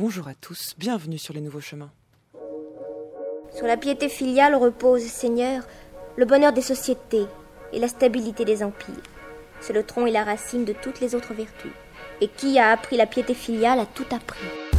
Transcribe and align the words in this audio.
Bonjour 0.00 0.28
à 0.28 0.34
tous, 0.34 0.74
bienvenue 0.78 1.18
sur 1.18 1.34
les 1.34 1.42
nouveaux 1.42 1.60
chemins. 1.60 1.90
Sur 3.54 3.66
la 3.66 3.76
piété 3.76 4.08
filiale 4.08 4.54
repose, 4.54 5.02
Seigneur, 5.02 5.64
le 6.16 6.24
bonheur 6.24 6.54
des 6.54 6.62
sociétés 6.62 7.26
et 7.74 7.78
la 7.78 7.86
stabilité 7.86 8.46
des 8.46 8.62
empires. 8.62 8.94
C'est 9.60 9.74
le 9.74 9.82
tronc 9.82 10.06
et 10.06 10.10
la 10.10 10.24
racine 10.24 10.64
de 10.64 10.72
toutes 10.72 11.00
les 11.00 11.14
autres 11.14 11.34
vertus. 11.34 11.72
Et 12.22 12.28
qui 12.28 12.58
a 12.58 12.70
appris 12.70 12.96
la 12.96 13.04
piété 13.04 13.34
filiale 13.34 13.78
a 13.78 13.84
tout 13.84 14.06
appris. 14.10 14.69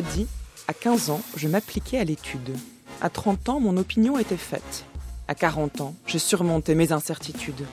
Dit 0.00 0.26
À 0.68 0.72
15 0.72 1.10
ans, 1.10 1.20
je 1.36 1.48
m'appliquais 1.48 1.98
à 1.98 2.04
l'étude. 2.04 2.56
À 3.02 3.10
30 3.10 3.50
ans, 3.50 3.60
mon 3.60 3.76
opinion 3.76 4.18
était 4.18 4.38
faite. 4.38 4.86
À 5.28 5.34
40 5.34 5.82
ans, 5.82 5.94
j'ai 6.06 6.18
surmonté 6.18 6.74
mes 6.74 6.92
incertitudes. 6.92 7.66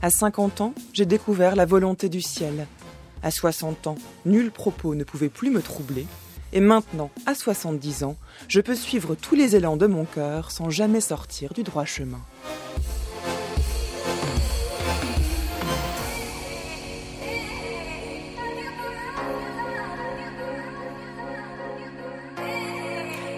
À 0.00 0.10
50 0.10 0.60
ans, 0.60 0.74
j'ai 0.92 1.04
découvert 1.04 1.56
la 1.56 1.66
volonté 1.66 2.08
du 2.08 2.22
ciel. 2.22 2.68
À 3.24 3.32
60 3.32 3.88
ans, 3.88 3.96
nul 4.24 4.52
propos 4.52 4.94
ne 4.94 5.02
pouvait 5.02 5.28
plus 5.28 5.50
me 5.50 5.62
troubler. 5.62 6.06
Et 6.52 6.60
maintenant, 6.60 7.10
à 7.26 7.34
70 7.34 8.04
ans, 8.04 8.16
je 8.46 8.60
peux 8.60 8.76
suivre 8.76 9.16
tous 9.16 9.34
les 9.34 9.56
élans 9.56 9.76
de 9.76 9.86
mon 9.86 10.04
cœur 10.04 10.52
sans 10.52 10.70
jamais 10.70 11.00
sortir 11.00 11.52
du 11.54 11.64
droit 11.64 11.84
chemin. 11.84 12.20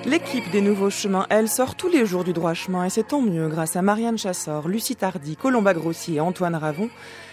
L'équipe 0.06 0.48
des 0.52 0.60
Nouveaux 0.60 0.88
Chemins, 0.88 1.26
elle, 1.30 1.48
sort 1.48 1.74
tous 1.74 1.88
les 1.88 2.06
jours 2.06 2.22
du 2.22 2.32
droit 2.32 2.54
chemin 2.54 2.84
et 2.84 2.90
c'est 2.90 3.08
tant 3.08 3.20
mieux 3.20 3.48
grâce 3.48 3.74
à 3.74 3.82
Marianne 3.82 4.16
Chassor, 4.16 4.68
Lucie 4.68 4.94
Tardy, 4.94 5.34
Colomba 5.36 5.74
Grossi 5.74 6.14
et 6.14 6.20
Antoine 6.20 6.54
Ravon. 6.54 6.88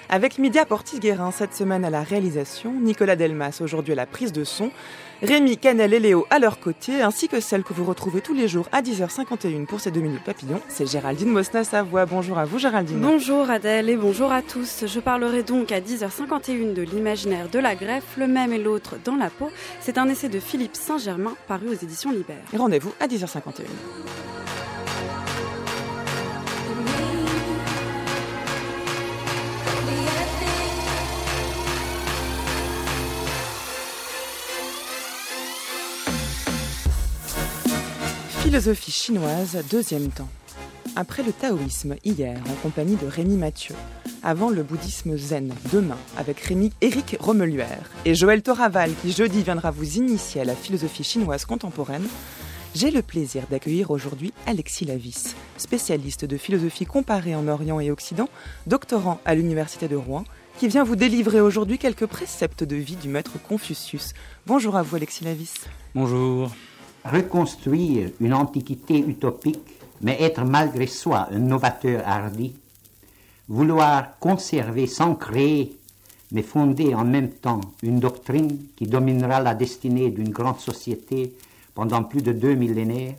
Avec 0.09 0.37
Midia 0.37 0.65
Portis-Guérin 0.65 1.31
cette 1.31 1.55
semaine 1.55 1.85
à 1.85 1.89
la 1.89 2.03
réalisation, 2.03 2.73
Nicolas 2.73 3.15
Delmas 3.15 3.59
aujourd'hui 3.61 3.93
à 3.93 3.95
la 3.95 4.05
prise 4.05 4.31
de 4.31 4.43
son, 4.43 4.69
Rémi, 5.21 5.57
Canel 5.57 5.93
et 5.93 5.99
Léo 5.99 6.27
à 6.29 6.39
leur 6.39 6.59
côté, 6.59 7.01
ainsi 7.01 7.29
que 7.29 7.39
celle 7.39 7.63
que 7.63 7.73
vous 7.73 7.85
retrouvez 7.85 8.19
tous 8.19 8.33
les 8.33 8.47
jours 8.47 8.67
à 8.71 8.81
10h51 8.81 9.65
pour 9.65 9.79
ces 9.79 9.89
deux 9.89 10.01
minutes 10.01 10.23
papillons, 10.23 10.61
c'est 10.67 10.85
Géraldine 10.85 11.29
Mosna-Savoie. 11.29 12.05
Bonjour 12.05 12.37
à 12.37 12.45
vous 12.45 12.59
Géraldine. 12.59 12.99
Bonjour 12.99 13.49
Adèle 13.49 13.89
et 13.89 13.95
bonjour 13.95 14.31
à 14.31 14.41
tous. 14.41 14.85
Je 14.85 14.99
parlerai 14.99 15.43
donc 15.43 15.71
à 15.71 15.79
10h51 15.79 16.73
de 16.73 16.81
l'imaginaire 16.81 17.47
de 17.49 17.59
la 17.59 17.75
greffe, 17.75 18.17
le 18.17 18.27
même 18.27 18.51
et 18.51 18.59
l'autre 18.59 18.95
dans 19.05 19.15
la 19.15 19.29
peau. 19.29 19.49
C'est 19.79 19.97
un 19.97 20.09
essai 20.09 20.27
de 20.27 20.39
Philippe 20.39 20.75
Saint-Germain 20.75 21.35
paru 21.47 21.69
aux 21.69 21.73
éditions 21.73 22.11
Libère. 22.11 22.43
Rendez-vous 22.53 22.93
à 22.99 23.07
10h51. 23.07 23.61
Philosophie 38.53 38.91
chinoise, 38.91 39.57
deuxième 39.71 40.09
temps. 40.09 40.29
Après 40.95 41.23
le 41.23 41.33
taoïsme, 41.33 41.95
hier, 42.03 42.37
en 42.47 42.53
compagnie 42.61 42.97
de 42.97 43.07
Rémi 43.07 43.35
Mathieu. 43.35 43.73
Avant 44.21 44.51
le 44.51 44.61
bouddhisme 44.61 45.17
zen, 45.17 45.51
demain, 45.71 45.97
avec 46.17 46.39
Rémi 46.39 46.71
Éric 46.79 47.17
Romeluère 47.19 47.89
et 48.05 48.13
Joël 48.13 48.43
Toraval, 48.43 48.91
qui 49.01 49.11
jeudi 49.11 49.41
viendra 49.41 49.71
vous 49.71 49.97
initier 49.97 50.41
à 50.41 50.45
la 50.45 50.53
philosophie 50.53 51.03
chinoise 51.03 51.45
contemporaine, 51.45 52.05
j'ai 52.75 52.91
le 52.91 53.01
plaisir 53.01 53.45
d'accueillir 53.49 53.89
aujourd'hui 53.89 54.33
Alexis 54.45 54.85
Lavis, 54.85 55.33
spécialiste 55.57 56.25
de 56.25 56.37
philosophie 56.37 56.85
comparée 56.85 57.33
en 57.33 57.47
Orient 57.47 57.79
et 57.79 57.89
Occident, 57.89 58.29
doctorant 58.67 59.19
à 59.25 59.33
l'Université 59.33 59.87
de 59.87 59.95
Rouen, 59.95 60.25
qui 60.59 60.67
vient 60.67 60.83
vous 60.83 60.95
délivrer 60.95 61.41
aujourd'hui 61.41 61.79
quelques 61.79 62.05
préceptes 62.05 62.63
de 62.63 62.75
vie 62.75 62.97
du 62.97 63.09
maître 63.09 63.41
Confucius. 63.49 64.13
Bonjour 64.45 64.75
à 64.75 64.83
vous 64.83 64.95
Alexis 64.95 65.23
Lavis. 65.23 65.55
Bonjour. 65.95 66.51
Reconstruire 67.05 68.11
une 68.21 68.33
antiquité 68.33 68.99
utopique, 68.99 69.59
mais 70.01 70.21
être 70.21 70.45
malgré 70.45 70.87
soi 70.87 71.27
un 71.31 71.39
novateur 71.39 72.01
hardi, 72.07 72.53
vouloir 73.49 74.17
conserver 74.19 74.87
sans 74.87 75.15
créer, 75.15 75.77
mais 76.31 76.43
fonder 76.43 76.95
en 76.95 77.03
même 77.03 77.29
temps 77.29 77.61
une 77.81 77.99
doctrine 77.99 78.57
qui 78.75 78.87
dominera 78.87 79.41
la 79.41 79.53
destinée 79.53 80.11
d'une 80.11 80.29
grande 80.29 80.59
société 80.59 81.33
pendant 81.75 82.03
plus 82.03 82.21
de 82.21 82.31
deux 82.31 82.55
millénaires, 82.55 83.15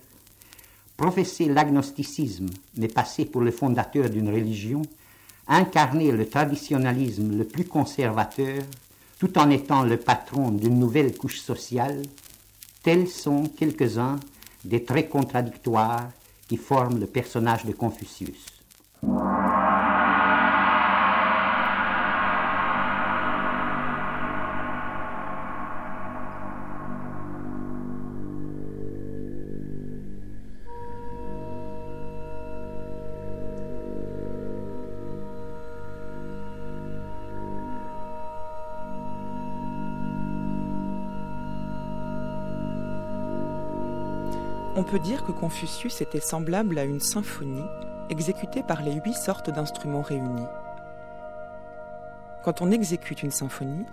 professer 0.96 1.46
l'agnosticisme, 1.46 2.46
mais 2.76 2.88
passer 2.88 3.26
pour 3.26 3.42
le 3.42 3.50
fondateur 3.50 4.08
d'une 4.08 4.30
religion, 4.30 4.82
incarner 5.46 6.10
le 6.10 6.26
traditionnalisme 6.26 7.36
le 7.36 7.44
plus 7.44 7.64
conservateur, 7.64 8.62
tout 9.18 9.38
en 9.38 9.50
étant 9.50 9.82
le 9.82 9.98
patron 9.98 10.50
d'une 10.50 10.78
nouvelle 10.78 11.16
couche 11.16 11.40
sociale, 11.40 12.02
tels 12.84 13.08
sont 13.08 13.44
quelques-uns 13.44 14.20
des 14.62 14.84
traits 14.84 15.08
contradictoires 15.08 16.10
qui 16.46 16.58
forment 16.58 17.00
le 17.00 17.06
personnage 17.06 17.64
de 17.64 17.72
Confucius. 17.72 18.46
On 44.76 44.82
peut 44.82 44.98
dire 44.98 45.24
que 45.24 45.30
Confucius 45.30 46.00
était 46.00 46.18
semblable 46.18 46.78
à 46.78 46.84
une 46.84 46.98
symphonie 46.98 47.62
exécutée 48.10 48.64
par 48.64 48.82
les 48.82 48.94
huit 48.94 49.14
sortes 49.14 49.48
d'instruments 49.48 50.02
réunis. 50.02 50.48
Quand 52.42 52.60
on 52.60 52.72
exécute 52.72 53.22
une 53.22 53.30
symphonie, 53.30 53.86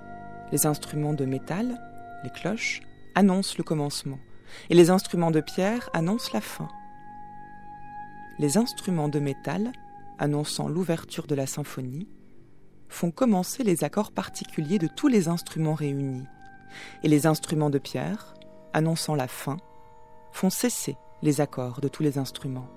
les 0.52 0.66
instruments 0.66 1.14
de 1.14 1.25
métal, 1.25 1.80
les 2.24 2.31
cloches, 2.31 2.81
annoncent 3.14 3.53
le 3.59 3.64
commencement, 3.64 4.18
et 4.72 4.75
les 4.75 4.90
instruments 4.90 5.30
de 5.30 5.40
pierre 5.40 5.88
annoncent 5.94 6.31
la 6.34 6.41
fin. 6.41 6.68
Les 8.40 8.58
instruments 8.58 9.08
de 9.08 9.20
métal, 9.20 9.72
annonçant 10.18 10.68
l'ouverture 10.68 11.28
de 11.28 11.36
la 11.36 11.46
symphonie, 11.46 12.08
font 12.90 13.12
commencer 13.12 13.64
les 13.64 13.84
accords 13.84 14.12
particuliers 14.12 14.80
de 14.80 14.88
tous 14.88 15.08
les 15.08 15.28
instruments 15.28 15.75
réunis, 15.75 16.25
et 17.03 17.08
les 17.08 17.28
instruments 17.28 17.70
de 17.70 17.78
pierre, 17.78 18.34
annonçant 18.74 19.14
la 19.14 19.28
fin, 19.28 19.58
font 20.31 20.50
cesser 20.50 20.97
les 21.22 21.42
accords 21.42 21.81
de 21.81 21.88
tous 21.88 22.03
les 22.03 22.18
instruments. 22.18 22.68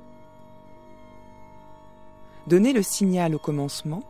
Donner 2.47 2.72
le 2.72 2.82
signal 2.82 3.34
au 3.34 3.38
commencement, 3.38 4.03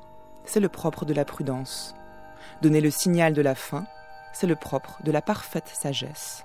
c'est 0.44 0.60
le 0.60 0.69
propre 0.69 1.05
de 1.05 1.15
la 1.15 1.25
prudence. 1.25 1.94
Donner 2.62 2.81
le 2.81 2.91
signal 2.91 3.33
de 3.33 3.43
la 3.43 3.54
fin, 3.54 3.87
c'est 4.33 4.47
le 4.47 4.56
propre 4.56 5.00
de 5.04 5.12
la 5.12 5.22
parfaite 5.22 5.69
sagesse. 5.69 6.44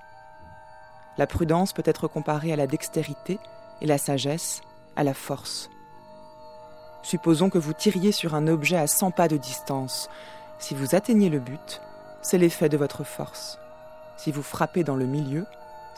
La 1.17 1.27
prudence 1.27 1.73
peut 1.73 1.83
être 1.85 2.07
comparée 2.07 2.53
à 2.53 2.55
la 2.55 2.67
dextérité 2.67 3.39
et 3.81 3.87
la 3.87 3.97
sagesse 3.97 4.61
à 4.95 5.03
la 5.03 5.13
force. 5.13 5.69
Supposons 7.01 7.49
que 7.49 7.57
vous 7.57 7.73
tiriez 7.73 8.11
sur 8.11 8.35
un 8.35 8.47
objet 8.47 8.77
à 8.77 8.87
100 8.87 9.11
pas 9.11 9.27
de 9.27 9.37
distance. 9.37 10.09
Si 10.59 10.75
vous 10.75 10.95
atteignez 10.95 11.29
le 11.29 11.39
but, 11.39 11.81
c'est 12.21 12.37
l'effet 12.37 12.69
de 12.69 12.77
votre 12.77 13.03
force. 13.03 13.57
Si 14.17 14.31
vous 14.31 14.43
frappez 14.43 14.83
dans 14.83 14.95
le 14.95 15.05
milieu, 15.05 15.45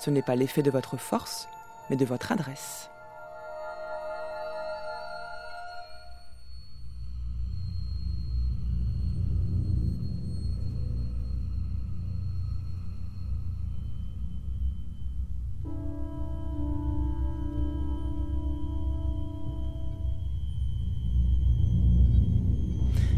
ce 0.02 0.10
n'est 0.10 0.24
pas 0.24 0.36
l'effet 0.36 0.64
de 0.64 0.72
votre 0.72 0.98
force, 0.98 1.48
mais 1.90 1.96
de 1.96 2.06
votre 2.06 2.32
adresse. 2.32 2.91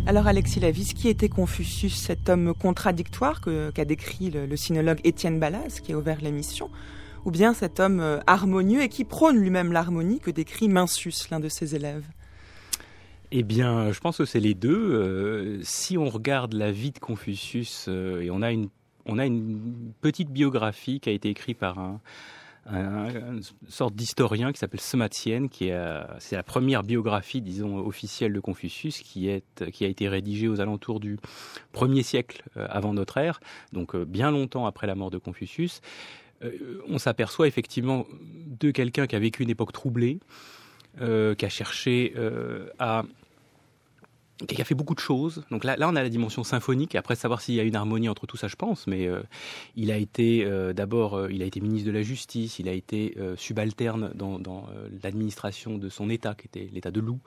Alors 0.06 0.28
Alexis 0.28 0.60
Lavis, 0.60 0.94
qui 0.94 1.08
était 1.08 1.30
Confucius, 1.30 1.96
cet 1.96 2.28
homme 2.28 2.54
contradictoire 2.54 3.40
qu'a 3.40 3.86
décrit 3.86 4.32
le, 4.32 4.56
sinologue 4.58 5.00
Étienne 5.06 5.40
Ballas, 5.40 5.80
qui 5.82 5.94
a 5.94 5.98
ouvert 5.98 6.20
l'émission 6.22 6.70
ou 7.24 7.32
bien 7.32 7.54
cet 7.54 7.80
homme 7.80 8.02
euh, 8.02 8.20
harmonieux 8.28 8.82
et 8.82 8.90
qui 8.90 9.06
prône 9.06 9.38
lui-même 9.38 9.72
l'harmonie 9.72 10.20
que 10.20 10.30
décrit 10.30 10.68
Mencius, 10.68 11.30
l'un 11.30 11.40
de 11.40 11.48
ses 11.48 11.74
élèves? 11.74 12.04
Eh 13.32 13.44
bien, 13.44 13.94
je 13.94 14.00
pense 14.02 14.18
que 14.18 14.26
c'est 14.26 14.42
les 14.42 14.54
deux. 14.54 14.76
Euh, 14.76 15.60
si 15.64 15.98
on 15.98 16.10
regarde 16.10 16.52
la 16.52 16.74
vie 16.74 16.92
de 16.92 17.00
Confucius, 17.00 17.86
euh, 17.88 18.20
et 18.20 18.30
on 18.30 18.42
a 18.42 18.52
une 18.52 18.70
petite 20.02 20.32
biographie 20.32 21.00
qui 21.00 21.10
a 21.10 21.14
été 21.14 21.30
écrite 21.30 21.58
par 21.58 21.80
un, 21.80 22.02
une 22.65 23.42
sorte 23.68 23.94
d'historien 23.94 24.54
qui 24.54 24.60
s'appelle 24.60 24.80
Sematien, 24.80 25.48
qui 25.50 25.71
c'est 26.19 26.36
la 26.36 26.44
première 26.44 26.83
biographie, 26.83 27.42
disons, 27.42 27.77
officielle 27.77 28.31
de 28.31 28.39
Confucius, 28.39 29.00
qui, 29.00 29.27
est, 29.27 29.69
qui 29.71 29.83
a 29.83 29.88
été 29.88 30.07
rédigée 30.07 30.48
aux 30.48 30.62
alentours 30.62 31.00
du 31.01 31.18
1er 31.74 32.04
siècle 32.04 32.44
avant 32.56 32.94
notre 32.94 33.18
ère, 33.18 33.42
donc 33.74 33.98
bien 33.98 34.31
longtemps 34.31 34.65
après 34.65 34.88
la 34.88 34.95
mort 34.95 35.12
de 35.12 35.18
Confucius. 35.18 35.81
Euh, 36.44 36.81
on 36.88 36.98
s'aperçoit 36.98 37.48
effectivement 37.48 38.06
de 38.48 38.71
quelqu'un 38.71 39.07
qui 39.07 39.15
a 39.15 39.19
vécu 39.19 39.44
une 39.44 39.50
époque 39.50 39.71
troublée, 39.71 40.19
euh, 41.01 41.36
qui 41.36 41.45
a 41.45 41.50
cherché 41.50 42.13
euh, 42.18 42.68
à 42.80 43.04
qui 44.48 44.62
a 44.62 44.66
fait 44.66 44.75
beaucoup 44.75 44.95
de 44.95 45.00
choses. 45.00 45.44
Donc 45.51 45.63
là, 45.63 45.75
là, 45.75 45.90
on 45.90 45.95
a 45.95 46.04
la 46.04 46.10
dimension 46.10 46.44
symphonique. 46.44 46.95
Après, 46.95 47.16
savoir 47.16 47.42
s'il 47.42 47.56
y 47.56 47.60
a 47.60 47.63
une 47.63 47.75
harmonie 47.75 48.10
entre 48.10 48.25
tout 48.25 48.38
ça, 48.38 48.48
je 48.48 48.56
pense. 48.56 48.88
Mais 48.88 49.10
il 49.75 49.92
a 49.92 49.98
été 49.98 50.45
d'abord, 50.74 51.30
il 51.30 51.42
a 51.42 51.45
été 51.45 51.60
ministre 51.62 51.88
de 51.88 51.94
la 51.94 52.01
Justice. 52.01 52.60
Il 52.60 52.68
a 52.68 52.74
été 52.74 53.16
subalterne 53.38 54.12
dans, 54.16 54.66
l'administration 55.04 55.78
de 55.78 55.90
son 55.90 56.10
État, 56.10 56.36
qui 56.36 56.48
était 56.48 56.69
l'État 56.74 56.92
de 56.92 57.00
Loup. 57.00 57.19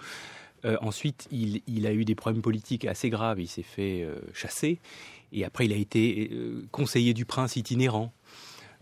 ensuite, 0.80 1.28
il, 1.30 1.62
il, 1.66 1.86
a 1.86 1.92
eu 1.92 2.04
des 2.04 2.14
problèmes 2.14 2.42
politiques 2.42 2.84
assez 2.84 3.10
graves. 3.10 3.40
Il 3.40 3.48
s'est 3.48 3.62
fait 3.62 4.06
chasser. 4.32 4.78
Et 5.32 5.44
après, 5.44 5.66
il 5.66 5.72
a 5.72 5.76
été 5.76 6.30
conseiller 6.70 7.14
du 7.14 7.24
prince 7.24 7.56
itinérant. 7.56 8.12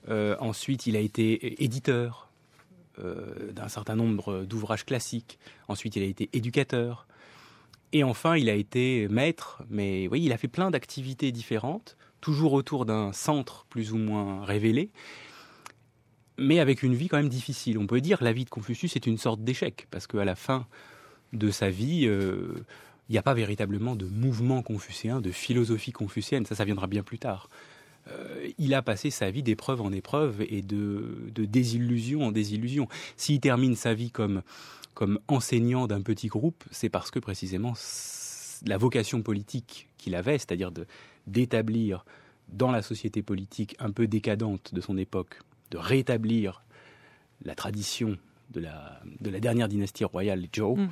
Euh, 0.08 0.37
ensuite, 0.40 0.87
il 0.87 0.96
a 0.96 1.00
été 1.00 1.62
éditeur 1.62 2.28
euh, 2.98 3.52
d'un 3.52 3.69
certain 3.69 3.96
nombre 3.96 4.44
d'ouvrages 4.44 4.84
classiques. 4.84 5.38
Ensuite, 5.69 5.96
il 5.96 6.02
a 6.02 6.06
été 6.06 6.28
éducateur. 6.32 7.06
Et 7.94 8.02
enfin, 8.02 8.37
il 8.37 8.50
a 8.50 8.55
été 8.55 9.06
maître. 9.08 9.62
Mais 9.70 10.08
oui, 10.08 10.25
il 10.25 10.32
a 10.32 10.37
fait 10.37 10.49
plein 10.49 10.70
d'activités 10.70 11.31
différentes, 11.32 11.96
toujours 12.20 12.52
autour 12.52 12.85
d'un 12.85 13.12
centre 13.12 13.64
plus 13.70 13.93
ou 13.93 13.96
moins 13.96 14.44
révélé, 14.44 14.91
mais 16.37 16.58
avec 16.58 16.82
une 16.82 16.94
vie 16.94 17.06
quand 17.06 17.19
même 17.19 17.29
difficile. 17.29 17.79
On 17.79 17.87
peut 17.87 18.00
dire 18.00 18.23
la 18.23 18.32
vie 18.32 18.44
de 18.44 18.50
Confucius 18.50 18.96
est 18.96 19.06
une 19.06 19.17
sorte 19.17 19.43
d'échec, 19.43 19.87
parce 19.93 20.08
qu'à 20.08 20.25
la 20.25 20.35
fin 20.35 20.67
de 21.32 21.52
sa 21.52 21.70
vie, 21.70 22.06
euh, 22.06 22.64
il 23.08 23.12
n'y 23.12 23.19
a 23.19 23.23
pas 23.23 23.35
véritablement 23.35 23.94
de 23.94 24.06
mouvement 24.06 24.62
confucéen, 24.62 25.20
de 25.20 25.31
philosophie 25.31 25.93
confucienne. 25.93 26.44
Ça, 26.47 26.64
viendra 26.64 26.88
bien 26.88 27.05
plus 27.05 27.20
tard. 27.20 27.49
Euh, 28.08 28.49
il 28.58 28.75
a 28.75 28.82
passé 28.82 29.11
sa 29.11 29.31
vie 29.31 29.44
d'épreuve 29.44 29.81
en 29.81 29.93
épreuve 29.93 30.43
et 30.49 30.62
de, 30.62 31.31
désillusion 31.37 32.26
en 32.26 32.32
désillusion. 32.32 32.88
S'il 33.17 33.38
termine 33.38 33.76
sa 33.76 33.94
vie 33.94 34.11
comme, 34.11 34.43
comme 34.94 35.19
enseignant 35.29 35.87
d'un 35.87 36.02
petit 36.02 36.29
groupe, 36.29 36.64
c'est 36.70 36.88
parce 36.88 37.11
que 37.11 37.19
précisément 37.19 37.75
la 38.67 38.79
vocation 38.79 39.23
politique 39.23 39.88
qu'il 39.99 40.14
avait, 40.14 40.38
c'est-à-dire 40.38 40.70
d'établir 41.26 42.05
dans 42.49 42.70
la 42.70 42.82
société 42.82 43.23
politique 43.23 43.76
un 43.79 43.91
peu 43.91 44.06
décadente 44.06 44.75
de 44.75 44.81
son 44.81 44.96
époque, 44.96 45.41
de 45.70 45.79
rétablir 45.79 46.62
la 47.44 47.55
tradition 47.55 48.17
de 48.50 48.61
la, 48.61 49.00
de 49.20 49.31
la 49.31 49.41
dernière 49.41 49.69
dynastie 49.69 50.05
royale 50.05 50.46
Zhou, 50.55 50.76
mm 50.76 50.88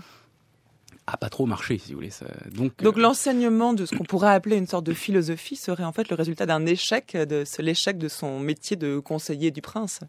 a 1.07 1.17
pas 1.17 1.29
trop 1.29 1.47
marché, 1.47 1.79
si 1.79 1.93
vous 1.93 1.99
voulez. 1.99 2.11
Donc, 2.53 2.83
Donc 2.83 2.97
euh, 2.97 3.01
l'enseignement 3.01 3.73
de 3.73 3.87
ce 3.87 3.95
qu'on 3.95 4.05
pourrait 4.05 4.33
appeler 4.33 4.57
une 4.57 4.67
sorte 4.67 4.85
de 4.85 4.93
philosophie 4.93 5.57
serait 5.57 5.85
en 5.85 5.93
fait 5.93 6.09
le 6.09 6.17
résultat 6.17 6.47
d'un 6.47 6.65
échec, 6.67 7.17
de 7.17 7.45
l'échec 7.59 7.99
de 7.99 8.09
son 8.09 8.39
métier 8.39 8.77
de 8.77 8.99
conseiller 8.99 9.51
du 9.51 9.61
prince. 9.63 10.01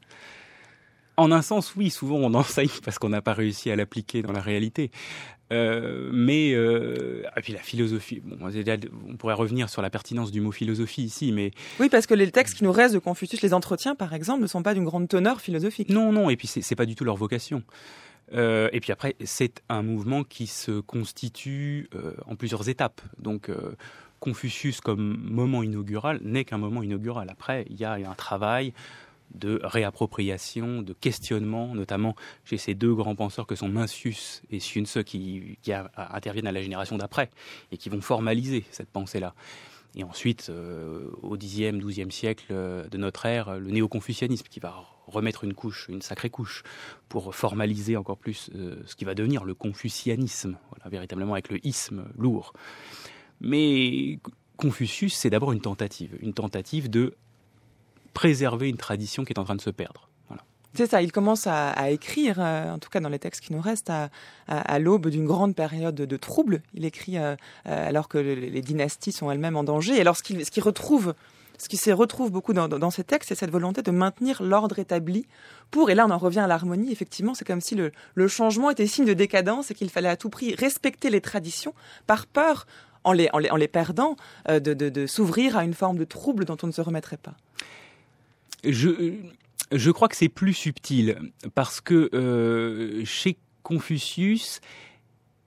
En 1.16 1.32
un 1.32 1.42
sens, 1.42 1.76
oui, 1.76 1.90
souvent 1.90 2.16
on 2.16 2.34
enseigne 2.34 2.70
parce 2.84 2.98
qu'on 2.98 3.10
n'a 3.10 3.22
pas 3.22 3.34
réussi 3.34 3.70
à 3.70 3.76
l'appliquer 3.76 4.22
dans 4.22 4.32
la 4.32 4.42
réalité. 4.42 4.92
Euh, 5.52 6.10
mais 6.12 6.54
euh, 6.54 7.24
et 7.38 7.42
puis 7.42 7.54
la 7.54 7.60
philosophie. 7.60 8.22
Bon, 8.24 8.38
on 9.08 9.16
pourrait 9.18 9.34
revenir 9.34 9.70
sur 9.70 9.82
la 9.82 9.90
pertinence 9.90 10.32
du 10.32 10.42
mot 10.42 10.52
philosophie 10.52 11.04
ici, 11.04 11.32
mais 11.32 11.52
oui, 11.80 11.90
parce 11.90 12.08
que 12.08 12.14
les 12.16 12.32
textes 12.32 12.58
qui 12.58 12.64
nous 12.64 12.72
restent 12.72 12.96
de 12.96 13.00
Confucius, 13.00 13.42
les 13.42 13.54
entretiens 13.54 13.94
par 13.94 14.14
exemple, 14.14 14.42
ne 14.42 14.48
sont 14.48 14.64
pas 14.64 14.74
d'une 14.74 14.86
grande 14.86 15.08
teneur 15.08 15.42
philosophique. 15.42 15.90
Non, 15.90 16.12
non, 16.12 16.30
et 16.30 16.38
puis 16.38 16.48
c'est 16.48 16.76
pas 16.76 16.86
du 16.86 16.96
tout 16.96 17.04
leur 17.04 17.18
vocation. 17.18 17.62
Euh, 18.34 18.70
et 18.72 18.80
puis 18.80 18.92
après, 18.92 19.16
c'est 19.24 19.62
un 19.70 19.84
mouvement 19.84 20.24
qui 20.24 20.48
se 20.48 20.80
constitue 20.80 21.90
en 22.26 22.36
plusieurs 22.36 22.70
étapes. 22.70 23.02
Donc, 23.20 23.52
Confucius 24.20 24.80
comme 24.80 25.18
moment 25.22 25.62
inaugural 25.62 26.20
n'est 26.24 26.46
qu'un 26.46 26.58
moment 26.58 26.82
inaugural. 26.82 27.28
Après, 27.30 27.66
il 27.70 27.76
y 27.76 27.84
a 27.84 27.94
un 27.94 28.16
travail 28.16 28.74
de 29.34 29.60
réappropriation, 29.64 30.82
de 30.82 30.94
questionnement, 30.94 31.76
notamment 31.76 32.16
chez 32.46 32.58
ces 32.58 32.76
deux 32.76 32.94
grands 32.94 33.16
penseurs 33.16 33.48
que 33.48 33.56
sont 33.56 33.70
Mencius 33.70 34.42
et 34.50 34.60
Sun 34.60 34.86
qui, 35.04 35.58
qui 35.62 35.72
interviennent 35.74 36.48
à 36.48 36.52
la 36.52 36.62
génération 36.62 36.98
d'après 36.98 37.30
et 37.72 37.78
qui 37.78 37.90
vont 37.90 38.02
formaliser 38.02 38.66
cette 38.72 38.90
pensée-là. 38.90 39.34
Et 39.96 40.04
ensuite, 40.04 40.52
au 41.22 41.38
Xe, 41.38 41.72
XIIe 41.72 42.12
siècle 42.12 42.54
de 42.90 42.98
notre 42.98 43.26
ère, 43.26 43.60
le 43.60 43.70
néo-confucianisme 43.70 44.48
qui 44.50 44.60
va 44.60 44.84
remettre 45.08 45.44
une 45.44 45.54
couche, 45.54 45.88
une 45.90 46.02
sacrée 46.02 46.30
couche, 46.30 46.64
pour 47.10 47.36
formaliser 47.36 47.98
encore 47.98 48.18
plus 48.18 48.50
euh, 48.56 48.82
ce 48.86 48.96
qui 48.96 49.06
va 49.06 49.16
devenir 49.16 49.44
le 49.44 49.54
confucianisme, 49.54 50.58
véritablement 50.86 51.34
avec 51.34 51.50
le 51.50 51.66
isme 51.66 52.06
lourd. 52.18 52.54
Mais 53.42 54.20
Confucius, 54.58 55.14
c'est 55.14 55.30
d'abord 55.30 55.52
une 55.52 55.62
tentative, 55.62 56.18
une 56.22 56.34
tentative 56.34 56.90
de 56.90 57.16
préserver 58.14 58.70
une 58.70 58.78
tradition 58.78 59.26
qui 59.26 59.34
est 59.34 59.40
en 59.40 59.44
train 59.44 59.56
de 59.56 59.62
se 59.62 59.70
perdre. 59.70 60.10
C'est 60.76 60.90
ça, 60.90 61.04
il 61.04 61.12
commence 61.12 61.46
à, 61.46 61.92
écrire, 61.92 62.38
euh, 62.40 62.74
en 62.74 62.80
tout 62.80 62.90
cas 62.90 63.00
dans 63.00 63.10
les 63.10 63.20
textes 63.20 63.44
qui 63.44 63.54
nous 63.54 63.62
restent, 63.62 63.92
à, 63.92 64.80
l'aube 64.80 65.08
d'une 65.10 65.26
grande 65.26 65.56
période 65.56 65.94
de, 65.94 66.18
troubles. 66.18 66.64
Il 66.74 66.84
écrit 66.84 67.20
euh, 67.20 67.36
alors 67.66 68.08
que 68.08 68.18
les 68.18 68.62
dynasties 68.62 69.12
sont 69.12 69.30
elles-mêmes 69.30 69.56
en 69.56 69.64
danger. 69.64 69.96
Et 69.96 70.02
alors 70.02 70.18
ce 70.18 70.62
retrouve 70.62 71.14
ce 71.58 71.70
qui 71.70 71.78
se 71.78 71.92
retrouve 71.92 72.32
beaucoup 72.32 72.54
dans, 72.54 72.92
ces 72.92 73.04
textes, 73.04 73.30
c'est 73.30 73.36
cette 73.36 73.52
volonté 73.52 73.82
de 73.82 73.92
maintenir 73.92 74.42
l'ordre 74.44 74.80
établi 74.80 75.28
pour, 75.72 75.90
et 75.90 75.96
là 75.96 76.06
on 76.06 76.12
en 76.12 76.18
revient 76.18 76.40
à 76.40 76.48
l'harmonie, 76.48 76.92
effectivement, 76.92 77.34
c'est 77.36 77.46
comme 77.46 77.62
si 77.62 77.76
le, 77.76 78.28
changement 78.28 78.70
était 78.70 78.88
signe 78.88 79.06
de 79.06 79.14
décadence 79.14 79.72
et 79.72 79.74
qu'il 79.74 79.90
fallait 79.90 80.10
à 80.10 80.18
tout 80.18 80.30
prix 80.30 80.56
respecter 80.56 81.10
les 81.10 81.22
traditions 81.22 81.74
par 82.08 82.26
peur, 82.26 82.66
en 83.06 83.12
les, 83.12 83.68
perdant, 83.68 84.16
euh, 84.50 84.60
de, 84.60 85.06
s'ouvrir 85.06 85.58
à 85.58 85.64
une 85.64 85.74
forme 85.74 85.98
de 85.98 86.06
trouble 86.06 86.46
dont 86.46 86.58
on 86.64 86.68
ne 86.68 86.72
se 86.72 86.82
remettrait 86.82 87.18
pas. 87.18 87.36
Je, 88.64 89.92
crois 89.92 90.08
que 90.08 90.16
c'est 90.16 90.30
plus 90.30 90.54
subtil, 90.54 91.18
parce 91.56 91.82
que 91.82 92.10
euh, 92.14 93.04
chez 93.06 93.38
Confucius, 93.64 94.62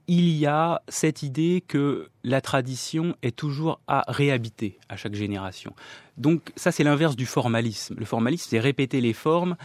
il 0.08 0.28
y 0.28 0.46
a 0.46 0.82
cette 0.88 1.22
idée 1.22 1.64
que 1.66 2.08
la 2.22 2.40
tradition 2.40 3.16
est 3.22 3.34
toujours 3.34 3.80
à 3.88 4.04
réhabiter 4.08 4.78
à 4.88 4.96
chaque 4.96 5.14
génération. 5.14 5.74
Donc 6.16 6.52
ça, 6.56 6.72
c'est 6.72 6.84
l'inverse 6.84 7.16
du 7.16 7.26
formalisme. 7.26 7.96
Le 7.98 8.04
formalisme, 8.04 8.46
c'est 8.50 8.60
répéter 8.60 9.00
les 9.00 9.12
formes 9.12 9.56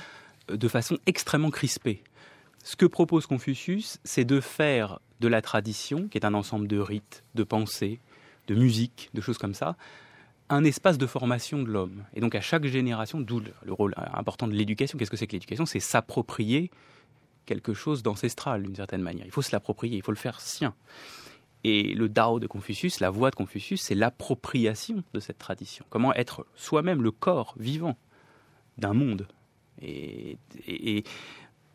euh, 0.49 0.57
de 0.57 0.67
façon 0.67 0.97
extrêmement 1.05 1.51
crispée. 1.51 2.03
Ce 2.63 2.75
que 2.75 2.85
propose 2.85 3.25
Confucius, 3.25 3.99
c'est 4.03 4.25
de 4.25 4.39
faire 4.39 4.99
de 5.19 5.27
la 5.27 5.41
tradition, 5.41 6.07
qui 6.07 6.17
est 6.17 6.25
un 6.25 6.33
ensemble 6.33 6.67
de 6.67 6.79
rites, 6.79 7.23
de 7.35 7.43
pensées, 7.43 7.99
de 8.47 8.55
musique, 8.55 9.09
de 9.13 9.21
choses 9.21 9.37
comme 9.37 9.53
ça, 9.53 9.75
un 10.51 10.63
espace 10.63 10.97
de 10.97 11.07
formation 11.07 11.63
de 11.63 11.69
l'homme. 11.69 12.03
Et 12.13 12.19
donc 12.19 12.35
à 12.35 12.41
chaque 12.41 12.65
génération, 12.65 13.19
d'où 13.19 13.39
le 13.39 13.73
rôle 13.73 13.93
important 13.97 14.47
de 14.47 14.53
l'éducation. 14.53 14.97
Qu'est-ce 14.97 15.11
que 15.11 15.17
c'est 15.17 15.27
que 15.27 15.33
l'éducation? 15.33 15.65
C'est 15.65 15.79
s'approprier 15.79 16.71
quelque 17.45 17.73
chose 17.73 18.03
d'ancestral 18.03 18.63
d'une 18.63 18.75
certaine 18.75 19.01
manière. 19.01 19.25
Il 19.25 19.31
faut 19.31 19.41
se 19.41 19.51
l'approprier, 19.51 19.97
il 19.97 20.03
faut 20.03 20.11
le 20.11 20.17
faire 20.17 20.39
sien. 20.41 20.73
Et 21.63 21.93
le 21.93 22.09
Dao 22.09 22.39
de 22.39 22.47
Confucius, 22.47 22.99
la 22.99 23.09
voie 23.09 23.29
de 23.29 23.35
Confucius, 23.35 23.81
c'est 23.81 23.95
l'appropriation 23.95 25.03
de 25.13 25.19
cette 25.19 25.37
tradition. 25.37 25.85
Comment 25.89 26.13
être 26.13 26.45
soi-même 26.55 27.01
le 27.01 27.11
corps 27.11 27.55
vivant 27.57 27.97
d'un 28.77 28.93
monde. 28.93 29.27
Et, 29.81 30.37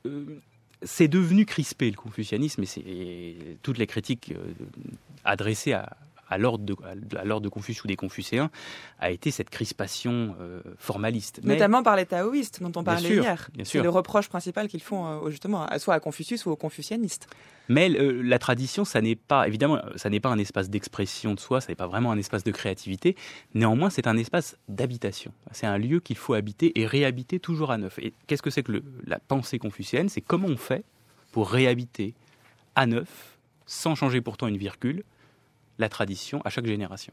euh, 0.07 0.41
c'est 0.83 1.09
devenu 1.09 1.47
crispé 1.47 1.91
le 1.91 1.97
confucianisme 1.97 2.63
et 2.63 2.67
c'est 2.67 3.59
toutes 3.63 3.79
les 3.79 3.87
critiques 3.87 4.33
euh, 4.33 4.53
adressées 5.25 5.73
à, 5.73 5.97
à 6.29 6.39
l'ordre 6.39 6.65
de, 6.65 6.75
de, 6.75 7.49
Confucius 7.49 7.85
ou 7.85 7.87
des 7.87 7.97
Confucéens 7.97 8.51
a 8.99 9.11
été 9.11 9.31
cette 9.31 9.51
crispation 9.51 10.37
euh, 10.41 10.61
formaliste. 10.79 11.41
Notamment 11.45 11.83
par 11.83 11.97
les 11.97 12.07
taoïstes 12.07 12.63
dont 12.63 12.73
on 12.77 12.85
parlait 12.85 13.09
hier. 13.09 13.49
C'est 13.65 13.83
le 13.83 13.89
reproche 13.89 14.29
principal 14.29 14.69
qu'ils 14.69 14.83
font 14.83 15.07
euh, 15.07 15.31
justement 15.31 15.67
soit 15.79 15.95
à 15.95 16.01
Confucius 16.01 16.47
ou 16.47 16.51
aux 16.51 16.57
confucianistes. 16.57 17.29
Mais 17.69 17.91
euh, 17.91 18.23
la 18.23 18.39
tradition, 18.39 18.85
ça 18.85 19.01
n'est 19.01 19.17
pas 19.17 19.47
évidemment, 19.49 19.81
ça 19.97 20.09
n'est 20.09 20.21
pas 20.21 20.29
un 20.29 20.39
espace 20.39 20.71
d'expression 20.71 21.35
de 21.35 21.41
soi, 21.41 21.61
ça 21.61 21.69
n'est 21.69 21.77
pas 21.77 21.87
vraiment 21.87 22.13
un 22.13 22.19
espace 22.19 22.45
de 22.45 22.53
créativité. 22.53 23.17
Néanmoins, 23.55 23.91
c'est 23.91 24.07
un 24.07 24.17
espace 24.17 24.57
d'habitation. 24.69 25.33
C'est 25.53 25.67
un 25.67 25.79
lieu 25.79 26.01
qu'il 26.01 26.17
faut 26.17 26.35
habiter 26.35 26.79
et 26.79 26.87
réhabiter 26.87 27.41
toujours 27.41 27.71
à 27.71 27.79
neuf. 27.79 27.99
Et 27.99 28.13
qu'est-ce 28.27 28.43
que 28.43 28.51
c'est 28.51 28.63
que 28.63 28.83
la 29.07 29.19
pensée 29.19 29.59
confucienne? 29.59 30.09
C'est 30.09 30.21
comment 30.21 30.49
on 30.49 30.57
fait 30.57 30.85
pour 31.33 31.51
réhabiter 31.51 32.15
à 32.77 32.87
neuf, 32.87 33.39
sans 33.67 33.95
changer 33.95 34.21
pourtant 34.21 34.47
une 34.47 34.57
virgule, 34.57 35.03
la 35.79 35.89
tradition 35.89 36.41
à 36.43 36.51
chaque 36.51 36.67
génération. 36.67 37.13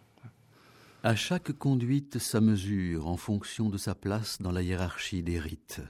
À 1.03 1.15
chaque 1.15 1.51
conduite 1.51 2.17
sa 2.17 2.39
mesure 2.39 3.07
en 3.07 3.17
fonction 3.17 3.69
de 3.69 3.77
sa 3.77 3.93
place 3.93 4.41
dans 4.41 4.51
la 4.51 4.61
hiérarchie 4.61 5.21
des 5.21 5.39
rites. 5.39 5.81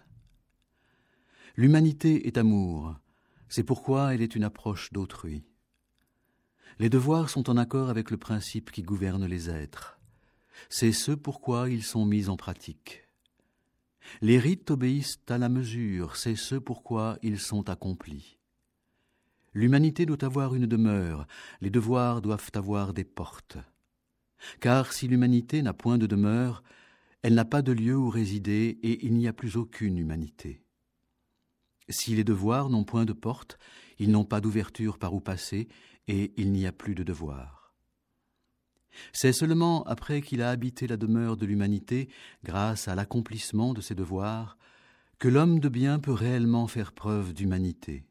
L'humanité 1.56 2.28
est 2.28 2.38
amour, 2.38 2.96
c'est 3.48 3.64
pourquoi 3.64 4.16
elle 4.16 4.24
est 4.24 4.36
une 4.36 4.44
approche 4.44 4.92
d'autrui. 4.92 5.44
Les 6.80 6.90
devoirs 6.90 7.30
sont 7.30 7.52
en 7.52 7.58
accord 7.58 7.90
avec 7.92 8.10
le 8.10 8.18
principe 8.18 8.72
qui 8.72 8.82
gouverne 8.82 9.28
les 9.28 9.52
êtres. 9.52 10.00
C'est 10.70 10.92
ce 10.92 11.12
pourquoi 11.12 11.70
ils 11.70 11.84
sont 11.84 12.06
mis 12.06 12.30
en 12.30 12.38
pratique. 12.38 13.08
Les 14.22 14.40
rites 14.40 14.72
obéissent 14.72 15.20
à 15.30 15.38
la 15.38 15.50
mesure, 15.50 16.16
c'est 16.16 16.36
ce 16.36 16.56
pourquoi 16.56 17.20
ils 17.22 17.40
sont 17.40 17.70
accomplis. 17.70 18.40
L'humanité 19.54 20.06
doit 20.06 20.24
avoir 20.26 20.56
une 20.56 20.66
demeure, 20.66 21.28
les 21.62 21.70
devoirs 21.70 22.22
doivent 22.22 22.52
avoir 22.56 22.94
des 22.94 23.04
portes. 23.04 23.58
Car 24.60 24.92
si 24.92 25.08
l'humanité 25.08 25.62
n'a 25.62 25.74
point 25.74 25.98
de 25.98 26.08
demeure, 26.08 26.64
elle 27.22 27.36
n'a 27.36 27.46
pas 27.46 27.62
de 27.62 27.72
lieu 27.72 27.96
où 27.96 28.10
résider 28.10 28.80
et 28.84 29.06
il 29.06 29.14
n'y 29.14 29.28
a 29.28 29.34
plus 29.34 29.56
aucune 29.56 29.98
humanité. 29.98 30.62
Si 31.90 32.16
les 32.16 32.24
devoirs 32.24 32.70
n'ont 32.70 32.84
point 32.84 33.06
de 33.06 33.14
porte, 33.14 33.58
ils 34.00 34.12
n'ont 34.12 34.26
pas 34.26 34.42
d'ouverture 34.42 34.98
par 34.98 35.14
où 35.14 35.20
passer 35.20 35.68
et 36.08 36.34
il 36.38 36.52
n'y 36.52 36.66
a 36.66 36.72
plus 36.72 36.96
de 36.96 37.04
devoirs. 37.04 37.74
C'est 39.12 39.34
seulement 39.34 39.84
après 39.84 40.22
qu'il 40.22 40.42
a 40.42 40.50
habité 40.50 40.88
la 40.88 40.98
demeure 40.98 41.38
de 41.38 41.46
l'humanité, 41.46 42.10
grâce 42.44 42.88
à 42.88 42.96
l'accomplissement 42.96 43.74
de 43.74 43.82
ses 43.82 43.96
devoirs, 43.96 44.58
que 45.20 45.28
l'homme 45.28 45.60
de 45.60 45.70
bien 45.70 46.00
peut 46.00 46.12
réellement 46.12 46.68
faire 46.68 46.92
preuve 46.92 47.34
d'humanité. 47.34 48.04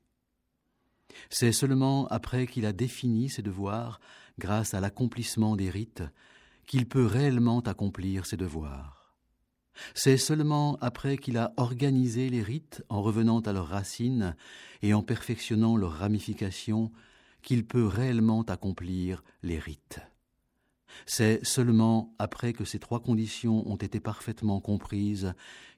C'est 1.30 1.52
seulement 1.52 2.06
après 2.08 2.46
qu'il 2.46 2.66
a 2.66 2.72
défini 2.72 3.28
ses 3.28 3.42
devoirs, 3.42 4.00
grâce 4.38 4.74
à 4.74 4.80
l'accomplissement 4.80 5.56
des 5.56 5.70
rites, 5.70 6.02
qu'il 6.66 6.88
peut 6.88 7.06
réellement 7.06 7.60
accomplir 7.60 8.26
ses 8.26 8.36
devoirs. 8.36 9.14
C'est 9.94 10.18
seulement 10.18 10.76
après 10.80 11.16
qu'il 11.16 11.38
a 11.38 11.52
organisé 11.56 12.28
les 12.28 12.42
rites 12.42 12.84
en 12.88 13.02
revenant 13.02 13.40
à 13.40 13.52
leurs 13.52 13.68
racines 13.68 14.36
et 14.82 14.94
en 14.94 15.02
perfectionnant 15.02 15.76
leurs 15.76 15.92
ramifications 15.92 16.92
qu'il 17.42 17.66
peut 17.66 17.86
réellement 17.86 18.42
accomplir 18.42 19.24
les 19.42 19.58
rites. 19.58 20.00
C'est 21.06 21.44
seulement 21.44 22.14
après 22.18 22.52
que 22.52 22.64
ces 22.64 22.78
trois 22.78 23.00
conditions 23.00 23.68
ont 23.70 23.76
été 23.76 24.00
parfaitement 24.00 24.60
comprises 24.60 25.34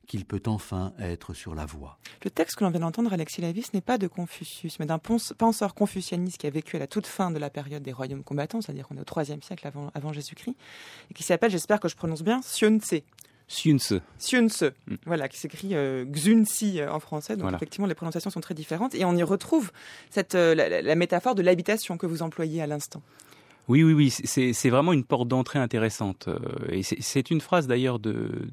qu'il 0.07 0.25
peut 0.25 0.43
enfin 0.47 0.93
être 0.99 1.35
sur 1.35 1.55
la 1.55 1.67
voie. 1.67 1.99
Le 2.25 2.31
texte 2.31 2.57
que 2.57 2.65
l'on 2.65 2.71
vient 2.71 2.81
d'entendre, 2.81 3.13
Alexis 3.13 3.41
Lavis, 3.41 3.73
n'est 3.73 3.81
pas 3.81 3.99
de 3.99 4.07
Confucius, 4.07 4.79
mais 4.79 4.87
d'un 4.87 4.99
penseur 4.99 5.75
confucianiste 5.75 6.39
qui 6.39 6.47
a 6.47 6.51
vécu 6.51 6.77
à 6.77 6.79
la 6.79 6.87
toute 6.87 7.07
fin 7.07 7.31
de 7.31 7.39
la 7.39 7.51
période 7.51 7.83
des 7.83 7.93
royaumes 7.93 8.25
combattants, 8.25 8.61
c'est-à-dire 8.61 8.87
qu'on 8.87 8.97
est 8.97 9.01
au 9.01 9.21
IIIe 9.21 9.43
siècle 9.43 9.67
avant, 9.67 9.91
avant 9.95 10.13
Jésus-Christ, 10.13 10.57
et 11.11 11.15
qui 11.15 11.23
s'appelle, 11.23 11.51
j'espère 11.51 11.81
que 11.81 11.89
je 11.89 11.97
prononce 11.97 12.23
bien, 12.23 12.41
Xiun 12.41 12.79
Tse. 12.79 13.03
Xiun 13.49 13.79
Tse. 13.79 14.01
Xiun 14.19 14.49
Tse, 14.49 14.73
mm. 14.87 14.95
voilà, 15.07 15.29
qui 15.29 15.39
s'écrit 15.39 15.75
euh, 15.75 16.05
Xun 16.07 16.45
Si 16.45 16.81
euh, 16.81 16.91
en 16.91 17.01
français, 17.01 17.37
donc 17.37 17.53
effectivement 17.53 17.87
les 17.87 17.95
prononciations 17.95 18.31
sont 18.31 18.41
très 18.41 18.55
différentes, 18.55 18.95
et 18.95 19.05
on 19.05 19.17
y 19.17 19.23
retrouve 19.23 19.71
cette, 20.11 20.35
euh, 20.35 20.55
la 20.55 20.95
métaphore 20.95 21.35
de 21.35 21.43
l'habitation 21.43 21.99
que 21.99 22.07
vous 22.07 22.23
employez 22.23 22.63
à 22.63 22.67
l'instant. 22.67 23.03
Oui, 23.67 23.83
oui, 23.83 23.95
oui, 23.95 24.11
c'est 24.11 24.71
vraiment 24.71 24.93
une 24.93 25.05
porte 25.05 25.29
d'entrée 25.29 25.59
intéressante. 25.59 26.29
Euh, 26.29 26.39
et 26.69 26.83
c'est 26.83 27.31
une 27.31 27.41
phrase 27.41 27.67
d'ailleurs 27.67 27.99
de, 27.99 28.49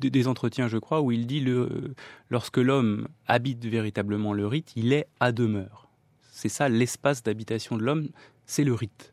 des 0.00 0.26
entretiens, 0.26 0.66
je 0.66 0.78
crois, 0.78 1.00
où 1.00 1.12
il 1.12 1.26
dit 1.26 1.40
le, 1.40 1.94
lorsque 2.28 2.56
l'homme 2.56 3.06
habite 3.26 3.64
véritablement 3.64 4.32
le 4.32 4.46
rite, 4.46 4.72
il 4.74 4.92
est 4.92 5.06
à 5.20 5.30
demeure. 5.30 5.88
C'est 6.32 6.48
ça 6.48 6.68
l'espace 6.68 7.22
d'habitation 7.22 7.76
de 7.76 7.82
l'homme, 7.82 8.08
c'est 8.46 8.64
le 8.64 8.74
rite. 8.74 9.12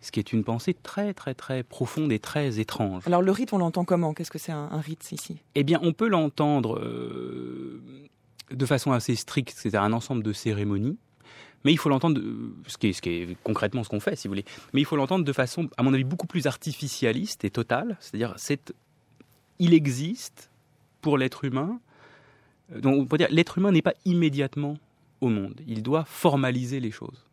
Ce 0.00 0.10
qui 0.10 0.18
est 0.18 0.32
une 0.32 0.44
pensée 0.44 0.72
très, 0.72 1.12
très, 1.12 1.34
très 1.34 1.62
profonde 1.62 2.10
et 2.10 2.18
très 2.18 2.58
étrange. 2.58 3.06
Alors 3.06 3.20
le 3.20 3.32
rite, 3.32 3.52
on 3.52 3.58
l'entend 3.58 3.84
comment? 3.84 4.14
Qu'est-ce 4.14 4.30
que 4.30 4.38
c'est 4.38 4.52
un, 4.52 4.68
rite 4.80 5.12
ici? 5.12 5.36
Eh 5.54 5.62
bien, 5.62 5.78
on 5.82 5.92
peut 5.92 6.08
l'entendre 6.08 6.78
euh, 6.78 7.82
de 8.50 8.66
façon 8.66 8.92
assez 8.92 9.14
stricte, 9.14 9.54
c'est 9.58 9.74
un 9.74 9.92
ensemble 9.92 10.22
de 10.22 10.32
cérémonies 10.32 10.96
mais 11.64 11.72
il 11.72 11.78
faut 11.78 11.88
l'entendre, 11.88 12.20
ce 12.66 12.78
qui, 12.78 12.88
est, 12.88 13.36
concrètement 13.42 13.84
ce 13.84 13.88
qu'on 13.88 14.00
fait, 14.00 14.16
si 14.16 14.28
vous 14.28 14.32
voulez, 14.32 14.44
mais 14.72 14.80
il 14.80 14.84
faut 14.84 14.96
l'entendre 14.96 15.24
de 15.24 15.32
façon, 15.32 15.68
à 15.76 15.82
mon 15.82 15.92
avis, 15.92 16.04
beaucoup 16.04 16.26
plus 16.26 16.46
artificialiste 16.46 17.44
et 17.44 17.50
totale. 17.50 17.96
C'est-à-dire, 18.00 18.34
c'est, 18.36 18.72
il 19.58 19.74
existe 19.74 20.50
pour 21.02 21.18
l'être 21.18 21.44
humain. 21.44 21.80
Euh, 22.72 22.80
donc, 22.80 23.00
on 23.00 23.06
peut 23.06 23.18
dire, 23.18 23.28
l'être 23.30 23.58
humain 23.58 23.72
n'est 23.72 23.82
pas 23.82 23.94
immédiatement 24.04 24.78
au 25.20 25.28
monde. 25.28 25.60
Il 25.66 25.82
doit 25.82 26.04
formaliser 26.04 26.80
les 26.80 26.90
choses. 26.90 27.26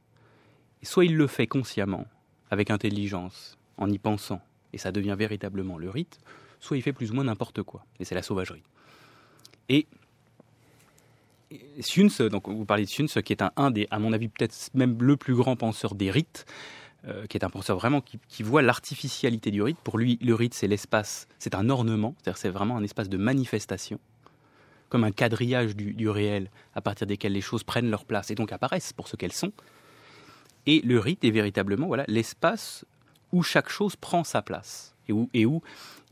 soit 0.83 1.05
il 1.05 1.15
le 1.15 1.27
fait 1.27 1.47
consciemment, 1.47 2.05
avec 2.51 2.69
intelligence, 2.69 3.57
en 3.77 3.89
y 3.89 3.97
pensant, 3.97 4.41
et 4.73 4.77
ça 4.77 4.91
devient 4.91 5.15
véritablement 5.17 5.77
le 5.77 5.89
rite, 5.89 6.19
soit 6.59 6.77
il 6.77 6.81
fait 6.81 6.93
plus 6.93 7.11
ou 7.11 7.15
moins 7.15 7.23
n'importe 7.25 7.61
quoi, 7.63 7.85
et 7.99 8.05
c'est 8.05 8.15
la 8.15 8.21
sauvagerie. 8.21 8.63
Et 9.69 9.85
Sun 11.79 12.09
donc 12.29 12.47
vous 12.47 12.65
parlez 12.65 12.85
de 12.85 12.89
Sun 12.89 13.07
qui 13.07 13.33
est 13.33 13.43
un, 13.55 13.71
des, 13.71 13.87
à 13.91 13.99
mon 13.99 14.13
avis, 14.13 14.27
peut-être 14.27 14.69
même 14.73 14.97
le 15.01 15.17
plus 15.17 15.35
grand 15.35 15.55
penseur 15.55 15.95
des 15.95 16.11
rites, 16.11 16.45
euh, 17.07 17.25
qui 17.27 17.37
est 17.37 17.43
un 17.43 17.49
penseur 17.49 17.77
vraiment 17.77 18.01
qui, 18.01 18.43
voit 18.43 18.61
l'artificialité 18.61 19.51
du 19.51 19.61
rite. 19.61 19.77
Pour 19.83 19.97
lui, 19.97 20.17
le 20.21 20.33
rite, 20.35 20.53
c'est 20.53 20.67
l'espace, 20.67 21.27
c'est 21.39 21.55
un 21.55 21.69
ornement, 21.69 22.15
c'est-à-dire 22.17 22.37
c'est 22.37 22.49
vraiment 22.49 22.75
un 22.77 22.83
espace 22.83 23.07
de 23.07 23.17
manifestation, 23.17 23.99
comme 24.89 25.03
un 25.03 25.11
quadrillage 25.11 25.75
du, 25.75 26.09
réel, 26.09 26.49
à 26.75 26.81
partir 26.81 27.07
desquels 27.07 27.33
les 27.33 27.41
choses 27.41 27.63
prennent 27.63 27.89
leur 27.89 28.05
place 28.05 28.31
et 28.31 28.35
donc 28.35 28.51
apparaissent 28.51 28.93
pour 28.93 29.07
ce 29.07 29.15
qu'elles 29.15 29.33
sont. 29.33 29.51
Et 30.65 30.81
le 30.81 30.99
rite 30.99 31.23
est 31.23 31.31
véritablement 31.31 31.87
voilà 31.87 32.03
l'espace 32.07 32.83
où 33.31 33.41
chaque 33.41 33.69
chose 33.69 33.95
prend 33.95 34.25
sa 34.25 34.41
place 34.41 34.95
et 35.33 35.45
où 35.45 35.61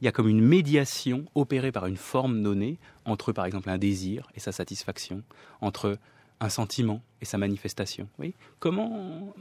il 0.02 0.06
y 0.06 0.08
a 0.08 0.12
comme 0.12 0.28
une 0.28 0.42
médiation 0.42 1.26
opérée 1.36 1.72
par 1.72 1.86
une 1.86 1.98
forme 1.98 2.44
donnée 2.44 2.78
entre, 3.06 3.32
par 3.32 3.46
exemple, 3.46 3.70
un 3.70 3.78
désir 3.78 4.28
et 4.36 4.40
sa 4.40 4.52
satisfaction, 4.52 5.24
entre 5.62 5.98
un 6.40 6.50
sentiment 6.50 7.02
et 7.22 7.26
sa 7.26 7.38
manifestation. 7.38 8.10
Comment, 8.60 9.34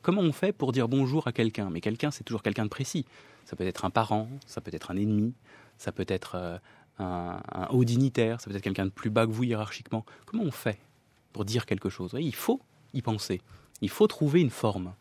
comment 0.00 0.22
on 0.22 0.32
fait 0.32 0.52
pour 0.52 0.72
dire 0.72 0.88
bonjour 0.88 1.26
à 1.26 1.32
quelqu'un? 1.32 1.68
Mais 1.70 1.80
quelqu'un, 1.80 2.10
c'est 2.10 2.24
toujours 2.24 2.42
quelqu'un 2.42 2.64
de 2.64 2.70
précis. 2.70 3.04
Ça 3.44 3.56
peut 3.56 3.66
être 3.66 3.84
un 3.84 3.90
parent, 3.90 4.28
ça 4.46 4.60
peut 4.60 4.70
être 4.74 4.90
un 4.90 4.96
ennemi, 4.96 5.34
ça 5.76 5.92
peut 5.92 6.06
être 6.08 6.36
euh, 6.36 6.58
un, 6.98 7.40
haut 7.70 7.84
dignitaire, 7.84 8.40
ça 8.40 8.48
peut 8.48 8.56
être 8.56 8.62
quelqu'un 8.62 8.86
de 8.86 8.90
plus 8.90 9.10
bas 9.10 9.26
que 9.26 9.32
vous 9.32 9.44
hiérarchiquement. 9.44 10.06
Comment 10.24 10.44
on 10.44 10.50
fait 10.52 10.78
pour 11.32 11.44
dire 11.44 11.66
quelque 11.66 11.90
chose? 11.90 12.12
Il 12.18 12.34
faut 12.34 12.60
y 12.94 13.02
penser. 13.02 13.42
Il 13.82 13.90
faut 13.90 14.06
trouver 14.06 14.40
une 14.40 14.50
forme. 14.50 14.94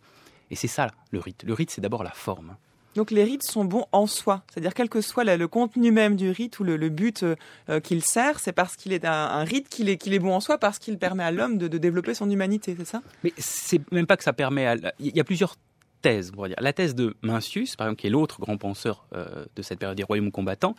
Et 0.50 0.56
c'est 0.56 0.68
ça 0.68 0.92
le 1.12 1.20
rite. 1.20 1.44
Le 1.44 1.54
rite, 1.54 1.70
c'est 1.70 1.82
d'abord 1.82 2.04
la 2.04 2.12
forme. 2.12 2.58
Donc 2.96 3.12
les 3.12 3.24
rites 3.24 3.44
sont 3.44 3.64
bons 3.64 3.86
en 3.92 4.06
soi, 4.06 4.44
c'est-à-dire 4.52 4.74
quel 4.74 4.90
que 4.90 5.00
soit 5.00 5.24
le, 5.24 5.48
contenu 5.48 5.92
même 5.92 6.16
du 6.16 6.30
rite 6.30 6.60
ou 6.60 6.64
le, 6.64 6.90
but 6.90 7.24
euh, 7.24 7.36
euh, 7.70 7.80
qu'il 7.80 8.04
sert, 8.04 8.40
c'est 8.40 8.52
parce 8.52 8.76
qu'il 8.76 8.92
est 8.92 9.06
un, 9.06 9.44
rite 9.44 9.70
qu'il 9.70 9.88
est, 9.90 10.06
est 10.06 10.20
bon 10.20 10.34
en 10.34 10.40
soi, 10.42 10.58
parce 10.58 10.78
qu'il 10.78 10.98
permet 10.98 11.24
à 11.24 11.32
l'homme 11.32 11.58
de, 11.58 11.68
développer 11.78 12.14
son 12.14 12.30
humanité, 12.30 12.76
c'est 12.78 12.86
ça? 12.86 13.02
Mais 13.24 13.34
c'est 13.38 13.80
même 13.92 14.08
pas 14.08 14.18
que 14.18 14.24
ça 14.24 14.34
permet 14.34 14.68
à... 14.68 14.76
Il 15.00 15.16
y 15.16 15.20
a 15.20 15.24
plusieurs 15.24 15.56
thèses, 16.02 16.32
on 16.36 16.48
dire. 16.48 16.58
La 16.60 16.74
thèse 16.74 16.96
de 16.96 17.16
Mencius, 17.22 17.76
par 17.76 17.88
exemple, 17.88 18.02
qui 18.02 18.08
est 18.08 18.12
l'autre 18.12 18.40
grand 18.42 18.58
penseur 18.58 19.06
euh, 19.16 19.46
de 19.56 19.62
cette 19.62 19.80
période 19.80 19.98
des 19.98 20.04
royaumes 20.04 20.32
combattants, 20.32 20.76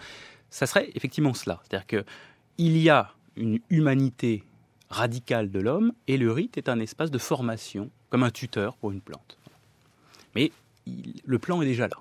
ça 0.51 0.67
serait 0.67 0.91
effectivement 0.95 1.35
cela. 1.35 1.63
C'est-à-dire 1.63 1.87
qu'il 1.87 2.79
y 2.79 2.91
a 2.91 3.15
une 3.37 3.59
humanité 3.71 4.45
radicale 4.91 5.51
de 5.51 5.61
l'homme 5.61 5.93
et 6.07 6.19
le 6.19 6.31
rite 6.31 6.59
est 6.59 6.69
un 6.69 6.79
espace 6.79 7.11
de 7.11 7.19
formation, 7.19 7.91
comme 8.11 8.23
un 8.23 8.31
tuteur 8.31 8.77
pour 8.77 8.93
une 8.93 9.01
plante. 9.01 9.39
Mais 10.35 10.53
le 10.87 11.39
plan 11.39 11.63
est 11.63 11.67
déjà 11.67 11.89
là. 11.89 11.97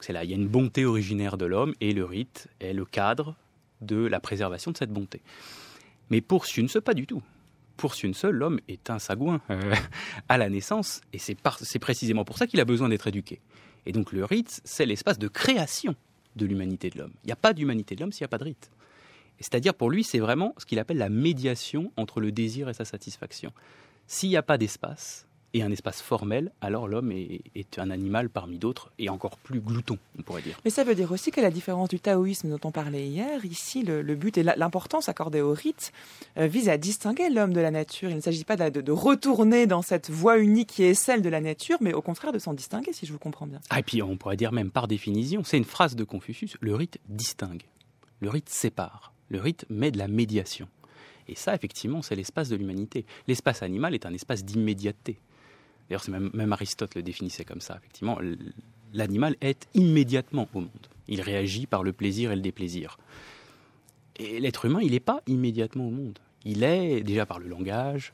C'est 0.00 0.14
il 0.24 0.30
y 0.30 0.32
a 0.32 0.36
une 0.36 0.48
bonté 0.48 0.84
originaire 0.84 1.36
de 1.36 1.44
l'homme 1.44 1.74
et 1.80 1.92
le 1.92 2.04
rite 2.04 2.48
est 2.60 2.72
le 2.72 2.84
cadre 2.84 3.36
de 3.80 3.96
la 3.96 4.18
préservation 4.18 4.70
de 4.70 4.76
cette 4.76 4.92
bonté. 4.92 5.20
Mais 6.10 6.20
pour 6.20 6.46
Sunse, 6.46 6.78
pas 6.84 6.94
du 6.94 7.06
tout. 7.06 7.22
Pour 7.76 7.94
Sunse, 7.94 8.24
l'homme 8.24 8.60
est 8.68 8.90
un 8.90 8.98
sagouin 8.98 9.40
euh, 9.50 9.74
à 10.28 10.38
la 10.38 10.48
naissance 10.48 11.00
et 11.12 11.18
c'est, 11.18 11.36
précisément 11.78 12.24
pour 12.24 12.38
ça 12.38 12.46
qu'il 12.46 12.60
a 12.60 12.64
besoin 12.64 12.88
d'être 12.88 13.06
éduqué. 13.06 13.40
Et 13.86 13.92
donc 13.92 14.12
le 14.12 14.24
rite, 14.24 14.60
c'est 14.64 14.86
l'espace 14.86 15.18
de 15.18 15.28
création 15.28 15.94
de 16.36 16.46
l'humanité 16.46 16.90
de 16.90 16.98
l'homme. 16.98 17.12
Il 17.24 17.26
n'y 17.26 17.32
a 17.32 17.36
pas 17.36 17.52
d'humanité 17.52 17.94
de 17.94 18.00
l'homme 18.00 18.12
s'il 18.12 18.22
n'y 18.24 18.26
a 18.26 18.28
pas 18.28 18.38
de 18.38 18.44
rite. 18.44 18.70
C'est-à-dire 19.38 19.74
pour 19.74 19.90
lui, 19.90 20.04
c'est 20.04 20.18
vraiment 20.18 20.54
ce 20.58 20.66
qu'il 20.66 20.78
appelle 20.78 20.98
la 20.98 21.08
médiation 21.08 21.92
entre 21.96 22.20
le 22.20 22.32
désir 22.32 22.68
et 22.68 22.74
sa 22.74 22.84
satisfaction. 22.84 23.52
S'il 24.06 24.28
n'y 24.28 24.36
a 24.36 24.42
pas 24.42 24.58
d'espace, 24.58 25.26
et 25.52 25.62
un 25.62 25.70
espace 25.70 26.00
formel, 26.00 26.52
alors 26.60 26.86
l'homme 26.86 27.10
est, 27.12 27.78
un 27.78 27.90
animal 27.90 28.30
parmi 28.30 28.58
d'autres 28.58 28.92
et 28.98 29.08
encore 29.08 29.36
plus 29.38 29.60
glouton, 29.60 29.98
on 30.18 30.22
pourrait 30.22 30.42
dire. 30.42 30.58
Mais 30.64 30.70
ça 30.70 30.84
veut 30.84 30.94
dire 30.94 31.10
aussi 31.10 31.30
qu'à 31.30 31.42
la 31.42 31.50
différence 31.50 31.88
du 31.88 31.98
taoïsme 31.98 32.50
dont 32.50 32.60
on 32.64 32.70
parlait 32.70 33.06
hier, 33.06 33.44
ici 33.44 33.82
le, 33.82 34.02
but 34.14 34.38
et 34.38 34.42
l'importance 34.42 35.08
accordée 35.08 35.40
au 35.40 35.52
rite 35.52 35.92
euh, 36.38 36.46
vise 36.46 36.68
à 36.68 36.76
distinguer 36.76 37.30
l'homme 37.30 37.52
de 37.52 37.60
la 37.60 37.70
nature. 37.70 38.10
Il 38.10 38.16
ne 38.16 38.20
s'agit 38.20 38.44
pas 38.44 38.56
de, 38.56 38.92
retourner 38.92 39.66
dans 39.66 39.82
cette 39.82 40.10
voie 40.10 40.38
unique 40.38 40.68
qui 40.68 40.84
est 40.84 40.94
celle 40.94 41.22
de 41.22 41.28
la 41.28 41.40
nature, 41.40 41.78
mais 41.80 41.94
au 41.94 42.02
contraire 42.02 42.32
de 42.32 42.38
s'en 42.38 42.54
distinguer, 42.54 42.92
si 42.92 43.06
je 43.06 43.12
vous 43.12 43.18
comprends 43.18 43.46
bien. 43.46 43.60
Ah, 43.70 43.80
et 43.80 43.82
puis 43.82 44.02
on 44.02 44.16
pourrait 44.16 44.36
dire 44.36 44.52
même 44.52 44.70
par 44.70 44.88
définition, 44.88 45.42
c'est 45.44 45.58
une 45.58 45.64
phrase 45.64 45.96
de 45.96 46.04
Confucius, 46.04 46.56
le 46.60 46.74
rite 46.74 46.98
distingue, 47.08 47.62
le 48.20 48.28
rite 48.28 48.48
sépare, 48.48 49.12
le 49.28 49.40
rite 49.40 49.64
met 49.68 49.90
de 49.90 49.98
la 49.98 50.08
médiation. 50.08 50.68
Et 51.28 51.36
ça, 51.36 51.54
effectivement, 51.54 52.02
c'est 52.02 52.16
l'espace 52.16 52.48
de 52.48 52.56
l'humanité. 52.56 53.06
L'espace 53.28 53.62
animal 53.62 53.94
est 53.94 54.04
un 54.04 54.12
espace 54.12 54.44
d'immédiateté. 54.44 55.20
D'ailleurs, 55.90 56.08
même, 56.08 56.52
Aristote 56.52 56.94
le 56.94 57.02
définissait 57.02 57.44
comme 57.44 57.60
ça. 57.60 57.76
Effectivement, 57.78 58.18
l'animal 58.92 59.36
est 59.40 59.66
immédiatement 59.74 60.48
au 60.54 60.60
monde. 60.60 60.86
Il 61.08 61.20
réagit 61.20 61.66
par 61.66 61.82
le 61.82 61.92
plaisir 61.92 62.30
et 62.30 62.36
le 62.36 62.42
déplaisir. 62.42 62.96
Et 64.16 64.38
l'être 64.38 64.66
humain, 64.66 64.78
il 64.82 64.92
n'est 64.92 65.00
pas 65.00 65.20
immédiatement 65.26 65.88
au 65.88 65.90
monde. 65.90 66.18
Il 66.44 66.62
est 66.62 67.02
déjà 67.02 67.26
par 67.26 67.40
le 67.40 67.48
langage, 67.48 68.12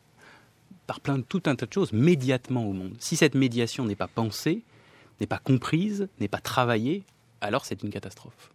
par 0.87 1.01
plein 1.01 1.19
de 1.19 1.23
tout 1.23 1.43
un 1.47 1.55
tas 1.55 1.67
de 1.67 1.73
choses, 1.73 1.93
médiatement 1.93 2.67
au 2.67 2.73
monde. 2.73 2.95
Si 2.99 3.15
cette 3.15 3.35
médiation 3.35 3.85
n'est 3.85 3.95
pas 3.95 4.09
pensée, 4.09 4.63
n'est 5.21 5.27
pas 5.27 5.39
comprise, 5.39 6.09
n'est 6.19 6.29
pas 6.29 6.41
travaillée, 6.41 7.03
alors 7.43 7.67
c'est 7.67 7.83
une 7.83 7.91
catastrophe. 7.91 8.53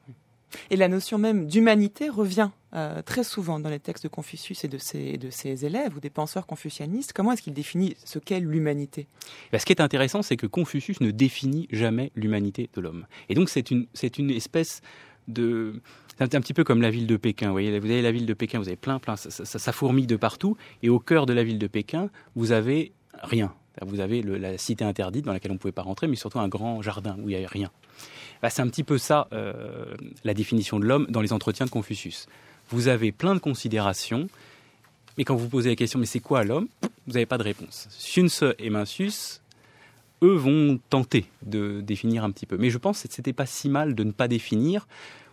Et 0.70 0.76
la 0.76 0.88
notion 0.88 1.18
même 1.18 1.48
d'humanité 1.48 2.10
revient 2.10 2.50
euh, 2.74 3.02
très 3.02 3.24
souvent 3.24 3.60
dans 3.60 3.70
les 3.70 3.80
textes 3.80 4.04
de 4.04 4.10
Confucius 4.10 4.64
et 4.64 4.68
de 4.68 4.78
ses, 4.78 5.66
élèves 5.66 5.96
ou 5.98 6.00
des 6.00 6.10
penseurs 6.10 6.48
confucianistes. 6.48 7.14
Comment 7.14 7.34
est-ce 7.34 7.42
qu'il 7.42 7.54
définit 7.54 7.96
ce 8.06 8.20
qu'est 8.20 8.40
l'humanité? 8.40 9.08
Ben, 9.52 9.60
Ce 9.60 9.66
qui 9.66 9.74
est 9.74 9.82
intéressant, 9.82 10.22
c'est 10.22 10.38
que 10.38 10.48
Confucius 10.48 11.02
ne 11.02 11.12
définit 11.12 11.68
jamais 11.72 12.12
l'humanité 12.16 12.70
de 12.74 12.82
l'homme. 12.82 13.08
Et 13.30 13.36
donc 13.36 13.50
c'est 13.50 13.72
une, 13.72 13.88
une 14.18 14.32
espèce 14.32 14.82
de... 15.28 15.82
C'est 16.18 16.36
un 16.36 16.42
petit 16.42 16.54
peu 16.54 16.64
comme 16.64 16.82
la 16.82 16.92
ville 16.92 17.08
de 17.08 17.18
Pékin. 17.18 17.48
Vous, 17.48 17.54
voyez, 17.54 17.80
vous 17.80 17.86
avez 17.86 18.02
la 18.02 18.12
ville 18.12 18.26
de 18.26 18.34
Pékin, 18.34 18.60
vous 18.60 18.68
avez 18.68 18.78
plein, 18.78 19.00
plein, 19.00 19.16
ça, 19.16 19.30
ça, 19.32 19.72
fourmille 19.72 20.08
de 20.08 20.16
partout. 20.16 20.56
Et 20.84 20.90
au 20.90 21.00
cœur 21.00 21.26
de 21.26 21.34
la 21.34 21.44
ville 21.44 21.58
de 21.58 21.68
Pékin, 21.68 22.10
vous 22.36 22.52
avez 22.52 22.94
rien. 23.24 23.54
Vous 23.82 24.00
avez 24.00 24.22
la 24.22 24.58
cité 24.58 24.84
interdite 24.84 25.26
dans 25.26 25.34
laquelle 25.34 25.52
on 25.52 25.56
ne 25.56 25.60
pouvait 25.60 25.72
pas 25.72 25.82
rentrer, 25.82 26.08
mais 26.08 26.16
surtout 26.16 26.40
un 26.40 26.50
grand 26.50 26.82
jardin 26.82 27.16
où 27.20 27.30
il 27.30 27.30
n'y 27.30 27.36
avait 27.36 27.48
rien. 27.48 27.72
Bah, 28.42 28.50
c'est 28.50 28.62
un 28.62 28.68
petit 28.68 28.84
peu 28.84 28.98
ça, 28.98 29.28
euh, 29.34 29.96
la 30.24 30.34
définition 30.34 30.80
de 30.80 30.86
l'homme 30.86 31.08
dans 31.10 31.22
les 31.22 31.32
entretiens 31.32 31.66
de 31.66 31.72
Confucius. 31.72 32.28
Vous 32.70 32.88
avez 32.88 33.12
plein 33.12 33.36
de 33.36 33.40
considérations, 33.40 34.28
mais 35.18 35.24
quand 35.24 35.36
vous 35.36 35.48
posez 35.48 35.70
la 35.70 35.76
question, 35.76 36.00
mais 36.00 36.06
c'est 36.06 36.20
quoi 36.20 36.44
l'homme 36.44 36.68
Vous 37.08 37.14
n'avez 37.14 37.26
pas 37.26 37.38
de 37.38 37.44
réponse. 37.44 37.88
Sun 37.92 38.28
et 38.60 38.70
Mencius, 38.70 39.42
eux, 40.24 40.36
vont 40.36 40.80
tenter 40.90 41.26
de 41.46 41.82
définir 41.82 42.24
un 42.24 42.32
petit 42.32 42.46
peu. 42.46 42.58
Mais 42.58 42.70
je 42.70 42.78
pense 42.78 43.02
que 43.04 43.14
ce 43.14 43.22
n'était 43.22 43.34
pas 43.34 43.46
si 43.46 43.70
mal 43.70 43.96
de 43.96 44.04
ne 44.04 44.12
pas 44.12 44.28
définir 44.28 44.88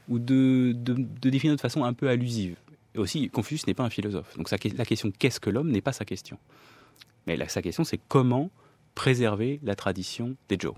ou 0.09 0.18
de, 0.18 0.75
définir 1.23 1.57
de 1.57 1.61
façon 1.61 1.85
un 1.85 1.92
peu 1.92 2.09
allusive. 2.09 2.57
Aussi, 2.97 3.28
Confucius 3.28 3.66
n'est 3.66 3.75
pas 3.75 3.85
un 3.85 3.90
philosophe. 3.90 4.37
Donc 4.37 4.50
la 4.50 4.85
question 4.85 5.12
qu'est-ce 5.16 5.40
que 5.40 5.50
l'homme 5.50 5.71
n'est 5.71 5.83
pas 5.83 5.92
sa 5.92 6.04
question. 6.04 6.38
Mais 7.28 7.49
sa 7.49 7.61
question, 7.61 7.85
c'est 7.85 8.00
comment 8.08 8.50
préserver 8.94 9.61
la 9.62 9.76
tradition 9.76 10.35
des 10.49 10.56
Joe. 10.58 10.75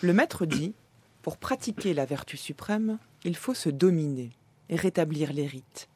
Le 0.00 0.12
maître 0.12 0.44
dit 0.44 0.74
pour 1.22 1.36
pratiquer 1.36 1.94
la 1.94 2.04
vertu 2.04 2.36
suprême, 2.36 2.98
il 3.22 3.36
faut 3.36 3.54
se 3.54 3.68
dominer 3.68 4.30
et 4.68 4.74
rétablir 4.74 5.32
les 5.32 5.46
rites. 5.46 5.88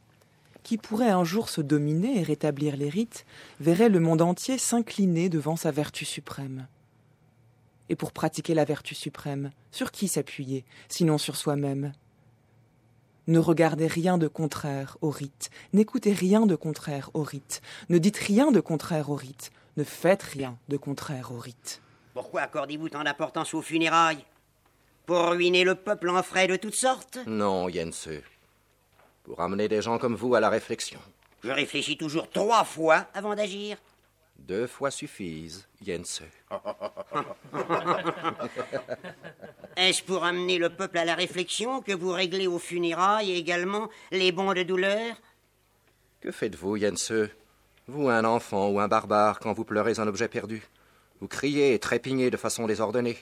Qui 0.62 0.78
pourrait 0.78 1.11
un 1.11 1.25
jour 1.25 1.49
se 1.49 1.61
dominer 1.61 2.20
et 2.20 2.23
rétablir 2.23 2.76
les 2.76 2.88
rites 2.88 3.26
verrait 3.58 3.88
le 3.88 3.99
monde 3.99 4.23
entier 4.23 4.56
s'incliner 4.56 5.28
devant 5.28 5.56
sa 5.56 5.73
vertu 5.73 6.04
suprême. 6.04 6.68
Et 7.88 7.96
pour 7.96 8.12
pratiquer 8.12 8.54
la 8.54 8.64
vertu 8.64 8.94
suprême, 8.94 9.50
sur 9.73 9.90
qui 9.90 10.06
s'appuyer, 10.06 10.64
sinon 10.88 11.18
sur 11.18 11.35
soi-même? 11.35 11.92
Ne 13.28 13.38
regardez 13.40 13.88
rien 13.88 14.18
de 14.18 14.28
contraire 14.28 14.99
au 15.00 15.11
rite, 15.11 15.50
n'écoutez 15.73 16.12
rien 16.12 16.47
de 16.47 16.54
contraire 16.54 17.11
au 17.14 17.23
rite, 17.23 17.61
ne 17.88 17.99
dites 17.99 18.18
rien 18.18 18.52
de 18.52 18.61
contraire 18.61 19.11
au 19.11 19.16
rite, 19.16 19.50
ne 19.76 19.83
faites 19.83 20.23
rien 20.23 20.56
de 20.68 20.76
contraire 20.76 21.33
au 21.33 21.38
rite. 21.38 21.80
Pourquoi 22.14 22.42
accordez-vous 22.42 22.88
tant 22.88 23.02
d'importance 23.02 23.52
aux 23.52 23.62
funérailles? 23.62 24.25
Pour 25.06 25.30
ruiner 25.30 25.64
le 25.64 25.75
peuple 25.75 26.09
en 26.11 26.23
frais 26.23 26.47
de 26.47 26.56
toutes 26.56 26.76
sortes? 26.76 27.18
Non, 27.26 27.68
Yense. 27.68 28.09
Pour 29.25 29.40
amener 29.40 29.66
des 29.66 29.83
gens 29.83 29.99
comme 29.99 30.14
vous 30.14 30.35
à 30.37 30.40
la 30.40 30.49
réflexion. 30.49 31.00
Je 31.42 31.50
réfléchis 31.50 31.97
toujours 31.97 32.30
trois 32.30 32.64
fois 32.64 33.06
avant 33.12 33.35
d'agir. 33.35 33.76
Deux 34.38 34.66
fois 34.66 34.90
suffisent, 34.90 35.66
Yense. 35.85 36.23
Est-ce 39.76 40.02
pour 40.07 40.25
amener 40.25 40.59
le 40.59 40.71
peuple 40.71 40.99
à 40.99 41.05
la 41.05 41.14
réflexion 41.14 41.83
que 41.83 41.93
vous 41.93 42.12
réglez 42.12 42.47
aux 42.47 42.59
funérailles 42.59 43.33
également 43.33 43.88
les 44.12 44.31
bons 44.33 44.52
de 44.52 44.62
douleur? 44.62 45.16
Que 46.21 46.31
faites-vous, 46.31 46.76
Yense 46.76 47.12
Vous, 47.88 48.09
un 48.09 48.25
enfant 48.25 48.69
ou 48.69 48.78
un 48.78 48.88
barbare, 48.88 49.40
quand 49.40 49.52
vous 49.52 49.64
pleurez 49.64 49.99
un 49.99 50.07
objet 50.07 50.28
perdu? 50.28 50.62
Vous 51.21 51.28
criez 51.28 51.75
et 51.75 51.79
trépignez 51.79 52.31
de 52.31 52.37
façon 52.37 52.66
désordonnée. 52.66 53.16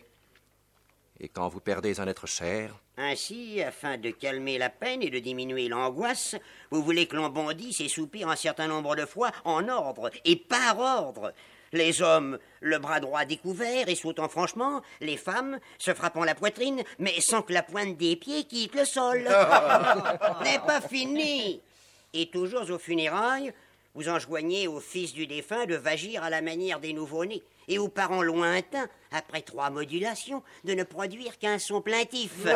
Et 1.25 1.29
quand 1.29 1.49
vous 1.49 1.61
perdez 1.61 2.01
un 2.01 2.07
être 2.07 2.27
cher? 2.27 2.79
Ainsi, 2.99 3.63
afin 3.63 3.97
de 3.97 4.11
calmer 4.11 4.59
la 4.59 4.69
peine 4.69 5.01
et 5.01 5.09
de 5.09 5.19
diminuer 5.19 5.69
l'angoisse, 5.69 6.37
vous 6.71 6.83
voulez 6.83 7.07
que 7.07 7.17
l'on 7.17 7.31
bondisse 7.31 7.81
et 7.81 7.89
soupire 7.89 8.29
un 8.29 8.37
certain 8.37 8.67
nombre 8.67 8.95
de 8.95 9.07
fois 9.07 9.31
en 9.47 9.67
ordre 9.71 10.11
et 10.27 10.37
par 10.37 10.79
ordre. 10.79 11.33
Les 11.73 12.03
hommes, 12.03 12.39
le 12.61 12.79
bras 12.79 13.01
droit 13.01 13.25
découvert 13.25 13.89
et 13.89 13.95
sautant 13.95 14.29
franchement, 14.29 14.83
les 15.01 15.17
femmes, 15.17 15.61
se 15.79 15.95
frappant 15.95 16.25
la 16.25 16.35
poitrine, 16.35 16.85
mais 16.99 17.19
sans 17.23 17.41
que 17.41 17.55
la 17.55 17.63
pointe 17.63 17.97
des 17.97 18.17
pieds 18.17 18.45
quitte 18.45 18.75
le 18.75 18.85
sol. 18.85 19.21
N'est 20.45 20.59
pas 20.59 20.83
fini. 20.83 21.63
Et 22.13 22.29
toujours 22.29 22.71
aux 22.71 22.79
funérailles, 22.79 23.55
vous 23.95 24.11
enjoignez 24.11 24.69
au 24.69 24.79
fils 24.79 25.15
du 25.15 25.27
défunt 25.27 25.65
de 25.65 25.77
vagir 25.77 26.23
à 26.23 26.29
la 26.29 26.43
manière 26.43 26.81
des 26.81 26.93
nouveau-nés 26.93 27.43
et 27.69 27.79
aux 27.79 27.89
parents 27.89 28.23
lointains, 28.23 28.89
après 29.13 29.43
trois 29.43 29.71
modulations, 29.71 30.43
de 30.65 30.75
ne 30.75 30.85
produire 30.85 31.39
qu'un 31.39 31.59
son 31.59 31.81
plaintif. 31.81 32.47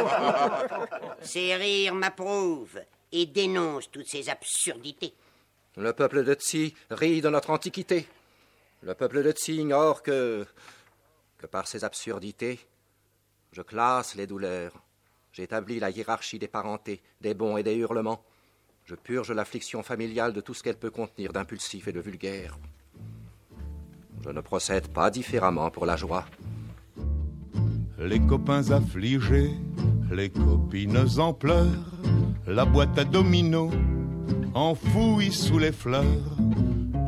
Ces 1.23 1.55
rires 1.57 1.95
m'approuvent 1.95 2.81
et 3.13 3.27
dénoncent 3.27 3.91
toutes 3.91 4.09
ces 4.09 4.29
absurdités. 4.29 5.15
Le 5.77 5.93
peuple 5.93 6.25
de 6.25 6.35
Tsi 6.35 6.75
rit 6.91 7.21
de 7.21 7.29
notre 7.29 7.51
antiquité. 7.51 8.07
Le 8.83 8.95
peuple 8.95 9.23
de 9.23 9.31
Tsi 9.33 9.57
ignore 9.57 10.03
que, 10.03 10.47
que 11.39 11.47
par 11.47 11.67
ces 11.67 11.85
absurdités, 11.85 12.59
je 13.53 13.63
classe 13.63 14.15
les 14.15 14.27
douleurs, 14.27 14.73
j'établis 15.33 15.81
la 15.81 15.91
hiérarchie 15.91 16.39
des 16.39 16.49
parentés, 16.49 17.01
des 17.21 17.35
bons 17.35 17.57
et 17.57 17.63
des 17.63 17.75
hurlements, 17.75 18.25
je 18.85 18.95
purge 18.95 19.33
l'affliction 19.33 19.83
familiale 19.83 20.33
de 20.33 20.41
tout 20.41 20.55
ce 20.55 20.63
qu'elle 20.63 20.79
peut 20.79 20.91
contenir 20.91 21.33
d'impulsif 21.33 21.89
et 21.89 21.93
de 21.93 22.01
vulgaire. 22.01 22.59
Je 24.25 24.31
ne 24.31 24.41
procède 24.41 24.89
pas 24.89 25.11
différemment 25.11 25.71
pour 25.71 25.87
la 25.87 25.97
joie. 25.97 26.25
Les 27.99 28.21
copains 28.21 28.71
affligés, 28.71 29.51
les 30.13 30.31
copines 30.31 30.99
en 31.19 31.33
pleurs, 31.33 31.93
la 32.47 32.65
boîte 32.65 32.99
à 32.99 33.05
dominos 33.05 33.73
enfouie 34.55 35.33
sous 35.33 35.59
les 35.59 35.73
fleurs, 35.73 36.05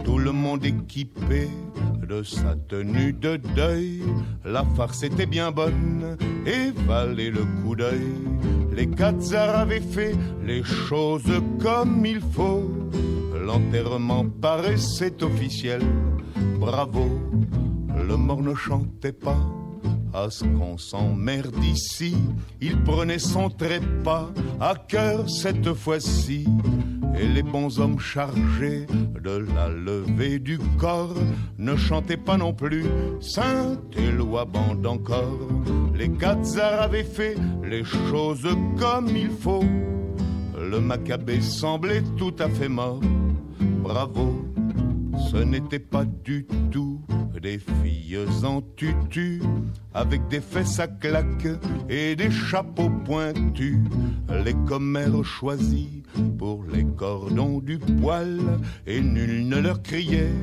tout 0.04 0.18
le 0.18 0.32
monde 0.32 0.64
équipé 0.64 1.48
de 2.08 2.22
sa 2.22 2.56
tenue 2.68 3.12
de 3.12 3.36
deuil. 3.36 4.02
La 4.44 4.64
farce 4.76 5.02
était 5.02 5.26
bien 5.26 5.52
bonne 5.52 6.16
et 6.46 6.70
valait 6.86 7.30
le 7.30 7.44
coup 7.62 7.76
d'œil. 7.76 8.14
Les 8.72 8.88
quatre 8.88 9.34
avaient 9.34 9.80
fait 9.80 10.14
les 10.44 10.62
choses 10.62 11.40
comme 11.62 12.04
il 12.04 12.20
faut. 12.20 12.70
L'enterrement 13.46 14.26
paraissait 14.28 15.22
officiel 15.22 15.80
bravo, 16.58 17.08
le 18.08 18.16
mort 18.16 18.42
ne 18.42 18.54
chantait 18.54 19.12
pas. 19.12 19.38
À 20.12 20.28
ce 20.28 20.44
qu'on 20.44 20.76
s'emmerde 20.76 21.62
ici, 21.62 22.16
il 22.60 22.82
prenait 22.82 23.20
son 23.20 23.48
trépas 23.48 24.30
à 24.60 24.74
cœur 24.74 25.30
cette 25.30 25.72
fois-ci. 25.72 26.46
Et 27.18 27.28
les 27.28 27.42
bons 27.42 27.78
hommes 27.78 28.00
chargés 28.00 28.86
de 29.22 29.44
la 29.54 29.68
levée 29.68 30.38
du 30.38 30.58
corps 30.78 31.14
ne 31.58 31.76
chantaient 31.76 32.16
pas 32.16 32.36
non 32.36 32.52
plus 32.52 32.84
Sainte 33.20 33.96
Éloi 33.96 34.46
bande 34.46 34.86
encore. 34.86 35.48
Les 35.94 36.08
Gazars 36.08 36.82
avaient 36.82 37.04
fait 37.04 37.36
les 37.62 37.84
choses 37.84 38.48
comme 38.78 39.08
il 39.08 39.30
faut. 39.30 39.64
Le 40.58 40.80
macabé 40.80 41.40
semblait 41.40 42.02
tout 42.16 42.34
à 42.38 42.48
fait 42.48 42.68
mort. 42.68 43.00
Bravo, 43.82 44.39
ce 45.30 45.36
n'était 45.36 45.78
pas 45.78 46.04
du 46.04 46.46
tout 46.70 47.00
des 47.40 47.58
filles 47.58 48.18
en 48.44 48.60
tutu, 48.76 49.40
avec 49.94 50.28
des 50.28 50.40
fesses 50.40 50.78
à 50.78 50.88
claques 50.88 51.48
et 51.88 52.14
des 52.14 52.30
chapeaux 52.30 52.90
pointus, 53.04 53.78
les 54.44 54.54
commères 54.66 55.24
choisis 55.24 55.88
pour 56.38 56.64
les 56.72 56.84
cordons 56.84 57.60
du 57.60 57.78
poil, 57.78 58.38
et 58.86 59.00
nul 59.00 59.48
ne 59.48 59.56
leur 59.56 59.82
criait 59.82 60.34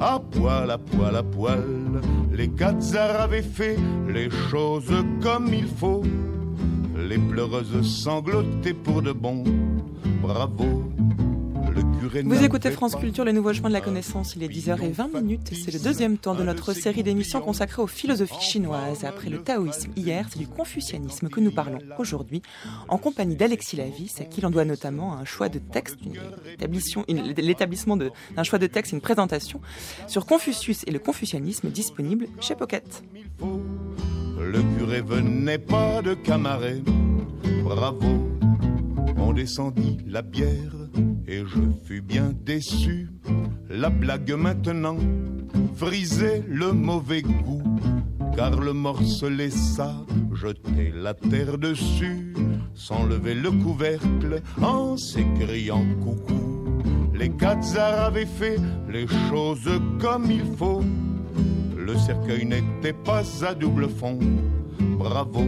à 0.00 0.20
poil, 0.20 0.70
à 0.70 0.78
poil, 0.78 1.16
à 1.16 1.22
poil. 1.22 1.64
Les 2.32 2.48
Khazars 2.48 3.20
avaient 3.22 3.42
fait 3.42 3.76
les 4.08 4.30
choses 4.50 4.92
comme 5.20 5.52
il 5.52 5.66
faut, 5.66 6.02
les 7.08 7.18
pleureuses 7.18 7.82
sanglotaient 7.82 8.74
pour 8.74 9.02
de 9.02 9.12
bon. 9.12 9.44
Bravo, 10.22 10.93
vous 12.24 12.44
écoutez 12.44 12.70
France 12.70 12.96
Culture, 12.96 13.24
le 13.24 13.32
nouveau 13.32 13.52
chemin 13.52 13.68
de 13.68 13.74
la 13.74 13.80
connaissance. 13.80 14.34
Il 14.36 14.42
est 14.42 14.48
10h20 14.48 15.22
minutes. 15.22 15.50
C'est 15.52 15.72
le 15.72 15.78
deuxième 15.78 16.18
temps 16.18 16.34
de 16.34 16.42
notre 16.42 16.72
série 16.72 17.02
d'émissions 17.02 17.40
consacrée 17.40 17.82
aux 17.82 17.86
philosophies 17.86 18.40
chinoises. 18.40 19.04
Après 19.04 19.30
le 19.30 19.42
taoïsme 19.42 19.90
hier, 19.96 20.26
c'est 20.30 20.38
du 20.38 20.46
confucianisme 20.46 21.28
que 21.28 21.40
nous 21.40 21.50
parlons 21.50 21.78
aujourd'hui, 21.98 22.42
en 22.88 22.98
compagnie 22.98 23.36
d'Alexis 23.36 23.76
Lavis, 23.76 24.14
à 24.20 24.24
qui 24.24 24.40
l'on 24.40 24.50
doit 24.50 24.64
notamment 24.64 25.14
un 25.14 25.24
choix 25.24 25.48
de 25.48 25.58
texte, 25.58 25.98
l'établissement 27.08 27.96
d'un 27.96 28.42
choix 28.42 28.58
de 28.58 28.66
texte 28.66 28.92
et 28.92 28.96
une 28.96 29.02
présentation 29.02 29.60
sur 30.06 30.26
Confucius 30.26 30.82
et 30.86 30.90
le 30.90 30.98
confucianisme 30.98 31.70
disponible 31.70 32.26
chez 32.40 32.54
Pocket. 32.54 33.02
Le 33.40 34.76
curé 34.76 35.00
venait 35.00 35.58
pas 35.58 36.02
de 36.02 36.14
Camaret, 36.14 36.82
bravo 37.62 38.28
On 39.16 39.32
descendit 39.32 39.98
la 40.06 40.22
bière 40.22 40.83
et 41.26 41.40
je 41.46 41.60
fus 41.84 42.00
bien 42.00 42.32
déçu. 42.44 43.08
La 43.70 43.90
blague 43.90 44.32
maintenant 44.32 44.96
frisait 45.76 46.44
le 46.48 46.72
mauvais 46.72 47.22
goût, 47.22 47.62
car 48.36 48.60
le 48.60 48.72
morse 48.72 49.22
laissa 49.22 49.94
jeter 50.34 50.92
la 50.94 51.14
terre 51.14 51.58
dessus, 51.58 52.34
sans 52.74 53.04
lever 53.06 53.34
le 53.34 53.50
couvercle, 53.50 54.42
en 54.60 54.96
s'écriant 54.96 55.84
coucou. 56.02 56.80
Les 57.14 57.30
quatre 57.30 57.78
avaient 57.78 58.26
fait 58.26 58.58
les 58.90 59.06
choses 59.28 59.70
comme 60.00 60.30
il 60.30 60.44
faut. 60.56 60.82
Le 61.76 61.96
cercueil 61.96 62.44
n'était 62.46 62.92
pas 62.92 63.22
à 63.46 63.54
double 63.54 63.88
fond. 63.88 64.18
Bravo, 64.98 65.44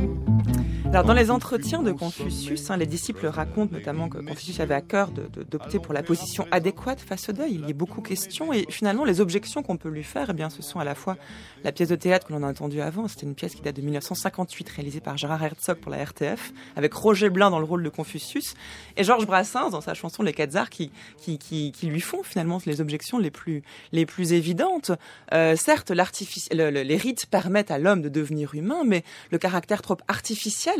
alors, 0.93 1.05
dans 1.05 1.15
les 1.15 1.31
entretiens 1.31 1.83
de 1.83 1.93
Confucius, 1.93 2.71
hein, 2.71 2.77
les 2.79 2.87
disciples 2.87 3.27
racontent 3.27 3.75
notamment 3.75 4.09
que 4.09 4.19
Confucius 4.19 4.61
avait 4.61 4.75
à 4.75 4.81
cœur 4.81 5.11
d'opter 5.11 5.79
pour 5.79 5.93
la 5.93 6.03
position 6.03 6.47
adéquate 6.51 7.01
face 7.01 7.29
au 7.29 7.33
deuil. 7.33 7.55
Il 7.55 7.67
y 7.67 7.71
a 7.71 7.75
beaucoup 7.75 8.01
de 8.01 8.09
questions 8.09 8.51
et 8.53 8.65
finalement, 8.71 9.05
les 9.05 9.21
objections 9.21 9.63
qu'on 9.63 9.77
peut 9.77 9.91
lui 9.91 10.05
faire, 10.05 10.29
eh 10.31 10.33
bien, 10.33 10.49
ce 10.49 10.63
sont 10.63 10.79
à 10.79 10.85
la 10.85 10.95
fois 10.95 11.19
la 11.65 11.73
pièce 11.73 11.89
de 11.89 11.97
théâtre 11.97 12.29
que 12.29 12.33
l'on 12.33 12.43
a 12.43 12.49
entendue 12.49 12.81
avant. 12.81 13.09
C'était 13.09 13.27
une 13.27 13.35
pièce 13.35 13.55
qui 13.55 13.61
date 13.61 13.77
de 13.77 13.83
1958, 13.83 14.69
réalisée 14.71 15.01
par 15.01 15.19
Gérard 15.19 15.43
Herzog 15.43 15.77
pour 15.79 15.91
la 15.91 16.03
RTF, 16.03 16.53
avec 16.77 16.95
Roger 16.95 17.29
Blin 17.29 17.51
dans 17.51 17.59
le 17.59 17.67
rôle 17.67 17.83
de 17.83 17.91
Confucius 17.91 18.55
et 18.97 19.05
Georges 19.05 19.27
Brassens 19.27 19.71
dans 19.71 19.83
sa 19.83 19.93
chanson 19.93 20.23
Les 20.23 20.33
Quatre 20.33 20.57
Arts 20.57 20.71
qui, 20.71 20.91
qui, 21.19 21.39
qui, 21.39 21.73
qui, 21.73 21.89
lui 21.89 22.01
font 22.01 22.23
finalement 22.23 22.59
les 22.65 22.81
objections 22.81 23.19
les 23.19 23.31
plus, 23.31 23.63
les 23.93 24.07
plus 24.07 24.33
évidentes. 24.33 24.93
Euh, 25.35 25.57
certes, 25.57 25.91
les 25.91 26.97
rites 26.97 27.27
permettent 27.27 27.71
à 27.71 27.79
l'homme 27.79 28.01
de 28.01 28.09
devenir 28.09 28.55
humain, 28.55 28.83
mais 28.87 29.05
le 29.31 29.37
caractère 29.37 29.83
trop 29.83 29.99
artificiel 30.09 30.76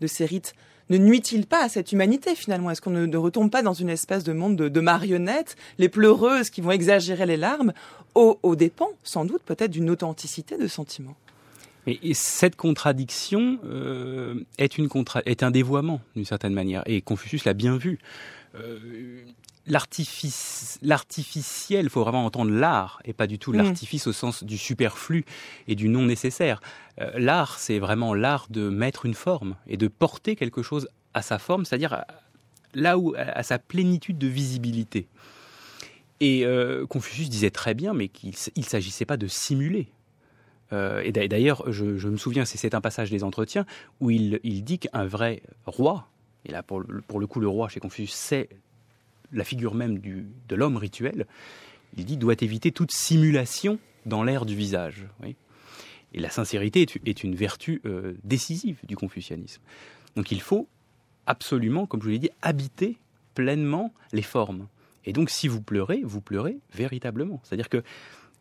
de 0.00 0.06
ces 0.06 0.24
rites 0.26 0.54
ne 0.90 0.98
nuit-il 0.98 1.46
pas 1.46 1.64
à 1.64 1.68
cette 1.68 1.92
humanité 1.92 2.34
finalement? 2.34 2.70
Est-ce 2.70 2.82
qu'on 2.82 2.90
ne, 2.90 3.16
retombe 3.16 3.50
pas 3.50 3.62
dans 3.62 3.72
une 3.72 3.88
espèce 3.88 4.24
de 4.24 4.32
monde 4.32 4.56
de, 4.56 4.80
marionnettes, 4.80 5.56
les 5.78 5.88
pleureuses 5.88 6.50
qui 6.50 6.60
vont 6.60 6.72
exagérer 6.72 7.26
les 7.26 7.36
larmes, 7.36 7.72
au, 8.14 8.38
dépens 8.54 8.90
sans 9.02 9.24
doute 9.24 9.42
peut-être 9.44 9.70
d'une 9.70 9.90
authenticité 9.90 10.58
de 10.58 10.66
sentiment? 10.66 11.16
Mais 11.86 11.98
cette 12.12 12.56
contradiction 12.56 13.58
euh, 13.64 14.44
est, 14.58 14.78
une 14.78 14.88
est 15.26 15.42
un 15.42 15.50
dévoiement 15.50 16.00
d'une 16.16 16.24
certaine 16.24 16.54
manière, 16.54 16.82
et 16.86 17.02
Confucius 17.02 17.44
l'a 17.44 17.52
bien 17.52 17.76
vu. 17.76 17.98
Euh, 18.54 18.78
l'artificiel, 19.66 21.84
il 21.84 21.90
faut 21.90 22.02
vraiment 22.02 22.26
entendre 22.26 22.50
l'art 22.50 23.00
et 23.04 23.12
pas 23.12 23.26
du 23.26 23.38
tout 23.38 23.52
mm. 23.52 23.56
l'artifice 23.56 24.06
au 24.06 24.12
sens 24.12 24.44
du 24.44 24.58
superflu 24.58 25.24
et 25.68 25.74
du 25.74 25.88
non 25.88 26.04
nécessaire. 26.04 26.60
Euh, 27.00 27.10
l'art, 27.16 27.58
c'est 27.58 27.78
vraiment 27.78 28.14
l'art 28.14 28.46
de 28.50 28.68
mettre 28.68 29.06
une 29.06 29.14
forme 29.14 29.56
et 29.66 29.76
de 29.76 29.88
porter 29.88 30.36
quelque 30.36 30.62
chose 30.62 30.88
à 31.14 31.22
sa 31.22 31.38
forme, 31.38 31.64
c'est-à-dire 31.64 32.04
là 32.74 32.98
où 32.98 33.14
à 33.16 33.42
sa 33.42 33.58
plénitude 33.58 34.18
de 34.18 34.26
visibilité. 34.26 35.06
Et 36.20 36.44
euh, 36.44 36.86
Confucius 36.86 37.28
disait 37.28 37.50
très 37.50 37.74
bien, 37.74 37.92
mais 37.92 38.08
qu'il 38.08 38.34
ne 38.56 38.62
s'agissait 38.62 39.04
pas 39.04 39.16
de 39.16 39.26
simuler. 39.26 39.88
Euh, 40.72 41.02
et 41.04 41.12
d'ailleurs, 41.12 41.70
je, 41.70 42.08
me 42.08 42.16
souviens, 42.16 42.44
c'est 42.44 42.74
un 42.74 42.80
passage 42.80 43.10
des 43.10 43.22
entretiens 43.22 43.66
où 44.00 44.10
il, 44.10 44.64
dit 44.64 44.78
qu'un 44.78 45.04
vrai 45.04 45.42
roi, 45.66 46.08
et 46.46 46.52
là 46.52 46.62
pour, 46.62 46.82
pour 47.08 47.20
le 47.20 47.26
coup 47.26 47.40
le 47.40 47.48
roi 47.48 47.68
chez 47.68 47.80
Confucius, 47.80 48.14
c'est 48.14 48.48
la 49.32 49.44
figure 49.44 49.74
même 49.74 50.00
de 50.00 50.54
l'homme 50.54 50.76
rituel, 50.76 51.26
il 51.96 52.04
dit 52.04 52.16
doit 52.16 52.34
éviter 52.40 52.72
toute 52.72 52.92
simulation 52.92 53.78
dans 54.06 54.22
l'air 54.22 54.44
du 54.44 54.54
visage. 54.54 55.06
Et 56.12 56.20
la 56.20 56.30
sincérité 56.30 56.86
est, 57.04 57.24
une 57.24 57.34
vertu 57.34 57.80
euh, 57.86 58.14
décisive 58.22 58.78
du 58.84 58.96
confucianisme. 58.96 59.62
Donc 60.16 60.30
il 60.30 60.40
faut 60.40 60.68
absolument, 61.26 61.86
comme 61.86 62.00
je 62.00 62.06
vous 62.06 62.12
l'ai 62.12 62.18
dit, 62.18 62.30
habiter 62.42 62.98
pleinement 63.34 63.92
les 64.12 64.22
formes. 64.22 64.68
Et 65.04 65.12
donc 65.12 65.30
si 65.30 65.48
vous 65.48 65.60
pleurez, 65.60 66.02
vous 66.04 66.20
pleurez 66.20 66.58
véritablement. 66.72 67.40
C'est-à-dire 67.42 67.68
que, 67.68 67.82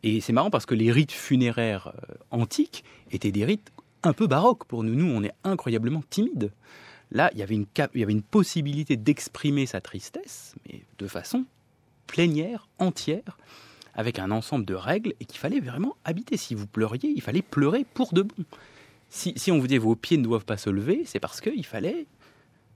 et 0.04 0.22
c'est 0.22 0.34
marrant 0.34 0.50
parce 0.50 0.66
que 0.66 0.76
les 0.76 0.92
rites 0.92 1.12
funéraires 1.12 1.94
euh, 2.10 2.14
antiques 2.32 2.84
étaient 3.12 3.32
des 3.32 3.46
rites 3.46 3.72
un 4.04 4.14
peu 4.14 4.28
baroques 4.28 4.66
pour 4.66 4.84
nous. 4.84 4.94
Nous, 4.96 5.10
on 5.10 5.24
est 5.24 5.34
incroyablement 5.44 6.04
timides. 6.10 6.52
Là, 7.14 7.30
il 7.34 7.40
y 7.40 7.44
avait 7.44 7.56
une, 7.56 8.22
possibilité 8.24 8.98
d'exprimer 8.98 9.68
sa 9.68 9.80
tristesse, 9.80 10.56
mais 10.66 10.82
de 10.98 11.08
façon 11.08 11.46
plénière, 12.08 12.68
entière, 12.80 13.38
avec 13.94 14.18
un 14.18 14.32
ensemble 14.32 14.66
de 14.66 14.74
règles, 14.74 15.14
et 15.20 15.26
qu'il 15.26 15.38
fallait 15.38 15.60
vraiment 15.60 15.96
habiter. 16.04 16.38
Si 16.38 16.56
vous 16.56 16.66
pleuriez, 16.66 17.10
il 17.16 17.22
fallait 17.22 17.44
pleurer 17.44 17.86
pour 17.94 18.14
de 18.14 18.24
bon. 18.24 18.44
Si, 19.10 19.52
on 19.52 19.60
vous 19.60 19.68
dit 19.68 19.78
vos 19.78 19.96
pieds 19.96 20.18
ne 20.18 20.24
doivent 20.24 20.46
pas 20.46 20.58
se 20.58 20.72
lever, 20.72 21.04
c'est 21.06 21.20
parce 21.20 21.40
qu'il 21.40 21.66
fallait 21.66 22.08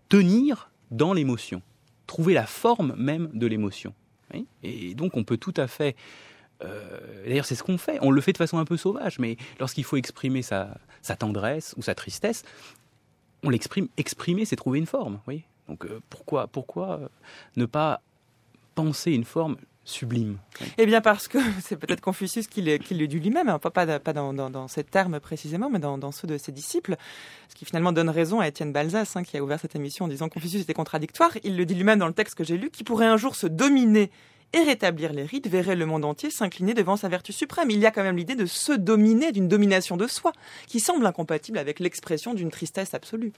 tenir 0.08 0.70
dans 0.92 1.14
l'émotion, 1.14 1.64
trouver 2.06 2.36
la 2.36 2.46
forme 2.46 2.94
même 2.96 3.30
de 3.34 3.48
l'émotion. 3.48 3.94
Et 4.62 4.94
donc 4.94 5.18
on 5.18 5.24
peut 5.24 5.38
tout 5.38 5.54
à 5.58 5.68
fait 5.68 5.96
euh, 6.64 7.26
D'ailleurs, 7.26 7.46
c'est 7.46 7.56
ce 7.56 7.64
qu'on 7.64 7.78
fait. 7.78 7.98
On 8.02 8.12
le 8.12 8.22
fait 8.22 8.34
de 8.34 8.38
façon 8.38 8.58
un 8.58 8.66
peu 8.66 8.78
sauvage, 8.78 9.20
mais 9.20 9.38
lorsqu'il 9.60 9.84
faut 9.84 9.98
exprimer 9.98 10.42
sa, 10.42 10.78
tendresse 11.20 11.74
ou 11.78 11.82
sa 11.82 11.96
tristesse, 11.96 12.44
on 13.44 13.50
l'exprime. 13.50 13.88
Exprimer, 13.98 14.46
c'est 14.46 14.56
trouver 14.56 14.80
une 14.80 14.86
forme. 14.86 15.20
Oui. 15.28 15.44
Donc 15.68 15.86
euh, 15.86 16.00
pourquoi, 16.10 16.48
pourquoi 16.48 17.00
euh, 17.00 17.08
ne 17.56 17.66
pas 17.66 18.02
penser 18.76 19.12
une 19.12 19.26
forme 19.26 19.58
sublime 19.84 20.38
Eh 20.78 20.86
bien 20.86 21.02
parce 21.02 21.28
que 21.28 21.38
c'est 21.62 21.78
peut-être 21.78 22.02
Confucius 22.02 22.48
qui 22.48 22.62
le, 22.62 22.78
dit 22.78 23.20
lui-même, 23.20 23.50
hein, 23.50 23.60
pas, 23.60 23.86
dans, 23.86 24.68
ces 24.68 24.84
termes 24.84 25.20
précisément, 25.20 25.70
mais 25.70 25.80
dans, 25.80 26.12
ceux 26.12 26.28
de 26.28 26.38
ses 26.38 26.52
disciples, 26.52 26.96
ce 27.50 27.56
qui 27.56 27.66
finalement 27.66 27.92
donne 27.92 28.10
raison 28.10 28.40
à 28.40 28.48
Étienne 28.48 28.74
Balzas, 28.74 29.14
hein, 29.16 29.24
qui 29.24 29.38
a 29.38 29.44
ouvert 29.44 29.60
cette 29.60 29.76
émission 29.76 30.06
en 30.06 30.08
disant 30.08 30.28
que 30.30 30.36
Confucius 30.36 30.62
était 30.62 30.74
contradictoire. 30.74 31.32
Il 31.44 31.58
le 31.58 31.66
dit 31.66 31.76
lui-même 31.76 32.00
dans 32.00 32.08
le 32.08 32.14
texte 32.14 32.36
que 32.36 32.44
j'ai 32.44 32.58
lu, 32.58 32.70
qui 32.70 32.84
pourrait 32.84 33.08
un 33.08 33.18
jour 33.18 33.36
se 33.36 33.48
dominer 33.48 34.12
et 34.54 34.64
rétablir 34.64 35.14
les 35.14 35.24
rites 35.24 35.48
verrait 35.48 35.76
le 35.76 35.86
monde 35.86 36.06
entier 36.06 36.30
s'incliner 36.30 36.74
devant 36.74 36.96
sa 36.96 37.10
vertu 37.10 37.34
suprême. 37.34 37.70
Il 37.70 37.80
y 37.80 37.86
a 37.86 37.92
quand 37.92 38.04
même 38.04 38.18
l'idée 38.18 38.36
de 38.36 38.46
se 38.46 38.72
dominer, 38.72 39.32
d'une 39.32 39.48
domination 39.48 39.98
de 39.98 40.08
soi, 40.08 40.32
qui 40.68 40.80
semble 40.80 41.06
incompatible 41.06 41.58
avec 41.58 41.80
l'expression 41.80 42.34
d'une 42.34 42.50
tristesse 42.50 42.94
absolue. 42.94 43.34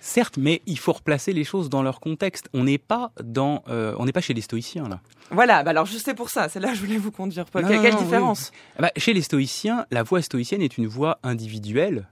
Certes, 0.00 0.36
mais 0.36 0.60
il 0.66 0.78
faut 0.78 0.92
replacer 0.92 1.32
les 1.32 1.44
choses 1.44 1.70
dans 1.70 1.82
leur 1.82 1.98
contexte. 1.98 2.50
On 2.52 2.64
n'est 2.64 2.78
pas 2.78 3.12
dans, 3.22 3.64
euh, 3.68 3.94
on 3.98 4.04
n'est 4.04 4.12
pas 4.12 4.20
chez 4.20 4.34
les 4.34 4.42
stoïciens 4.42 4.86
là. 4.86 5.00
Voilà. 5.30 5.62
Bah 5.62 5.70
alors 5.70 5.86
je 5.86 5.96
sais 5.96 6.12
pour 6.12 6.28
ça. 6.28 6.50
C'est 6.50 6.60
là 6.60 6.68
que 6.68 6.74
je 6.74 6.80
voulais 6.80 6.98
vous 6.98 7.10
conduire. 7.10 7.46
quelle, 7.50 7.96
différence? 7.96 8.52
Bah, 8.78 8.90
Chez 8.98 9.14
les 9.14 9.22
stoïciens, 9.22 9.86
la 9.90 10.02
voie 10.02 10.20
stoïcienne 10.20 10.60
est 10.60 10.76
une 10.76 10.86
voie 10.86 11.18
individuelle 11.22 12.06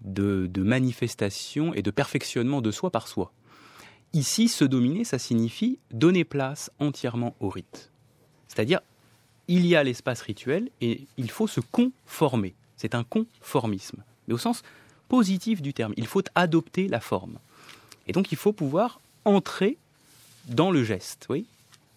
de, 0.00 0.48
de 0.50 0.62
manifestation 0.62 1.72
et 1.72 1.82
de 1.82 1.90
perfectionnement 1.92 2.60
de 2.60 2.72
soi 2.72 2.90
par 2.90 3.06
soi. 3.06 3.32
Ici, 4.12 4.48
se 4.48 4.64
dominer, 4.64 5.04
ça 5.04 5.18
signifie 5.18 5.78
donner 5.90 6.24
place 6.24 6.70
entièrement 6.78 7.34
au 7.40 7.48
rite. 7.48 7.90
C'est-à-dire, 8.48 8.80
il 9.48 9.66
y 9.66 9.76
a 9.76 9.84
l'espace 9.84 10.22
rituel 10.22 10.70
et 10.80 11.06
il 11.16 11.30
faut 11.30 11.46
se 11.46 11.60
conformer. 11.60 12.54
C'est 12.76 12.94
un 12.94 13.04
conformisme, 13.04 14.02
mais 14.26 14.34
au 14.34 14.38
sens 14.38 14.62
positif 15.08 15.62
du 15.62 15.72
terme. 15.72 15.92
Il 15.96 16.06
faut 16.06 16.22
adopter 16.34 16.88
la 16.88 17.00
forme. 17.00 17.38
Et 18.06 18.12
donc, 18.12 18.32
il 18.32 18.38
faut 18.38 18.52
pouvoir 18.52 19.00
entrer 19.24 19.76
dans 20.48 20.70
le 20.70 20.82
geste. 20.82 21.26
Oui 21.28 21.46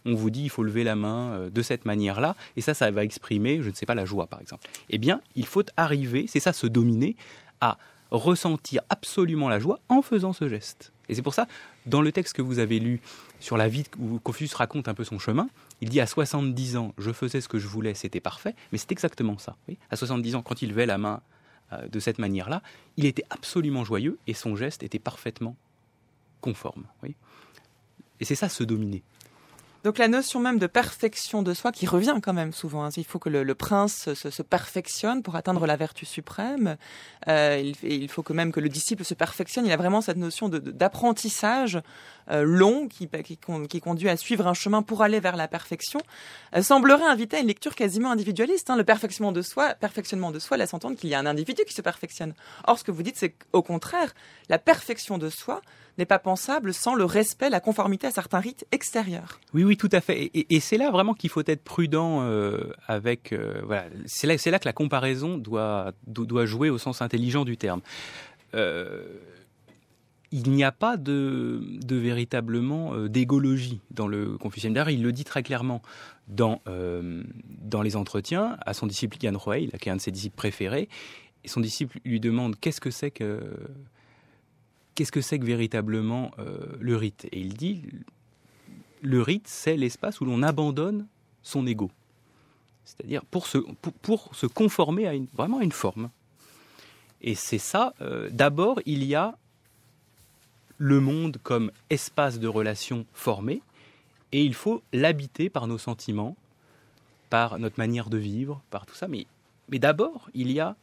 on 0.05 0.15
vous 0.15 0.29
dit 0.29 0.43
il 0.43 0.49
faut 0.49 0.63
lever 0.63 0.83
la 0.83 0.95
main 0.95 1.31
euh, 1.31 1.49
de 1.49 1.61
cette 1.61 1.85
manière-là, 1.85 2.35
et 2.55 2.61
ça, 2.61 2.73
ça 2.73 2.89
va 2.91 3.03
exprimer, 3.03 3.61
je 3.61 3.69
ne 3.69 3.75
sais 3.75 3.85
pas, 3.85 3.95
la 3.95 4.05
joie, 4.05 4.27
par 4.27 4.41
exemple. 4.41 4.67
Eh 4.89 4.97
bien, 4.97 5.21
il 5.35 5.45
faut 5.45 5.63
arriver, 5.77 6.25
c'est 6.27 6.39
ça, 6.39 6.53
se 6.53 6.67
dominer, 6.67 7.15
à 7.61 7.77
ressentir 8.11 8.81
absolument 8.89 9.49
la 9.49 9.59
joie 9.59 9.79
en 9.89 10.01
faisant 10.01 10.33
ce 10.33 10.47
geste. 10.47 10.91
Et 11.09 11.15
c'est 11.15 11.21
pour 11.21 11.33
ça, 11.33 11.47
dans 11.85 12.01
le 12.01 12.11
texte 12.11 12.35
que 12.35 12.41
vous 12.41 12.59
avez 12.59 12.79
lu 12.79 13.01
sur 13.39 13.57
la 13.57 13.67
vie 13.67 13.83
où 13.99 14.19
Confucius 14.19 14.53
raconte 14.53 14.87
un 14.87 14.93
peu 14.93 15.03
son 15.03 15.19
chemin, 15.19 15.49
il 15.81 15.89
dit 15.89 15.99
à 15.99 16.07
70 16.07 16.77
ans, 16.77 16.93
je 16.97 17.11
faisais 17.11 17.41
ce 17.41 17.47
que 17.47 17.57
je 17.57 17.67
voulais, 17.67 17.93
c'était 17.93 18.19
parfait, 18.19 18.55
mais 18.71 18.77
c'est 18.77 18.91
exactement 18.91 19.37
ça. 19.37 19.55
À 19.89 19.95
70 19.95 20.35
ans, 20.35 20.41
quand 20.41 20.61
il 20.61 20.69
levait 20.69 20.85
la 20.85 20.97
main 20.97 21.21
euh, 21.73 21.87
de 21.87 21.99
cette 21.99 22.19
manière-là, 22.19 22.61
il 22.97 23.05
était 23.05 23.25
absolument 23.29 23.83
joyeux 23.83 24.17
et 24.27 24.33
son 24.33 24.55
geste 24.55 24.83
était 24.83 24.99
parfaitement 24.99 25.55
conforme. 26.41 26.85
Et 28.19 28.25
c'est 28.25 28.35
ça, 28.35 28.49
se 28.49 28.63
dominer. 28.63 29.03
Donc 29.83 29.97
la 29.97 30.07
notion 30.09 30.39
même 30.39 30.59
de 30.59 30.67
perfection 30.67 31.41
de 31.41 31.53
soi 31.53 31.71
qui 31.71 31.87
revient 31.87 32.19
quand 32.21 32.33
même 32.33 32.51
souvent. 32.51 32.83
Hein. 32.83 32.89
Il 32.97 33.05
faut 33.05 33.19
que 33.19 33.29
le, 33.29 33.55
prince 33.55 34.13
se, 34.13 34.41
perfectionne 34.41 35.23
pour 35.23 35.35
atteindre 35.35 35.65
la 35.65 35.77
vertu 35.77 36.05
suprême. 36.05 36.75
Euh, 37.27 37.61
il, 37.63 37.75
il, 37.89 38.09
faut 38.09 38.23
que 38.23 38.33
même 38.33 38.51
que 38.51 38.59
le 38.59 38.67
disciple 38.69 39.05
se 39.05 39.13
perfectionne. 39.13 39.65
Il 39.65 39.71
a 39.71 39.77
vraiment 39.77 40.01
cette 40.01 40.17
notion 40.17 40.49
d'apprentissage 40.49 41.79
euh, 42.31 42.43
long 42.43 42.87
qui, 42.87 43.07
qui, 43.07 43.81
conduit 43.81 44.09
à 44.09 44.17
suivre 44.17 44.47
un 44.47 44.53
chemin 44.53 44.83
pour 44.83 45.01
aller 45.01 45.19
vers 45.19 45.35
la 45.35 45.47
perfection. 45.47 45.99
Euh, 46.55 46.61
semblerait 46.61 47.05
inviter 47.05 47.37
à 47.37 47.39
une 47.39 47.47
lecture 47.47 47.73
quasiment 47.73 48.11
individualiste. 48.11 48.69
Hein. 48.69 48.75
Le 48.75 48.83
perfectionnement 48.83 49.31
de 49.31 49.41
soi, 49.41 49.73
perfectionnement 49.73 50.31
de 50.31 50.39
soi 50.39 50.57
laisse 50.57 50.73
entendre 50.73 50.95
qu'il 50.95 51.09
y 51.09 51.15
a 51.15 51.19
un 51.19 51.25
individu 51.25 51.63
qui 51.65 51.73
se 51.73 51.81
perfectionne. 51.81 52.33
Or, 52.67 52.77
ce 52.77 52.83
que 52.83 52.91
vous 52.91 53.01
dites, 53.01 53.17
c'est 53.17 53.31
qu'au 53.31 53.63
contraire, 53.63 54.13
la 54.49 54.59
perfection 54.59 55.17
de 55.17 55.29
soi 55.29 55.61
n'est 55.99 56.05
pas 56.05 56.17
pensable 56.19 56.73
sans 56.73 56.95
le 56.95 57.05
respect, 57.05 57.49
la 57.49 57.59
conformité 57.59 58.07
à 58.07 58.12
certains 58.12 58.39
rites 58.39 58.65
extérieurs. 58.71 59.39
Oui, 59.53 59.63
oui, 59.63 59.77
tout 59.77 59.89
à 59.91 60.01
fait. 60.01 60.31
Et, 60.33 60.59
c'est 60.59 60.77
là 60.77 60.89
vraiment 60.89 61.13
qu'il 61.13 61.29
faut 61.29 61.43
être 61.45 61.63
prudent 61.63 62.21
euh, 62.23 62.71
avec. 62.88 63.33
Euh, 63.33 63.62
voilà, 63.65 63.85
c'est 64.05 64.25
là, 64.25 64.35
là, 64.43 64.59
que 64.59 64.65
la 64.65 64.73
comparaison 64.73 65.38
doit, 65.38 65.91
doit 66.07 66.45
jouer 66.45 66.69
au 66.69 66.77
sens 66.77 67.01
intelligent 67.01 67.45
du 67.45 67.57
terme. 67.57 67.81
Euh, 68.55 69.03
il 70.31 70.51
n'y 70.51 70.63
a 70.63 70.71
pas 70.71 70.95
de, 70.95 71.59
véritablement 71.89 72.93
euh, 72.93 73.09
d'égologie 73.09 73.81
dans 73.91 74.07
le 74.07 74.38
confucianisme. 74.38 74.75
D'ailleurs, 74.75 74.91
il 74.91 75.03
le 75.03 75.12
dit 75.12 75.23
très 75.23 75.43
clairement 75.43 75.81
dans, 76.27 76.62
dans 76.67 77.81
les 77.81 77.95
entretiens 77.95 78.55
à 78.63 78.73
son 78.75 78.85
disciple 78.85 79.17
Yan 79.21 79.33
Huai, 79.33 79.69
qui 79.81 79.89
est 79.89 79.91
un 79.91 79.95
de 79.95 80.01
ses 80.01 80.12
disciples 80.12 80.35
préférés. 80.35 80.88
Et 81.43 81.47
son 81.47 81.62
disciple 81.62 81.99
lui 82.05 82.19
demande 82.19 82.59
qu'est-ce 82.59 82.81
que 82.81 82.91
c'est 82.91 83.09
que 83.09 83.39
qu'est-ce 84.99 85.13
que 85.13 85.21
c'est 85.21 85.39
que 85.39 85.45
véritablement 85.45 86.31
euh, 86.39 86.59
le 86.77 86.97
rite? 86.97 87.25
Et 87.31 87.39
il 87.39 87.53
dit 87.53 87.83
le 89.01 89.21
rite, 89.21 89.47
c'est 89.47 89.77
l'espace 89.77 90.19
où 90.19 90.25
l'on 90.25 90.43
abandonne 90.43 91.07
son 91.41 91.65
ego, 91.65 91.89
c'est-à-dire 92.83 93.23
pour 93.23 93.47
se, 93.47 93.57
pour, 94.01 94.35
se 94.35 94.45
conformer 94.45 95.07
à 95.07 95.13
une, 95.13 95.27
vraiment 95.33 95.59
à 95.59 95.63
une 95.63 95.71
forme. 95.71 96.09
Et 97.21 97.33
c'est 97.33 97.59
ça. 97.59 97.93
D'abord, 98.31 98.81
il 98.85 99.05
y 99.05 99.15
a 99.15 99.38
le 100.79 100.99
monde 100.99 101.38
comme 101.43 101.71
espace 101.89 102.39
de 102.39 102.47
relations 102.49 103.05
formé, 103.13 103.62
et 104.33 104.43
il 104.43 104.53
faut 104.53 104.83
l'habiter 104.91 105.49
par 105.49 105.67
nos 105.67 105.77
sentiments, 105.77 106.35
par 107.29 107.57
notre 107.57 107.79
manière 107.79 108.09
de 108.09 108.17
vivre, 108.17 108.62
par 108.69 108.85
tout 108.85 108.95
ça. 108.95 109.07
Mais, 109.07 109.27
mais 109.69 109.79
d'abord, 109.79 110.29
il 110.33 110.51
y 110.51 110.59
a 110.59 110.75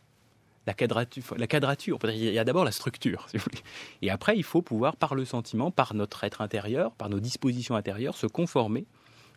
la 0.67 0.75
quadrature, 0.75 1.35
la 1.37 1.47
quadrature, 1.47 1.99
il 2.09 2.33
y 2.33 2.39
a 2.39 2.45
d'abord 2.45 2.65
la 2.65 2.73
structure, 2.73 3.27
si 3.31 3.37
vous 3.37 3.45
voulez. 3.45 3.63
Et 4.03 4.11
après, 4.11 4.37
il 4.37 4.43
faut 4.43 4.63
pouvoir, 4.63 4.97
par 4.97 5.15
le 5.15 5.25
sentiment, 5.25 5.71
par 5.71 5.95
notre 5.95 6.25
être 6.25 6.41
intérieur, 6.41 6.93
par 6.93 7.09
nos 7.09 7.21
dispositions 7.21 7.77
intérieures, 7.77 8.17
se 8.17 8.27
conformer 8.27 8.87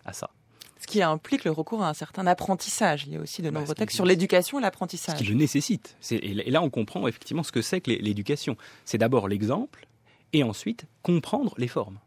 à 0.06 0.14
ça. 0.14 0.32
Ce 0.80 0.88
qui 0.88 1.02
implique 1.04 1.44
le 1.44 1.52
recours 1.52 1.84
à 1.84 1.90
un 1.90 1.94
certain 1.94 2.26
apprentissage. 2.26 3.06
Il 3.06 3.14
y 3.14 3.18
a 3.18 3.20
aussi 3.20 3.42
de 3.42 3.50
bah, 3.50 3.60
nombreux 3.60 3.76
textes 3.76 3.96
sur 3.96 4.06
l'éducation 4.06 4.60
et 4.60 4.62
l'apprentissage. 4.62 5.18
Ce 5.18 5.24
qui 5.24 5.30
le 5.30 5.36
nécessite. 5.36 5.98
Et 6.10 6.50
là, 6.50 6.62
on 6.62 6.70
comprend 6.70 7.06
effectivement 7.08 7.44
ce 7.44 7.52
que 7.52 7.62
c'est 7.62 7.82
que 7.82 7.92
l'éducation. 7.92 8.56
C'est 8.86 8.98
d'abord 8.98 9.28
l'exemple, 9.28 9.88
et 10.34 10.44
ensuite 10.44 10.86
comprendre 11.04 11.54
les 11.58 11.68
formes. 11.68 12.00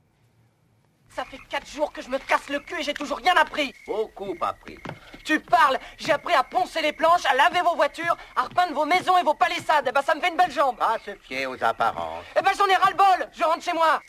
Ça 1.14 1.24
fait 1.26 1.38
quatre 1.50 1.68
jours 1.68 1.92
que 1.92 2.00
je 2.00 2.08
me 2.08 2.18
casse 2.18 2.48
le 2.48 2.60
cul 2.60 2.80
et 2.80 2.82
j'ai 2.82 2.94
toujours 2.94 3.18
rien 3.18 3.34
appris. 3.36 3.74
Beaucoup 3.86 4.34
appris. 4.40 4.78
Tu 5.24 5.38
parles 5.40 5.78
J'ai 5.98 6.12
appris 6.12 6.32
à 6.32 6.42
poncer 6.42 6.80
les 6.80 6.92
planches, 6.92 7.26
à 7.26 7.34
laver 7.34 7.60
vos 7.60 7.76
voitures, 7.76 8.16
à 8.34 8.44
repeindre 8.44 8.72
vos 8.72 8.86
maisons 8.86 9.18
et 9.18 9.22
vos 9.22 9.34
palissades. 9.34 9.84
Eh 9.88 9.92
ben 9.92 10.00
ça 10.00 10.14
me 10.14 10.20
fait 10.20 10.30
une 10.30 10.36
belle 10.36 10.50
jambe. 10.50 10.78
Pas 10.78 10.98
se 11.04 11.14
fier 11.16 11.46
aux 11.46 11.62
apparences. 11.62 12.24
Eh 12.38 12.40
ben 12.40 12.52
j'en 12.56 12.66
ai 12.66 12.76
ras-le-bol. 12.76 13.28
Je 13.32 13.44
rentre 13.44 13.62
chez 13.62 13.74
moi. 13.74 14.00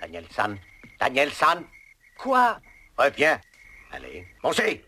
Daniel 0.00 0.26
San. 0.32 0.58
Daniel 0.98 1.32
San. 1.32 1.64
Quoi? 2.18 2.58
Reviens. 2.98 3.40
Allez, 3.92 4.26
poncez. 4.42 4.84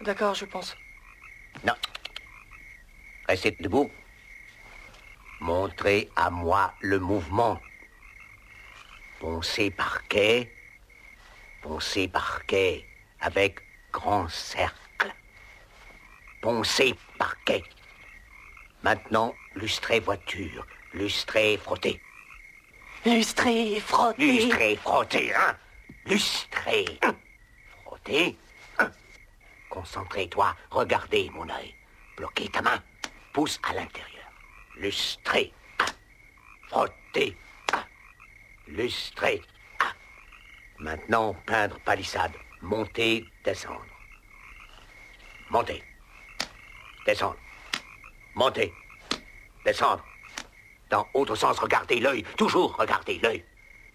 D'accord, 0.00 0.34
je 0.34 0.46
pense. 0.46 0.74
Non. 1.64 1.74
Restez 3.28 3.56
debout. 3.60 3.90
Montrez 5.40 6.10
à 6.16 6.30
moi 6.30 6.72
le 6.80 6.98
mouvement. 6.98 7.60
Poncez 9.22 9.70
par 9.70 10.02
quai, 10.08 10.50
poncez 11.62 12.08
par 12.08 12.44
quai, 12.44 12.84
avec 13.20 13.60
grand 13.92 14.28
cercle. 14.28 15.14
Poncez 16.40 16.96
par 17.18 17.36
quai. 17.44 17.62
Maintenant, 18.82 19.32
lustrez 19.54 20.00
voiture, 20.00 20.66
lustrez 20.92 21.56
frotter. 21.56 22.02
Lustrez 23.06 23.78
frotter. 23.78 24.26
Lustrez 24.26 24.74
frotter, 24.74 25.32
hein 25.36 25.56
Lustrez. 26.06 26.84
Frotter. 27.84 28.36
Concentrez-toi, 29.70 30.56
regardez 30.70 31.30
mon 31.30 31.48
œil. 31.48 31.72
Bloquez 32.16 32.48
ta 32.48 32.60
main, 32.60 32.82
pousse 33.32 33.60
à 33.62 33.72
l'intérieur 33.74 34.32
lustrer, 34.74 35.52
frotter, 38.72 38.82
lustrer. 38.82 39.42
Maintenant, 40.78 41.34
peindre 41.46 41.78
palissade, 41.84 42.32
monter, 42.60 43.24
descendre. 43.44 43.86
Monter, 45.50 45.82
descendre, 47.06 47.36
monter, 48.34 48.72
descendre. 49.64 50.04
Dans 50.90 51.06
autre 51.14 51.34
sens, 51.36 51.58
regardez 51.58 52.00
l'œil, 52.00 52.22
toujours 52.36 52.76
regardez 52.76 53.18
l'œil. 53.22 53.44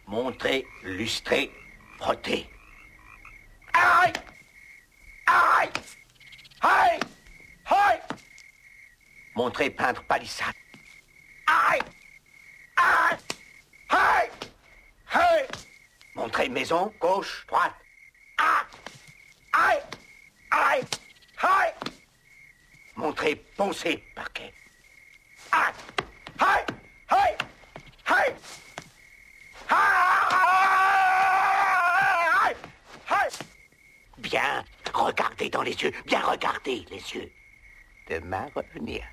Montrer, 0.07 0.65
lustrer, 0.83 1.51
frotter. 1.97 2.49
Aïe! 3.73 4.13
Aïe! 5.25 5.69
Aïe! 6.61 6.99
Aïe! 7.65 7.99
Montrer, 9.35 9.69
peindre 9.69 10.03
palissade. 10.03 10.53
Aïe 11.47 11.81
Aïe 12.77 13.17
Aïe 13.89 14.29
Montrez 16.17 16.49
maison, 16.49 16.91
gauche, 16.99 17.45
droite. 17.47 17.75
Aïe! 19.53 19.79
Aïe! 20.51 20.83
Aïe! 21.41 21.73
Montrez 22.95 23.35
poncer, 23.55 24.03
parquet. 24.15 24.51
Aïe! 25.51 25.73
Aïe! 26.39 26.65
Bien, 34.17 34.65
regardez 34.93 35.49
dans 35.49 35.61
les 35.61 35.71
yeux, 35.71 35.91
bien 36.05 36.19
regardez 36.19 36.85
les 36.89 37.13
yeux. 37.13 37.31
Demain 38.09 38.47
revenir. 38.55 39.03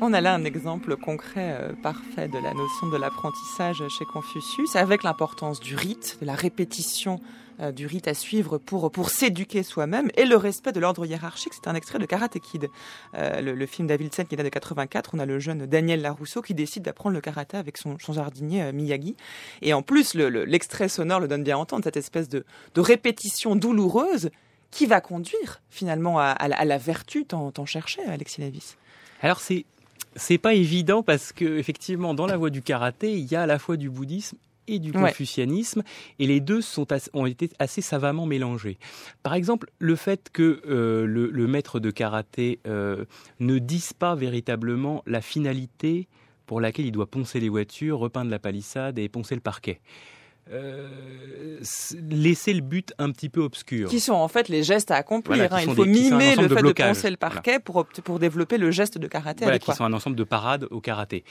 On 0.00 0.12
a 0.12 0.20
là 0.20 0.32
un 0.32 0.44
exemple 0.44 0.96
concret 0.96 1.56
euh, 1.58 1.72
parfait 1.82 2.28
de 2.28 2.38
la 2.38 2.54
notion 2.54 2.88
de 2.88 2.96
l'apprentissage 2.96 3.82
chez 3.88 4.04
Confucius, 4.04 4.76
avec 4.76 5.02
l'importance 5.02 5.58
du 5.58 5.74
rite, 5.74 6.18
de 6.20 6.26
la 6.26 6.36
répétition 6.36 7.20
euh, 7.58 7.72
du 7.72 7.86
rite 7.86 8.06
à 8.06 8.14
suivre 8.14 8.58
pour, 8.58 8.92
pour 8.92 9.10
s'éduquer 9.10 9.64
soi-même, 9.64 10.08
et 10.14 10.24
le 10.24 10.36
respect 10.36 10.70
de 10.70 10.78
l'ordre 10.78 11.04
hiérarchique. 11.04 11.52
C'est 11.52 11.66
un 11.66 11.74
extrait 11.74 11.98
de 11.98 12.06
Karate 12.06 12.38
Kid, 12.38 12.68
euh, 13.14 13.40
le, 13.40 13.66
film 13.66 13.88
Davidson 13.88 14.24
qui 14.24 14.36
date 14.36 14.46
de 14.46 14.50
84. 14.50 15.10
On 15.14 15.18
a 15.18 15.26
le 15.26 15.40
jeune 15.40 15.66
Daniel 15.66 16.00
Larousseau 16.00 16.42
qui 16.42 16.54
décide 16.54 16.84
d'apprendre 16.84 17.14
le 17.14 17.20
karaté 17.20 17.56
avec 17.56 17.76
son, 17.76 17.96
jardinier 17.98 18.72
Miyagi. 18.72 19.16
Et 19.62 19.74
en 19.74 19.82
plus, 19.82 20.14
l'extrait 20.14 20.88
sonore 20.88 21.18
le 21.18 21.26
donne 21.26 21.42
bien 21.42 21.56
à 21.56 21.58
entendre, 21.58 21.82
cette 21.82 21.96
espèce 21.96 22.28
de, 22.28 22.44
de 22.74 22.80
répétition 22.80 23.56
douloureuse 23.56 24.30
qui 24.70 24.86
va 24.86 25.00
conduire 25.00 25.60
finalement 25.70 26.20
à, 26.20 26.46
la 26.46 26.78
vertu 26.78 27.24
tant, 27.24 27.52
cherchée, 27.66 28.02
Alexis 28.06 28.40
Lavis. 28.40 28.76
Alors 29.22 29.40
c'est 29.40 29.64
c'est 30.16 30.38
pas 30.38 30.54
évident 30.54 31.02
parce 31.02 31.32
que 31.32 31.58
effectivement 31.58 32.14
dans 32.14 32.26
la 32.26 32.36
voie 32.36 32.50
du 32.50 32.62
karaté 32.62 33.12
il 33.12 33.30
y 33.30 33.36
a 33.36 33.42
à 33.42 33.46
la 33.46 33.58
fois 33.58 33.76
du 33.76 33.90
bouddhisme 33.90 34.36
et 34.68 34.78
du 34.78 34.92
confucianisme, 34.92 35.82
et 36.18 36.26
les 36.26 36.40
deux 36.40 36.60
sont 36.60 36.86
ont 37.14 37.26
été 37.26 37.50
assez 37.58 37.80
savamment 37.80 38.26
mélangés. 38.26 38.78
Par 39.22 39.34
exemple, 39.34 39.70
le 39.78 39.96
fait 39.96 40.28
que 40.32 40.62
euh, 40.68 41.06
le, 41.06 41.46
maître 41.46 41.80
de 41.80 41.90
karaté 41.90 42.60
euh, 42.66 43.04
ne 43.40 43.58
dise 43.58 43.92
pas 43.92 44.14
véritablement 44.14 45.02
la 45.06 45.20
finalité 45.20 46.06
pour 46.46 46.60
laquelle 46.60 46.86
il 46.86 46.92
doit 46.92 47.06
poncer 47.06 47.40
les 47.40 47.48
voitures, 47.48 47.98
repeindre 47.98 48.30
la 48.30 48.38
palissade 48.38 48.98
et 48.98 49.08
poncer 49.08 49.34
le 49.34 49.40
parquet. 49.40 49.80
Euh, 50.50 51.58
laisser 52.08 52.54
le 52.54 52.62
but 52.62 52.94
un 52.98 53.10
petit 53.10 53.28
peu 53.28 53.40
obscur. 53.40 53.90
Qui 53.90 54.00
sont 54.00 54.14
en 54.14 54.28
fait 54.28 54.48
les 54.48 54.62
gestes 54.62 54.90
à 54.90 54.96
accomplir. 54.96 55.52
Hein. 55.52 55.60
Il 55.60 55.74
faut 55.74 55.84
mimer 55.84 56.36
le 56.36 56.48
fait 56.48 56.62
de, 56.62 56.72
poncer 56.72 57.10
le 57.10 57.16
parquet 57.18 57.58
pour, 57.58 57.84
pour 57.86 58.18
développer 58.18 58.56
le 58.56 58.70
geste 58.70 58.96
de 58.96 59.06
karaté. 59.06 59.44
Voilà, 59.44 59.58
qui 59.58 59.72
sont 59.72 59.84
un 59.84 59.92
ensemble 59.92 60.16
de 60.16 60.24
parades 60.24 60.66
au 60.70 60.80
karaté. 60.80 61.24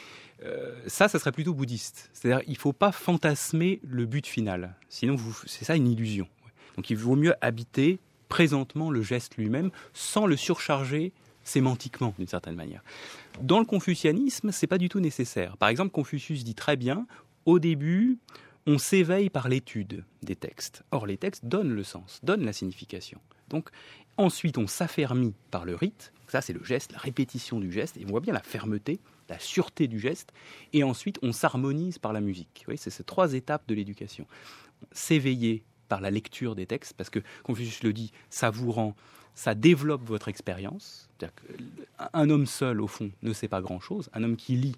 Euh, 0.43 0.71
ça, 0.85 1.07
ça 1.07 1.17
serait 1.17 1.31
plutôt 1.31 1.53
bouddhiste. 1.53 2.11
C'est-à-dire, 2.13 2.43
il 2.47 2.53
ne 2.53 2.57
faut 2.57 2.73
pas 2.73 2.91
fantasmer 2.91 3.79
le 3.83 4.05
but 4.05 4.27
final. 4.27 4.75
Sinon, 4.89 5.15
c'est 5.47 5.65
ça 5.65 5.75
une 5.75 5.87
illusion. 5.87 6.27
Donc, 6.75 6.89
il 6.91 6.97
vaut 6.97 7.15
mieux 7.15 7.33
habiter 7.41 7.99
présentement 8.29 8.91
le 8.91 9.01
geste 9.01 9.37
lui-même 9.37 9.71
sans 9.93 10.27
le 10.27 10.35
surcharger 10.35 11.11
sémantiquement 11.43 12.13
d'une 12.19 12.27
certaine 12.27 12.55
manière. 12.55 12.83
Dans 13.41 13.59
le 13.59 13.65
confucianisme, 13.65 14.51
c'est 14.51 14.67
pas 14.67 14.77
du 14.77 14.89
tout 14.89 14.99
nécessaire. 14.99 15.57
Par 15.57 15.69
exemple, 15.69 15.91
Confucius 15.91 16.43
dit 16.43 16.55
très 16.55 16.75
bien, 16.75 17.07
au 17.45 17.59
début, 17.59 18.19
on 18.67 18.77
s'éveille 18.77 19.29
par 19.29 19.47
l'étude 19.47 20.03
des 20.21 20.35
textes. 20.35 20.83
Or, 20.91 21.07
les 21.07 21.17
textes 21.17 21.45
donnent 21.45 21.73
le 21.73 21.83
sens, 21.83 22.19
donnent 22.21 22.43
la 22.43 22.51
signification. 22.51 23.19
Donc, 23.47 23.69
ensuite, 24.17 24.57
on 24.57 24.67
s'affermit 24.67 25.33
par 25.51 25.63
le 25.63 25.73
rite. 25.73 26.11
Ça, 26.27 26.41
c'est 26.41 26.51
le 26.51 26.63
geste, 26.65 26.91
la 26.91 26.99
répétition 26.99 27.61
du 27.61 27.71
geste. 27.71 27.95
Et 27.95 28.03
on 28.05 28.09
voit 28.09 28.19
bien 28.19 28.33
la 28.33 28.43
fermeté, 28.43 28.99
la 29.29 29.39
sûreté 29.39 29.87
du 29.87 29.99
geste. 29.99 30.33
Et 30.73 30.83
ensuite, 30.83 31.17
on 31.21 31.31
s'harmonise 31.31 31.97
par 31.97 32.11
la 32.11 32.19
musique. 32.19 32.65
C'est 32.75 32.89
ces 32.89 33.05
trois 33.05 33.33
étapes 33.33 33.63
de 33.69 33.73
l'éducation. 33.73 34.27
S'éveiller 34.91 35.63
par 35.87 36.01
la 36.01 36.11
lecture 36.11 36.53
des 36.53 36.65
textes, 36.65 36.93
parce 36.93 37.09
que 37.09 37.19
Confucius 37.43 37.81
le 37.83 37.93
dit, 37.93 38.11
ça 38.29 38.49
vous 38.49 38.73
rend, 38.73 38.97
ça 39.33 39.55
développe 39.55 40.03
votre 40.03 40.27
expérience. 40.27 41.09
Un 42.11 42.29
homme 42.29 42.45
seul, 42.45 42.81
au 42.81 42.87
fond, 42.87 43.11
ne 43.21 43.31
sait 43.31 43.47
pas 43.47 43.61
grand-chose. 43.61 44.09
Un 44.11 44.23
homme 44.23 44.35
qui 44.35 44.57
lit 44.57 44.75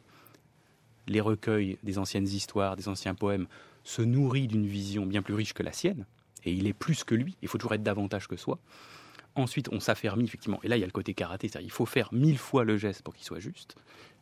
les 1.08 1.22
recueils 1.22 1.80
des 1.82 1.98
anciennes 1.98 2.28
histoires, 2.28 2.76
des 2.76 2.88
anciens 2.88 3.16
poèmes, 3.16 3.48
se 3.90 4.04
nourrit 4.04 4.48
d'une 4.48 4.68
vision 4.68 5.08
bien 5.08 5.24
plus 5.24 5.34
riche 5.34 5.54
que 5.54 5.64
la 5.64 5.74
sienne, 5.74 6.06
et 6.46 6.54
il 6.54 6.68
est 6.68 6.74
plus 6.74 7.04
que 7.04 7.16
lui, 7.16 7.36
il 7.42 7.48
faut 7.48 7.58
toujours 7.58 7.74
être 7.74 7.82
davantage 7.82 8.28
que 8.28 8.36
soi. 8.36 8.60
ensuite 9.34 9.68
on 9.72 9.80
s'affermit 9.80 10.26
effectivement. 10.26 10.60
Et 10.62 10.68
là, 10.68 10.78
il 10.78 10.80
y 10.80 10.84
a 10.84 10.86
le 10.86 10.92
côté 10.92 11.16
karaté, 11.16 11.48
c'est-à-dire 11.48 11.68
il 11.68 11.72
faut 11.72 11.88
faire 11.88 12.14
mille 12.14 12.38
fois 12.38 12.64
le 12.64 12.78
geste 12.78 13.02
pour 13.02 13.16
qu'il 13.16 13.26
soit 13.26 13.40
juste, 13.40 13.76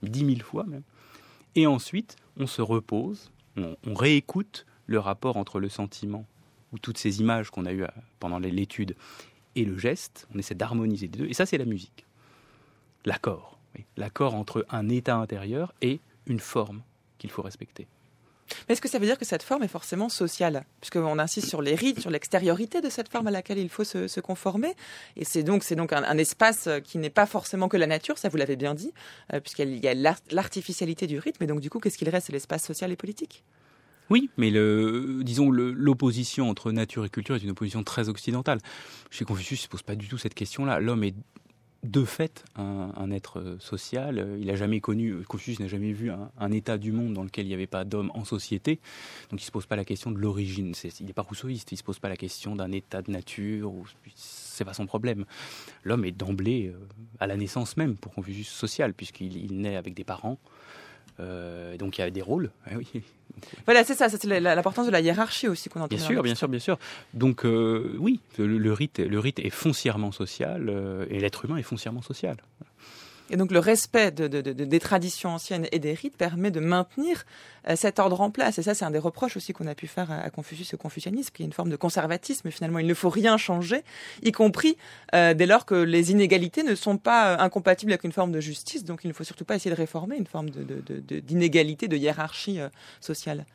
dix 0.03 0.23
mille 0.23 0.41
fois 0.41 0.63
même. 0.63 0.83
Et 1.55 1.67
ensuite, 1.67 2.15
on 2.37 2.47
se 2.47 2.61
repose, 2.61 3.29
on, 3.57 3.93
réécoute 3.93 4.65
le 4.85 4.99
rapport 4.99 5.35
entre 5.35 5.59
le 5.59 5.67
sentiment 5.67 6.25
ou 6.71 6.79
toutes 6.79 6.97
ces 6.97 7.19
images 7.19 7.49
qu'on 7.49 7.65
a 7.65 7.73
eues 7.73 7.83
euh, 7.83 7.87
pendant 8.21 8.39
l'étude 8.39 8.95
et 9.55 9.65
le 9.65 9.77
geste. 9.77 10.29
On 10.33 10.39
essaie 10.39 10.55
d'harmoniser 10.55 11.07
les 11.07 11.17
deux. 11.17 11.25
Et 11.25 11.33
ça, 11.33 11.45
c'est 11.45 11.57
la 11.57 11.65
musique. 11.65 12.05
L'accord. 13.03 13.59
L'accord 13.97 14.33
entre 14.33 14.65
un 14.69 14.87
état 14.87 15.17
intérieur 15.17 15.73
et 15.81 15.99
une 16.25 16.39
forme 16.39 16.83
qu'il 17.17 17.31
faut 17.31 17.41
respecter. 17.41 17.87
Mais 18.67 18.73
est-ce 18.73 18.81
que 18.81 18.89
ça 18.89 18.99
veut 18.99 19.05
dire 19.05 19.17
que 19.17 19.25
cette 19.25 19.43
forme 19.43 19.63
est 19.63 19.67
forcément 19.67 20.09
sociale? 20.09 20.65
Puisqu'on 20.81 21.19
insiste 21.19 21.47
sur 21.47 21.61
les 21.61 21.75
rites, 21.75 21.99
sur 21.99 22.09
l'extériorité 22.09 22.81
de 22.81 22.89
cette 22.89 23.09
forme 23.09 23.27
à 23.27 23.31
laquelle 23.31 23.57
il 23.57 23.69
faut 23.69 23.83
se, 23.83 24.19
conformer. 24.19 24.73
Et 25.15 25.25
c'est 25.25 25.43
donc, 25.43 25.71
donc 25.73 25.93
un, 25.93 26.17
espace 26.17 26.69
qui 26.83 26.97
n'est 26.97 27.09
pas 27.09 27.25
forcément 27.25 27.67
que 27.69 27.77
la 27.77 27.87
nature, 27.87 28.17
ça 28.17 28.29
vous 28.29 28.37
l'avez 28.37 28.55
bien 28.55 28.73
dit, 28.73 28.91
euh, 29.33 29.39
puisqu'il 29.39 29.77
y 29.77 29.87
a 29.87 29.93
l'art- 29.93 30.19
l'artificialité 30.31 31.07
du 31.07 31.19
rythme. 31.19 31.43
Et 31.43 31.47
donc, 31.47 31.59
du 31.59 31.69
coup, 31.69 31.79
qu'est-ce 31.79 31.97
qu'il 31.97 32.09
reste? 32.09 32.29
L'espace 32.29 32.65
social 32.65 32.91
et 32.91 32.95
politique? 32.95 33.43
Oui, 34.09 34.29
mais 34.37 34.51
disons 35.23 35.51
l'opposition 35.51 36.49
entre 36.49 36.71
nature 36.71 37.05
et 37.05 37.09
culture 37.09 37.35
est 37.35 37.43
une 37.43 37.49
opposition 37.49 37.83
très 37.83 38.07
occidentale. 38.09 38.59
Chez 39.09 39.25
Confucius, 39.25 39.59
il 39.59 39.63
ne 39.63 39.65
se 39.65 39.69
pose 39.69 39.83
pas 39.83 39.95
du 39.95 40.07
tout 40.07 40.17
cette 40.17 40.33
question-là. 40.33 40.79
L'homme 40.79 41.03
est 41.03 41.15
de 41.83 42.03
fait 42.05 42.43
un, 42.55 43.11
être 43.11 43.39
euh, 43.39 43.57
social. 43.59 44.19
Euh, 44.19 44.37
Il 44.39 44.47
n'a 44.47 44.55
jamais 44.55 44.81
connu, 44.81 45.23
Confucius 45.23 45.59
n'a 45.59 45.67
jamais 45.67 45.93
vu 45.93 46.11
un, 46.11 46.51
état 46.51 46.77
du 46.77 46.91
monde 46.91 47.13
dans 47.13 47.23
lequel 47.23 47.45
il 47.45 47.49
n'y 47.49 47.53
avait 47.53 47.67
pas 47.67 47.83
d'homme 47.83 48.11
en 48.13 48.25
société. 48.25 48.79
Donc 49.29 49.39
il 49.39 49.43
ne 49.43 49.47
se 49.47 49.51
pose 49.51 49.65
pas 49.65 49.75
la 49.75 49.85
question 49.85 50.11
de 50.11 50.17
l'origine. 50.17 50.73
Il 50.99 51.05
n'est 51.05 51.13
pas 51.13 51.21
rousseauiste. 51.21 51.71
Il 51.71 51.75
ne 51.75 51.79
se 51.79 51.83
pose 51.83 51.99
pas 51.99 52.09
la 52.09 52.17
question 52.17 52.55
d'un 52.55 52.71
état 52.71 53.01
de 53.01 53.11
nature. 53.11 53.71
Ou, 53.71 53.85
c'est 54.15 54.65
pas 54.65 54.73
son 54.73 54.85
problème. 54.85 55.25
L'homme 55.83 56.05
est 56.05 56.11
d'emblée, 56.11 56.67
euh, 56.67 56.79
à 57.19 57.27
la 57.27 57.37
naissance 57.37 57.77
même, 57.77 57.95
pour 57.95 58.13
Confucius, 58.13 58.49
social, 58.49 58.93
puisqu'il 58.93 59.37
il 59.37 59.61
naît 59.61 59.75
avec 59.75 59.93
des 59.93 60.03
parents. 60.03 60.39
Donc 61.19 61.97
il 61.97 62.01
y 62.01 62.03
a 62.03 62.11
des 62.11 62.21
rôles. 62.21 62.51
Eh 62.71 62.75
oui. 62.75 62.87
Voilà, 63.65 63.83
c'est 63.83 63.95
ça, 63.95 64.09
c'est 64.09 64.23
l'importance 64.25 64.87
de 64.87 64.91
la 64.91 64.99
hiérarchie 64.99 65.47
aussi 65.47 65.69
qu'on 65.69 65.81
entend. 65.81 65.95
Bien 65.95 66.03
sûr, 66.03 66.23
bien 66.23 66.35
sûr, 66.35 66.47
bien 66.47 66.59
sûr. 66.59 66.77
Donc 67.13 67.45
euh, 67.45 67.95
oui, 67.99 68.19
le, 68.37 68.57
le 68.57 68.73
rite, 68.73 68.99
le 68.99 69.19
rite 69.19 69.39
est 69.39 69.49
foncièrement 69.49 70.11
social 70.11 70.67
euh, 70.69 71.05
et 71.09 71.19
l'être 71.19 71.45
humain 71.45 71.57
est 71.57 71.63
foncièrement 71.63 72.01
social. 72.01 72.37
Et 73.29 73.35
donc 73.37 73.51
le 73.51 73.59
respect 73.59 74.11
de, 74.11 74.27
de- 74.27 74.41
de- 74.41 74.51
des 74.65 74.79
traditions 74.79 75.31
anciennes 75.31 75.67
et 75.71 75.79
des 75.79 75.93
rites 75.93 76.15
permet 76.15 76.49
de 76.51 76.59
maintenir 76.59 77.25
euh, 77.67 77.75
cet 77.75 77.99
ordre 77.99 78.21
en 78.21 78.31
place. 78.31 78.57
Et 78.57 78.63
ça, 78.63 78.73
c'est 78.73 78.85
un 78.85 78.91
des 78.91 78.99
reproches 78.99 79.35
aussi 79.35 79.51
qu'on 79.53 79.67
a 79.67 79.75
pu 79.75 79.87
faire 79.87 80.09
à, 80.11 80.29
Confucius 80.29 80.71
et 80.71 80.75
au 80.75 80.77
confucianisme, 80.77 81.31
qu'il 81.33 81.43
y 81.43 81.45
a 81.45 81.47
une 81.47 81.53
forme 81.53 81.69
de 81.69 81.75
conservatisme. 81.75 82.49
Finalement, 82.51 82.79
il 82.79 82.87
ne 82.87 82.93
faut 82.93 83.09
rien 83.09 83.37
changer, 83.37 83.83
y 84.23 84.31
compris 84.31 84.77
euh, 85.13 85.33
dès 85.33 85.45
lors 85.45 85.65
que 85.65 85.75
les 85.75 86.11
inégalités 86.11 86.63
ne 86.63 86.75
sont 86.75 86.97
pas 86.97 87.33
euh, 87.33 87.37
incompatibles 87.39 87.91
avec 87.91 88.03
une 88.05 88.13
forme 88.13 88.31
de 88.31 88.39
justice. 88.39 88.85
Donc 88.85 89.01
il 89.03 89.07
ne 89.09 89.13
faut 89.13 89.23
surtout 89.25 89.45
pas 89.45 89.55
essayer 89.55 89.71
de 89.71 89.75
réformer 89.75 90.15
une 90.17 90.27
forme 90.27 90.49
de- 90.49 90.63
de- 90.63 91.19
d'inégalité, 91.19 91.87
de, 91.87 91.97
hiérarchie 91.97 92.59
euh, 92.61 92.69
sociale. 93.01 93.45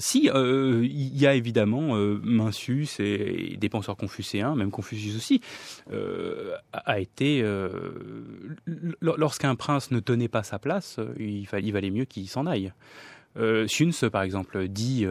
Si, 0.00 0.30
euh, 0.34 0.80
il 0.82 1.16
y 1.16 1.26
a 1.26 1.34
évidemment 1.34 1.94
euh, 1.94 2.18
Mencius 2.24 2.98
et, 3.00 3.52
et 3.52 3.56
des 3.58 3.68
penseurs 3.68 3.96
confucéens, 3.96 4.56
même 4.56 4.70
Confucius 4.70 5.14
aussi, 5.14 5.42
euh, 5.92 6.54
a, 6.72 6.98
été... 7.00 7.42
euh, 7.42 7.92
Lorsqu'un 9.02 9.54
prince 9.54 9.90
ne 9.90 10.00
tenait 10.00 10.28
pas 10.28 10.42
sa 10.42 10.58
place, 10.58 10.98
il, 11.18 11.46
il 11.62 11.72
valait 11.72 11.90
mieux 11.90 12.06
qu'il 12.06 12.28
s'en 12.28 12.46
aille. 12.46 12.72
Euh, 13.36 13.68
Sun, 13.68 13.92
par 14.10 14.22
exemple, 14.22 14.66
dit... 14.68 15.06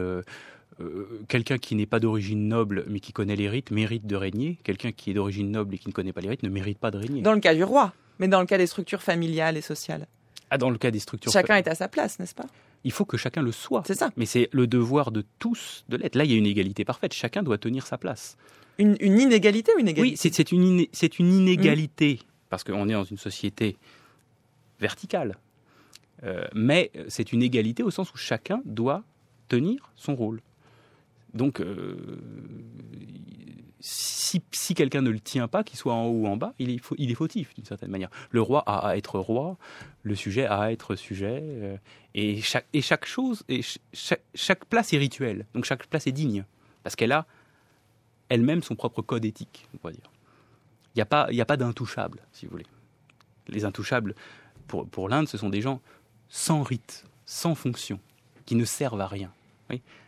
quelqu'un 1.28 1.58
qui 1.58 1.74
n'est 1.76 1.86
pas 1.86 2.00
d'origine 2.00 2.48
noble 2.48 2.84
mais 2.88 3.00
qui 3.00 3.12
connaît 3.12 3.36
les 3.36 3.48
rites 3.48 3.70
mérite 3.70 4.06
de 4.06 4.16
régner. 4.16 4.58
Quelqu'un 4.64 4.92
qui 4.92 5.10
est 5.10 5.14
d'origine 5.14 5.50
noble 5.50 5.74
et 5.74 5.78
qui 5.78 5.88
ne 5.88 5.92
connaît 5.92 6.12
pas 6.12 6.20
les 6.20 6.30
rites 6.30 6.42
ne 6.42 6.48
mérite 6.48 6.78
pas 6.78 6.90
de 6.90 6.98
régner. 6.98 7.22
Dans 7.22 7.34
le 7.34 7.40
cas 7.40 7.54
du 7.54 7.62
roi, 7.62 7.92
mais 8.18 8.28
dans 8.28 8.40
le 8.40 8.46
cas 8.46 8.58
des 8.58 8.66
structures 8.66 9.02
familiales 9.02 9.56
et 9.56 9.62
sociales. 9.62 10.06
Ah, 10.50 10.58
dans 10.58 10.70
le 10.70 10.78
cas 10.78 10.90
des 10.90 10.98
structures 10.98 11.30
Chacun 11.30 11.56
est 11.56 11.68
à 11.68 11.76
sa 11.76 11.86
place, 11.86 12.18
n'est-ce 12.18 12.34
pas? 12.34 12.46
Il 12.84 12.92
faut 12.92 13.04
que 13.04 13.16
chacun 13.16 13.42
le 13.42 13.52
soit. 13.52 13.82
C'est 13.86 13.94
ça. 13.94 14.10
Mais 14.16 14.26
c'est 14.26 14.48
le 14.52 14.66
devoir 14.66 15.10
de 15.10 15.24
tous 15.38 15.84
de 15.88 15.96
l'être. 15.96 16.14
Là, 16.16 16.24
il 16.24 16.30
y 16.30 16.34
a 16.34 16.38
une 16.38 16.46
égalité 16.46 16.84
parfaite. 16.84 17.12
Chacun 17.12 17.42
doit 17.42 17.58
tenir 17.58 17.86
sa 17.86 17.98
place. 17.98 18.36
Une, 18.78 18.96
une 19.00 19.18
inégalité 19.20 19.72
ou 19.76 19.80
une 19.80 19.88
égalité? 19.88 20.12
Oui, 20.24 20.32
c'est 20.32 20.52
une, 20.52 20.64
iné- 20.64 20.88
c'est 20.92 21.18
une 21.18 21.32
inégalité, 21.32 22.20
parce 22.48 22.64
qu'on 22.64 22.88
est 22.88 22.94
dans 22.94 23.04
une 23.04 23.18
société 23.18 23.76
verticale. 24.80 25.36
Euh, 26.22 26.46
mais 26.54 26.90
c'est 27.08 27.32
une 27.32 27.42
égalité 27.42 27.82
au 27.82 27.90
sens 27.90 28.12
où 28.12 28.16
chacun 28.16 28.62
doit 28.64 29.02
tenir 29.48 29.92
son 29.96 30.14
rôle. 30.14 30.40
Donc, 31.34 31.60
euh, 31.60 31.96
si, 33.80 34.74
quelqu'un 34.74 35.02
ne 35.02 35.10
le 35.10 35.20
tient 35.20 35.48
pas, 35.48 35.64
qu'il 35.64 35.78
soit 35.78 35.94
en 35.94 36.04
haut 36.04 36.22
ou 36.22 36.26
en 36.26 36.36
bas, 36.36 36.54
il 36.58 36.70
est, 36.70 37.14
fautif 37.14 37.54
d'une 37.54 37.64
certaine 37.64 37.90
manière. 37.90 38.10
Le 38.30 38.42
roi 38.42 38.62
a 38.66 38.88
à 38.88 38.96
être 38.96 39.18
roi, 39.18 39.56
le 40.02 40.14
sujet 40.14 40.44
a 40.44 40.60
à 40.60 40.70
être 40.70 40.94
sujet, 40.96 41.40
euh, 41.42 41.76
et, 42.14 42.40
chaque, 42.42 43.06
chose, 43.06 43.44
chaque, 44.34 44.64
place 44.66 44.92
est 44.92 44.98
rituelle, 44.98 45.46
donc 45.54 45.64
chaque 45.64 45.86
place 45.86 46.06
est 46.06 46.12
digne, 46.12 46.44
parce 46.82 46.94
qu'elle 46.96 47.12
a 47.12 47.26
elle-même 48.28 48.62
son 48.62 48.76
propre 48.76 49.02
code 49.02 49.24
éthique, 49.24 49.66
on 49.82 49.88
va 49.88 49.92
dire. 49.92 50.10
Il 50.94 50.98
n'y 50.98 51.02
a 51.02 51.06
pas, 51.06 51.28
y 51.30 51.40
a 51.40 51.46
pas 51.46 51.56
d'intouchables, 51.56 52.20
si 52.32 52.46
vous 52.46 52.52
voulez. 52.52 52.66
Les 53.48 53.64
intouchables, 53.64 54.14
pour, 54.66 54.86
pour 54.86 55.08
l'Inde, 55.08 55.28
ce 55.28 55.38
sont 55.38 55.48
des 55.48 55.60
gens 55.60 55.80
sans 56.28 56.62
rite, 56.62 57.04
sans 57.24 57.54
fonction, 57.54 57.98
qui 58.44 58.54
ne 58.54 58.64
servent 58.64 59.00
à 59.00 59.06
rien. 59.06 59.32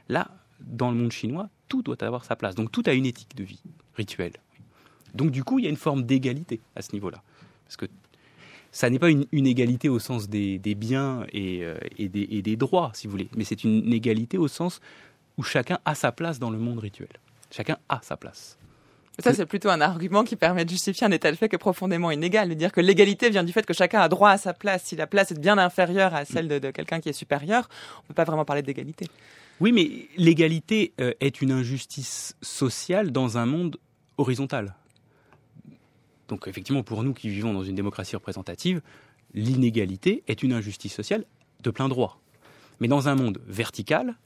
Là, 0.09 0.29
dans 0.61 0.91
le 0.91 0.97
monde 0.97 1.13
chinois, 1.13 1.49
tout 1.73 1.81
doit 1.81 2.05
avoir 2.05 2.27
sa 2.27 2.37
place. 2.37 2.55
Donc 2.55 2.71
tout 2.71 2.83
a 2.85 2.93
une 2.93 3.07
éthique 3.07 3.35
de 3.35 3.45
vie 3.45 3.63
rituelle. 3.97 4.35
Donc 5.15 5.31
du 5.31 5.43
coup, 5.43 5.59
il 5.59 5.65
y 5.65 5.67
a 5.67 5.71
une 5.71 5.77
forme 5.89 6.03
d'égalité 6.03 6.61
à 6.77 6.83
ce 6.83 6.93
niveau-là. 6.93 7.23
Parce 7.65 7.79
que 7.79 7.87
ça 8.73 8.91
n'est 8.91 8.99
pas 8.99 9.09
une, 9.09 9.47
égalité 9.47 9.89
au 9.89 9.99
sens 9.99 10.29
des, 10.29 10.59
biens 10.75 11.25
euh, 11.35 11.79
et 11.97 12.11
des, 12.11 12.29
et 12.31 12.43
des 12.43 12.57
droits, 12.57 12.91
si 12.93 13.07
vous 13.07 13.13
voulez, 13.13 13.31
mais 13.37 13.45
c'est 13.45 13.65
une 13.65 13.91
égalité 13.91 14.37
au 14.37 14.49
sens 14.49 14.83
où 15.39 15.43
chacun 15.43 15.79
a 15.87 15.95
sa 15.95 16.13
place 16.13 16.39
dans 16.39 16.51
le 16.51 16.59
monde 16.59 16.79
rituel. 16.79 17.09
Chacun 17.51 17.79
a 17.89 18.01
sa 18.03 18.19
place. 18.19 18.59
Ça, 19.19 19.35
c'est 19.35 19.47
plutôt 19.47 19.69
un 19.69 19.81
argument 19.81 20.25
qui 20.25 20.37
permet 20.37 20.65
de 20.65 20.71
justifier 20.71 21.07
un 21.07 21.11
état 21.11 21.31
de 21.31 21.37
fait 21.37 21.49
qui 21.49 21.57
est 21.57 21.59
profondément 21.59 22.11
inégal. 22.11 22.49
De 22.49 22.55
dire 22.55 22.73
que 22.73 22.81
l'égalité 22.81 23.29
vient 23.29 23.45
du 23.45 23.53
fait 23.53 23.67
que 23.67 23.75
chacun 23.75 24.01
a 24.01 24.09
droit 24.09 24.31
à 24.31 24.39
sa 24.39 24.55
place. 24.55 24.85
Si 24.85 24.97
la 24.97 25.07
place 25.07 25.33
est 25.33 25.39
bien 25.39 25.59
inférieure 25.59 26.15
à 26.15 26.25
celle 26.25 26.49
de, 26.49 26.59
de 26.59 26.71
quelqu'un 26.71 27.01
qui 27.01 27.11
est 27.11 27.13
supérieur, 27.13 27.69
on 27.99 28.03
ne 28.03 28.09
peut 28.09 28.15
pas 28.15 28.25
vraiment 28.25 28.47
parler 28.47 28.63
d'égalité. 28.63 29.07
Oui, 29.61 29.73
mais 29.73 30.09
l'égalité 30.17 30.93
euh, 31.01 31.13
est 31.21 31.43
une 31.43 31.53
injustice 31.53 32.35
sociale 32.41 33.13
dans 33.13 33.39
un 33.39 33.47
monde 33.47 33.77
horizontal. 34.17 34.75
Donc 36.29 36.49
effectivement, 36.49 36.83
pour 36.83 37.03
nous 37.03 37.13
qui 37.13 37.29
vivons 37.29 37.53
dans 37.53 37.63
une 37.63 37.75
démocratie 37.75 38.17
représentative, 38.17 38.81
l'inégalité 39.35 40.23
est 40.27 40.43
une 40.43 40.53
injustice 40.53 40.95
sociale 40.95 41.25
de 41.63 41.71
plein 41.71 41.89
droit. 41.89 42.21
Mais 42.81 42.89
dans 42.89 43.09
un 43.09 43.15
monde 43.15 43.41
vertical, 43.47 44.17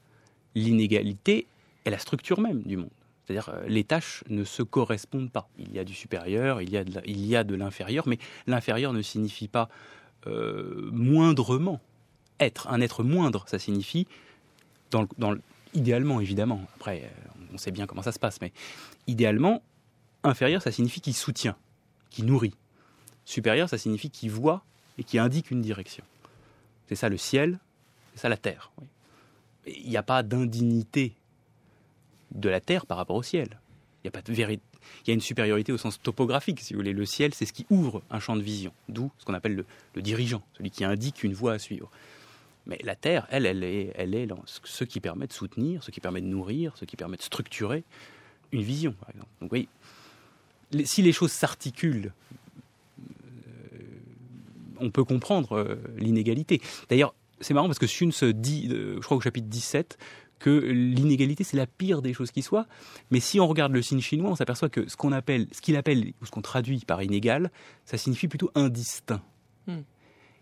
l'inégalité 0.55 1.47
est 1.85 1.89
la 1.89 1.99
structure 1.99 2.39
même 2.39 2.63
du 2.63 2.77
monde. 2.77 2.89
C'est-à-dire 3.27 3.49
euh, 3.49 3.67
les 3.67 3.83
tâches 3.83 4.23
ne 4.29 4.43
se 4.43 4.63
correspondent 4.63 5.31
pas. 5.31 5.49
Il 5.59 5.73
y 5.73 5.79
a 5.79 5.83
du 5.83 5.93
supérieur, 5.93 6.61
il 6.61 6.69
y 6.71 7.35
a 7.35 7.43
de 7.43 7.55
l'inférieur, 7.55 8.07
mais 8.07 8.19
l'inférieur 8.47 8.93
ne 8.93 9.01
signifie 9.01 9.49
pas 9.49 9.69
euh, 10.27 10.89
moindrement 10.93 11.81
être. 12.39 12.67
Un 12.69 12.81
être 12.81 13.03
moindre, 13.03 13.43
ça 13.47 13.59
signifie 13.59 14.07
idéalement 15.73 16.21
évidemment, 16.21 16.61
après 16.75 17.03
euh, 17.03 17.29
on 17.53 17.57
sait 17.57 17.71
bien 17.71 17.85
comment 17.85 18.01
ça 18.01 18.11
se 18.11 18.19
passe, 18.19 18.39
mais 18.41 18.51
idéalement, 19.07 19.61
inférieur 20.23 20.61
ça 20.61 20.71
signifie 20.71 21.01
qu'il 21.01 21.13
soutient, 21.13 21.57
qu'il 22.09 22.25
nourrit. 22.25 22.55
Supérieur 23.25 23.69
ça 23.69 23.77
signifie 23.77 24.09
qu'il 24.09 24.31
voit 24.31 24.63
et 24.97 25.03
qui 25.03 25.19
indique 25.19 25.51
une 25.51 25.61
direction. 25.61 26.03
C'est 26.87 26.95
ça 26.95 27.09
le 27.09 27.17
ciel, 27.17 27.59
c'est 28.13 28.21
ça 28.21 28.29
la 28.29 28.37
terre. 28.37 28.71
Il 29.67 29.89
n'y 29.89 29.97
a 29.97 30.03
pas 30.03 30.23
d'indignité 30.23 31.13
de 32.31 32.49
la 32.49 32.59
terre 32.61 32.85
par 32.85 32.97
rapport 32.97 33.15
au 33.15 33.23
ciel. 33.23 33.59
Il 34.03 34.07
y 34.07 34.09
a 34.09 34.11
pas 34.11 34.21
de 34.21 34.31
véri- 34.33 34.59
Il 35.05 35.09
y 35.09 35.11
a 35.11 35.13
une 35.13 35.21
supériorité 35.21 35.71
au 35.71 35.77
sens 35.77 35.99
topographique, 36.01 36.61
si 36.61 36.73
vous 36.73 36.79
voulez. 36.79 36.93
Le 36.93 37.05
ciel, 37.05 37.33
c'est 37.33 37.45
ce 37.45 37.51
qui 37.53 37.65
ouvre 37.69 38.01
un 38.09 38.19
champ 38.19 38.35
de 38.35 38.41
vision, 38.41 38.71
d'où 38.89 39.11
ce 39.17 39.25
qu'on 39.25 39.33
appelle 39.33 39.65
le, 39.95 40.01
dirigeant, 40.01 40.41
celui 40.57 40.71
qui 40.71 40.83
indique 40.85 41.23
une 41.23 41.33
voie 41.33 41.53
à 41.53 41.59
suivre. 41.59 41.89
Mais 42.67 42.79
la 42.83 42.95
Terre, 42.95 43.27
elle, 43.31 43.45
elle 43.45 43.63
est, 43.63 43.91
elle 43.95 44.13
est 44.15 44.27
ce- 44.45 44.83
qui 44.83 44.99
permet 44.99 45.27
de 45.27 45.33
soutenir, 45.33 45.83
ce 45.83 45.91
qui 45.91 45.99
permet 45.99 46.21
de 46.21 46.27
nourrir, 46.27 46.73
ce 46.77 46.85
qui 46.85 46.95
permet 46.95 47.17
de 47.17 47.21
structurer 47.21 47.83
une 48.51 48.61
vision, 48.61 48.93
par 48.93 49.09
exemple. 49.09 49.29
Donc, 49.41 49.51
oui, 49.51 49.67
si 50.85 51.01
les 51.01 51.11
choses 51.13 51.31
s'articulent, 51.31 52.11
euh, 53.01 53.77
on 54.79 54.89
peut 54.91 55.03
comprendre 55.03 55.53
euh, 55.57 55.75
l'inégalité. 55.97 56.61
D'ailleurs, 56.89 57.13
c'est 57.39 57.53
marrant 57.53 57.67
parce 57.67 57.79
que 57.79 57.87
Sun 57.87 58.11
se 58.11 58.25
dit, 58.25 58.67
euh, 58.71 58.95
je 58.97 59.01
crois 59.01 59.17
au 59.17 59.21
chapitre 59.21 59.47
17, 59.47 59.97
que 60.39 60.49
l'inégalité 60.49 61.43
c'est 61.43 61.57
la 61.57 61.67
pire 61.67 62.01
des 62.01 62.13
choses 62.13 62.31
qui 62.31 62.41
soient. 62.41 62.67
Mais 63.11 63.19
si 63.19 63.39
on 63.39 63.47
regarde 63.47 63.71
le 63.71 63.81
signe 63.81 64.01
chinois, 64.01 64.29
on 64.29 64.35
s'aperçoit 64.35 64.69
que 64.69 64.87
ce 64.87 64.95
qu'on 64.95 65.11
appelle, 65.11 65.47
ce 65.51 65.61
qu'il 65.61 65.75
appelle 65.75 66.13
ou 66.21 66.25
ce 66.25 66.31
qu'on 66.31 66.41
traduit 66.41 66.79
par 66.85 67.01
inégal, 67.03 67.51
ça 67.85 67.97
signifie 67.97 68.27
plutôt 68.27 68.51
indistinct. 68.55 69.21
Hmm. 69.67 69.81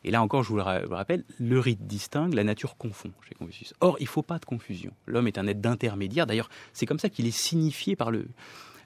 Et 0.03 0.11
là 0.11 0.21
encore, 0.21 0.43
je 0.43 0.49
vous 0.49 0.57
le 0.57 0.61
ra- 0.61 0.81
rappelle, 0.89 1.23
le 1.39 1.59
rite 1.59 1.87
distingue, 1.87 2.33
la 2.35 2.43
nature 2.43 2.77
confond 2.77 3.11
chez 3.27 3.33
Confucius. 3.33 3.73
Or, 3.79 3.97
il 3.99 4.03
ne 4.03 4.09
faut 4.09 4.21
pas 4.21 4.37
de 4.37 4.45
confusion. 4.45 4.91
L'homme 5.07 5.27
est 5.27 5.39
un 5.39 5.47
être 5.47 5.61
d'intermédiaire. 5.61 6.27
D'ailleurs, 6.27 6.49
c'est 6.73 6.85
comme 6.85 6.99
ça 6.99 7.09
qu'il 7.09 7.25
est 7.25 7.31
signifié 7.35 7.95
par 7.95 8.11
le, 8.11 8.27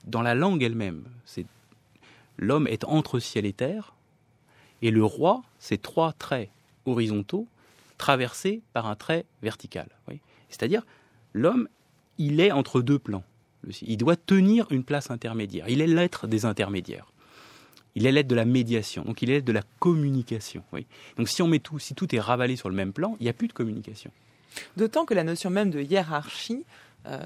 dans 0.05 0.22
la 0.22 0.34
langue 0.34 0.64
elle-même. 0.64 1.03
C'est 1.26 1.45
L'homme 2.38 2.68
est 2.68 2.86
entre 2.86 3.20
ciel 3.20 3.45
et 3.45 3.51
terre, 3.51 3.95
et 4.82 4.91
le 4.91 5.03
roi, 5.03 5.43
c'est 5.60 5.82
trois 5.82 6.14
traits 6.14 6.49
horizontaux 6.86 7.47
traversés 7.97 8.62
par 8.72 8.88
un 8.88 8.95
trait 8.95 9.26
vertical. 9.41 9.89
C'est-à-dire, 10.47 10.86
l'homme, 11.34 11.68
il 12.18 12.40
est 12.40 12.52
entre 12.52 12.82
deux 12.82 13.00
plans. 13.00 13.24
Il 13.82 13.98
doit 13.98 14.16
tenir 14.16 14.68
une 14.72 14.84
place 14.84 15.12
intermédiaire. 15.12 15.68
Il 15.68 15.82
est 15.82 15.88
l'être 15.88 16.28
des 16.28 16.46
intermédiaires. 16.46 17.12
Il 17.96 18.06
est 18.06 18.12
l'être 18.12 18.28
de 18.28 18.36
la 18.36 18.46
médiation. 18.46 19.04
Donc 19.04 19.22
il 19.22 19.30
est 19.30 19.36
l'être 19.36 19.46
de 19.46 19.52
la 19.52 19.64
communication. 19.80 20.64
Donc 21.18 21.28
si 21.28 21.42
on 21.42 21.48
met 21.48 21.60
tout, 21.60 21.80
si 21.80 21.96
tout 21.96 22.14
est 22.16 22.20
ravalé 22.20 22.56
sur 22.56 22.70
le 22.70 22.76
même 22.76 22.94
plan, 22.94 23.18
il 23.20 23.24
n'y 23.24 23.30
a 23.30 23.34
plus 23.34 23.48
de 23.48 23.54
communication. 23.54 24.12
D'autant 24.78 25.06
que 25.06 25.14
la 25.14 25.24
notion 25.24 25.50
même 25.50 25.70
de 25.70 25.82
hiérarchie 25.82 26.64
euh, 27.08 27.20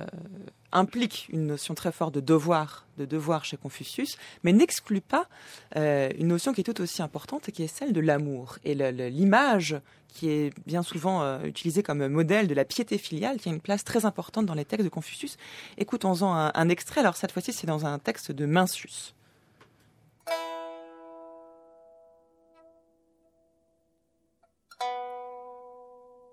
implique 0.72 1.28
une 1.32 1.48
notion 1.48 1.74
très 1.76 1.92
forte 1.92 2.16
de 2.16 2.20
devoir, 2.20 2.86
de 2.98 3.06
devoir 3.06 3.46
chez 3.46 3.58
Confucius, 3.58 4.18
mais 4.44 4.54
n'exclut 4.54 5.02
pas 5.02 5.28
euh, 5.76 6.10
une 6.18 6.28
notion 6.28 6.54
qui 6.54 6.62
est 6.62 6.64
tout 6.64 6.82
aussi 6.82 7.02
importante, 7.02 7.52
qui 7.52 7.64
est 7.64 7.68
celle 7.68 7.94
de 7.94 8.00
l'amour. 8.00 8.58
Et 8.64 8.74
l'image 8.74 9.80
qui 10.14 10.30
est 10.30 10.52
bien 10.66 10.84
souvent 10.84 11.22
euh, 11.24 11.44
utilisée 11.44 11.84
comme 11.84 12.08
modèle 12.08 12.48
de 12.48 12.54
la 12.54 12.66
piété 12.66 12.98
filiale, 12.98 13.38
qui 13.38 13.50
a 13.50 13.52
une 13.52 13.62
place 13.62 13.84
très 13.84 14.06
importante 14.06 14.46
dans 14.46 14.54
les 14.54 14.66
textes 14.66 14.86
de 14.86 14.90
Confucius. 14.90 15.38
Écoutons-en 15.78 16.34
un, 16.34 16.52
un 16.54 16.70
extrait. 16.70 17.02
Alors 17.02 17.16
cette 17.16 17.32
fois-ci, 17.32 17.52
c'est 17.54 17.68
dans 17.68 17.86
un 17.86 18.00
texte 18.00 18.32
de 18.32 18.46
Mencius. 18.46 19.16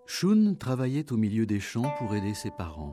Shun 0.07 0.55
travaillait 0.59 1.13
au 1.13 1.17
milieu 1.17 1.47
des 1.47 1.61
champs 1.61 1.95
pour 1.99 2.15
aider 2.15 2.35
ses 2.35 2.51
parents 2.51 2.93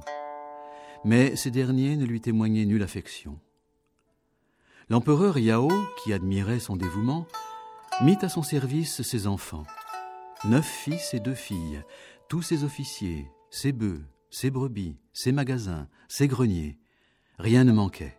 mais 1.03 1.35
ces 1.35 1.51
derniers 1.51 1.95
ne 1.95 2.05
lui 2.05 2.21
témoignaient 2.21 2.65
nulle 2.65 2.83
affection. 2.83 3.39
L'empereur 4.89 5.37
Yao, 5.37 5.69
qui 6.03 6.13
admirait 6.13 6.59
son 6.59 6.75
dévouement, 6.75 7.27
mit 8.01 8.17
à 8.21 8.29
son 8.29 8.43
service 8.43 9.01
ses 9.01 9.27
enfants, 9.27 9.63
neuf 10.45 10.65
fils 10.65 11.13
et 11.13 11.19
deux 11.19 11.35
filles, 11.35 11.81
tous 12.29 12.41
ses 12.41 12.63
officiers, 12.63 13.31
ses 13.49 13.71
bœufs, 13.71 14.03
ses 14.29 14.51
brebis, 14.51 14.97
ses 15.13 15.31
magasins, 15.31 15.87
ses 16.07 16.27
greniers. 16.27 16.77
Rien 17.39 17.63
ne 17.63 17.71
manquait. 17.71 18.17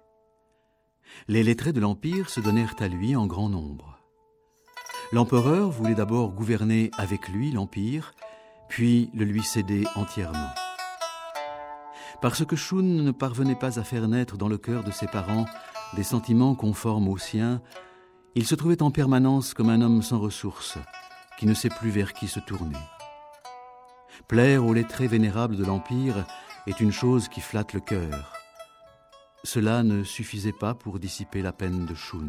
Les 1.26 1.42
lettrés 1.42 1.72
de 1.72 1.80
l'Empire 1.80 2.28
se 2.30 2.40
donnèrent 2.40 2.76
à 2.80 2.88
lui 2.88 3.16
en 3.16 3.26
grand 3.26 3.48
nombre. 3.48 3.98
L'empereur 5.12 5.70
voulait 5.70 5.94
d'abord 5.94 6.32
gouverner 6.32 6.90
avec 6.98 7.28
lui 7.28 7.50
l'Empire, 7.50 8.14
puis 8.68 9.10
le 9.14 9.24
lui 9.24 9.42
céder 9.42 9.86
entièrement. 9.94 10.50
Parce 12.20 12.44
que 12.44 12.56
Shun 12.56 12.82
ne 12.82 13.10
parvenait 13.12 13.54
pas 13.54 13.78
à 13.78 13.84
faire 13.84 14.08
naître 14.08 14.36
dans 14.36 14.48
le 14.48 14.58
cœur 14.58 14.84
de 14.84 14.90
ses 14.90 15.06
parents 15.06 15.46
des 15.94 16.02
sentiments 16.02 16.54
conformes 16.54 17.08
aux 17.08 17.16
siens, 17.16 17.62
il 18.34 18.46
se 18.46 18.54
trouvait 18.54 18.82
en 18.82 18.90
permanence 18.90 19.54
comme 19.54 19.70
un 19.70 19.80
homme 19.80 20.02
sans 20.02 20.18
ressources, 20.18 20.78
qui 21.38 21.46
ne 21.46 21.54
sait 21.54 21.70
plus 21.70 21.90
vers 21.90 22.12
qui 22.12 22.26
se 22.26 22.40
tourner. 22.40 22.76
Plaire 24.26 24.66
aux 24.66 24.74
lettrés 24.74 25.06
vénérables 25.06 25.56
de 25.56 25.64
l'Empire 25.64 26.26
est 26.66 26.80
une 26.80 26.92
chose 26.92 27.28
qui 27.28 27.40
flatte 27.40 27.72
le 27.72 27.80
cœur. 27.80 28.34
Cela 29.44 29.84
ne 29.84 30.02
suffisait 30.02 30.52
pas 30.52 30.74
pour 30.74 30.98
dissiper 30.98 31.40
la 31.40 31.52
peine 31.52 31.86
de 31.86 31.94
Shun. 31.94 32.28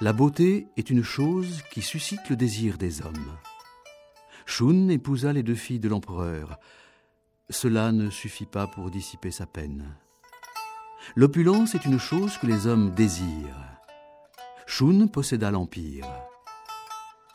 La 0.00 0.12
beauté 0.12 0.66
est 0.76 0.88
une 0.88 1.04
chose 1.04 1.62
qui 1.70 1.82
suscite 1.82 2.30
le 2.30 2.36
désir 2.36 2.78
des 2.78 3.02
hommes. 3.02 3.36
Shun 4.46 4.88
épousa 4.88 5.32
les 5.32 5.42
deux 5.42 5.54
filles 5.54 5.80
de 5.80 5.88
l'empereur, 5.88 6.58
cela 7.50 7.92
ne 7.92 8.08
suffit 8.08 8.46
pas 8.46 8.66
pour 8.66 8.90
dissiper 8.90 9.30
sa 9.30 9.46
peine. 9.46 9.94
L'opulence 11.16 11.74
est 11.74 11.84
une 11.84 11.98
chose 11.98 12.38
que 12.38 12.46
les 12.46 12.66
hommes 12.66 12.94
désirent. 12.94 13.78
Shun 14.66 15.06
posséda 15.08 15.50
l'Empire. 15.50 16.06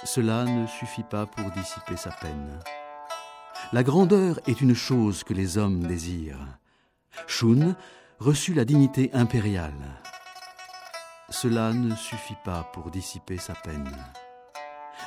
Cela 0.04 0.46
ne 0.46 0.68
suffit 0.68 1.04
pas 1.04 1.26
pour 1.26 1.50
dissiper 1.52 1.98
sa 1.98 2.12
peine. 2.12 2.60
La 3.74 3.84
grandeur 3.84 4.40
est 4.48 4.62
une 4.62 4.76
chose 4.76 5.24
que 5.24 5.34
les 5.34 5.58
hommes 5.58 5.88
désirent. 5.88 6.60
Shun 7.26 7.76
reçut 8.20 8.54
la 8.54 8.64
dignité 8.64 9.10
impériale. 9.14 10.02
Cela 11.30 11.74
ne 11.74 11.96
suffit 11.96 12.38
pas 12.46 12.70
pour 12.74 12.92
dissiper 12.92 13.38
sa 13.38 13.56
peine. 13.56 13.92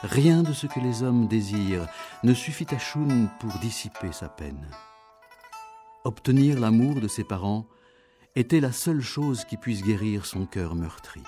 Rien 0.03 0.43
de 0.43 0.53
ce 0.53 0.67
que 0.67 0.81
les 0.81 1.05
hommes 1.05 1.29
désirent 1.29 1.87
ne 2.25 2.35
suffit 2.35 2.67
à 2.75 2.79
Shun 2.79 3.29
pour 3.39 3.53
dissiper 3.61 4.11
sa 4.11 4.29
peine. 4.29 4.71
Obtenir 6.05 6.59
l'amour 6.59 7.01
de 7.01 7.09
ses 7.09 7.25
parents 7.25 7.67
était 8.35 8.61
la 8.61 8.73
seule 8.73 9.03
chose 9.03 9.45
qui 9.45 9.57
puisse 9.57 9.83
guérir 9.83 10.27
son 10.27 10.47
cœur 10.47 10.75
meurtri. 10.75 11.23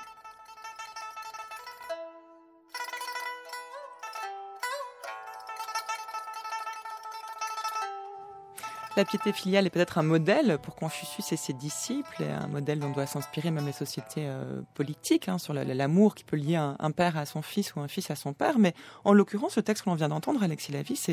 La 8.95 9.07
piété 9.07 9.32
filiale 9.32 9.66
est 9.66 9.70
peut-être 9.70 9.97
un 9.97 10.03
modèle 10.03 10.59
pour 10.62 10.76
Confucius 10.76 11.32
et 11.32 11.38
ses 11.38 11.55
disciples, 11.55 12.22
et 12.22 12.30
un 12.30 12.47
modèle 12.47 12.78
dont 12.78 12.90
doit 12.90 13.07
s'inspirer 13.07 13.51
même 13.51 13.64
les 13.64 13.72
sociétés 13.72 14.26
euh, 14.26 14.61
politiques, 14.74 15.30
hein, 15.30 15.38
sur 15.38 15.55
l'amour 15.55 16.14
qui 16.14 16.24
peut 16.24 16.36
lier 16.36 16.57
un, 16.57 16.90
père 16.90 17.16
à 17.16 17.24
son 17.24 17.40
fils 17.40 17.74
ou 17.74 17.80
un 17.80 17.88
fils 17.88 18.11
à 18.11 18.16
son 18.16 18.34
père. 18.34 18.59
Mais 18.59 18.74
en 19.05 19.14
l'occurrence, 19.14 19.57
le 19.57 19.62
texte 19.62 19.84
que 19.84 19.88
l'on 19.88 19.97
vient 19.97 20.11
d'entendre, 20.11 20.43
Alexis 20.43 20.72
Lavis, 20.72 21.07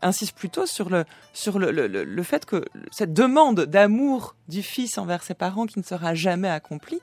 insiste 0.00 0.38
plutôt 0.38 0.64
sur, 0.64 0.88
le, 0.88 1.04
sur 1.34 1.58
le, 1.58 1.70
le 1.70 2.22
fait 2.22 2.46
que 2.46 2.64
cette 2.90 3.12
demande 3.12 3.60
d'amour 3.60 4.34
du 4.48 4.62
fils 4.62 4.96
envers 4.96 5.22
ses 5.22 5.34
parents 5.34 5.66
qui 5.66 5.78
ne 5.78 5.84
sera 5.84 6.14
jamais 6.14 6.48
accomplie, 6.48 7.02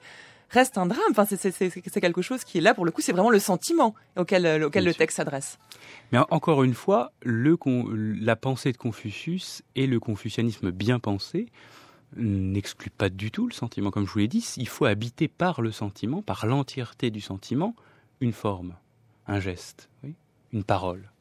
reste 0.55 0.77
un 0.77 0.85
drame. 0.85 1.01
Enfin, 1.11 1.25
c'est 1.25 2.01
quelque 2.01 2.21
chose 2.21 2.43
qui 2.43 2.57
est 2.57 2.61
là 2.61 2.73
pour 2.73 2.85
le 2.85 2.91
coup, 2.91 3.01
c'est 3.01 3.11
vraiment 3.11 3.29
le 3.29 3.39
sentiment 3.39 3.93
auquel, 4.17 4.45
euh, 4.45 4.69
le 4.73 4.93
texte 4.93 5.17
s'adresse. 5.17 5.59
Mais 6.11 6.19
encore 6.29 6.63
une 6.63 6.73
fois, 6.73 7.11
le, 7.21 7.57
la 8.19 8.35
pensée 8.35 8.71
de 8.71 8.77
Confucius 8.77 9.61
et 9.75 9.85
le 9.87 9.99
confucianisme 9.99 10.71
bien 10.71 10.99
pensé 10.99 11.47
n'excluent 12.15 12.91
pas 12.91 13.09
du 13.09 13.31
tout 13.31 13.47
le 13.47 13.53
sentiment. 13.53 13.91
Comme 13.91 14.07
je 14.07 14.11
vous 14.11 14.19
l'ai 14.19 14.27
dit, 14.27 14.45
il 14.57 14.67
faut 14.67 14.85
habiter 14.85 15.27
par 15.27 15.61
le 15.61 15.71
sentiment, 15.71 16.21
par 16.21 16.45
l'entièreté 16.45 17.11
du 17.11 17.21
sentiment, 17.21 17.75
une 18.21 18.31
forme, 18.31 18.75
un 19.27 19.39
geste, 19.39 19.89
une 20.53 20.63
parole. 20.63 21.11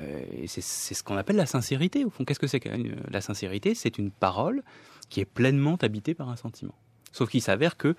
Euh, 0.00 0.22
et 0.32 0.46
c'est 0.46 0.60
ce 0.60 1.02
qu'on 1.02 1.16
appelle 1.16 1.36
la 1.36 1.46
sincérité, 1.46 2.04
au 2.04 2.10
fond. 2.10 2.24
Qu'est-ce 2.24 2.38
que 2.38 2.46
c'est 2.46 2.60
que 2.60 2.68
la 3.10 3.20
sincérité? 3.20 3.74
C'est 3.74 3.98
une 3.98 4.10
parole 4.10 4.62
qui 5.08 5.20
est 5.20 5.24
pleinement 5.24 5.76
habitée 5.82 6.14
par 6.14 6.28
un 6.28 6.36
sentiment. 6.36 6.74
Sauf 7.12 7.30
qu'il 7.30 7.42
s'avère 7.42 7.76
que 7.76 7.96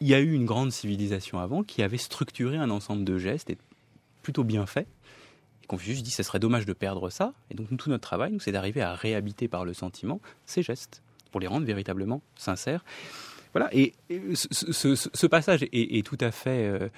il 0.00 0.08
y 0.08 0.14
a 0.14 0.20
eu 0.20 0.32
une 0.32 0.46
grande 0.46 0.72
civilisation 0.72 1.38
avant 1.38 1.62
qui 1.62 1.82
avait 1.82 1.98
structuré 1.98 2.56
un 2.56 2.70
ensemble 2.70 3.04
de 3.04 3.18
gestes 3.18 3.50
et 3.50 3.58
plutôt 4.22 4.44
bien 4.44 4.66
fait. 4.66 4.86
Et 5.62 5.66
Confucius 5.66 6.02
dit 6.02 6.10
que 6.10 6.16
ce 6.16 6.22
serait 6.22 6.38
dommage 6.38 6.66
de 6.66 6.72
perdre 6.72 7.10
ça. 7.10 7.34
Et 7.50 7.54
donc 7.54 7.74
tout 7.76 7.90
notre 7.90 8.02
travail, 8.02 8.36
c'est 8.40 8.52
d'arriver 8.52 8.80
à 8.80 8.94
réhabiter 8.94 9.48
par 9.48 9.64
le 9.64 9.74
sentiment 9.74 10.20
ces 10.46 10.62
gestes 10.62 11.02
pour 11.30 11.40
les 11.40 11.46
rendre 11.46 11.66
véritablement 11.66 12.22
sincères. 12.34 12.84
Voilà. 13.52 13.68
Et 13.72 13.94
ce, 14.34 15.26
passage 15.26 15.66
est, 15.72 16.06
tout 16.06 16.18
à 16.20 16.30
fait 16.30 16.66
euh, 16.66 16.88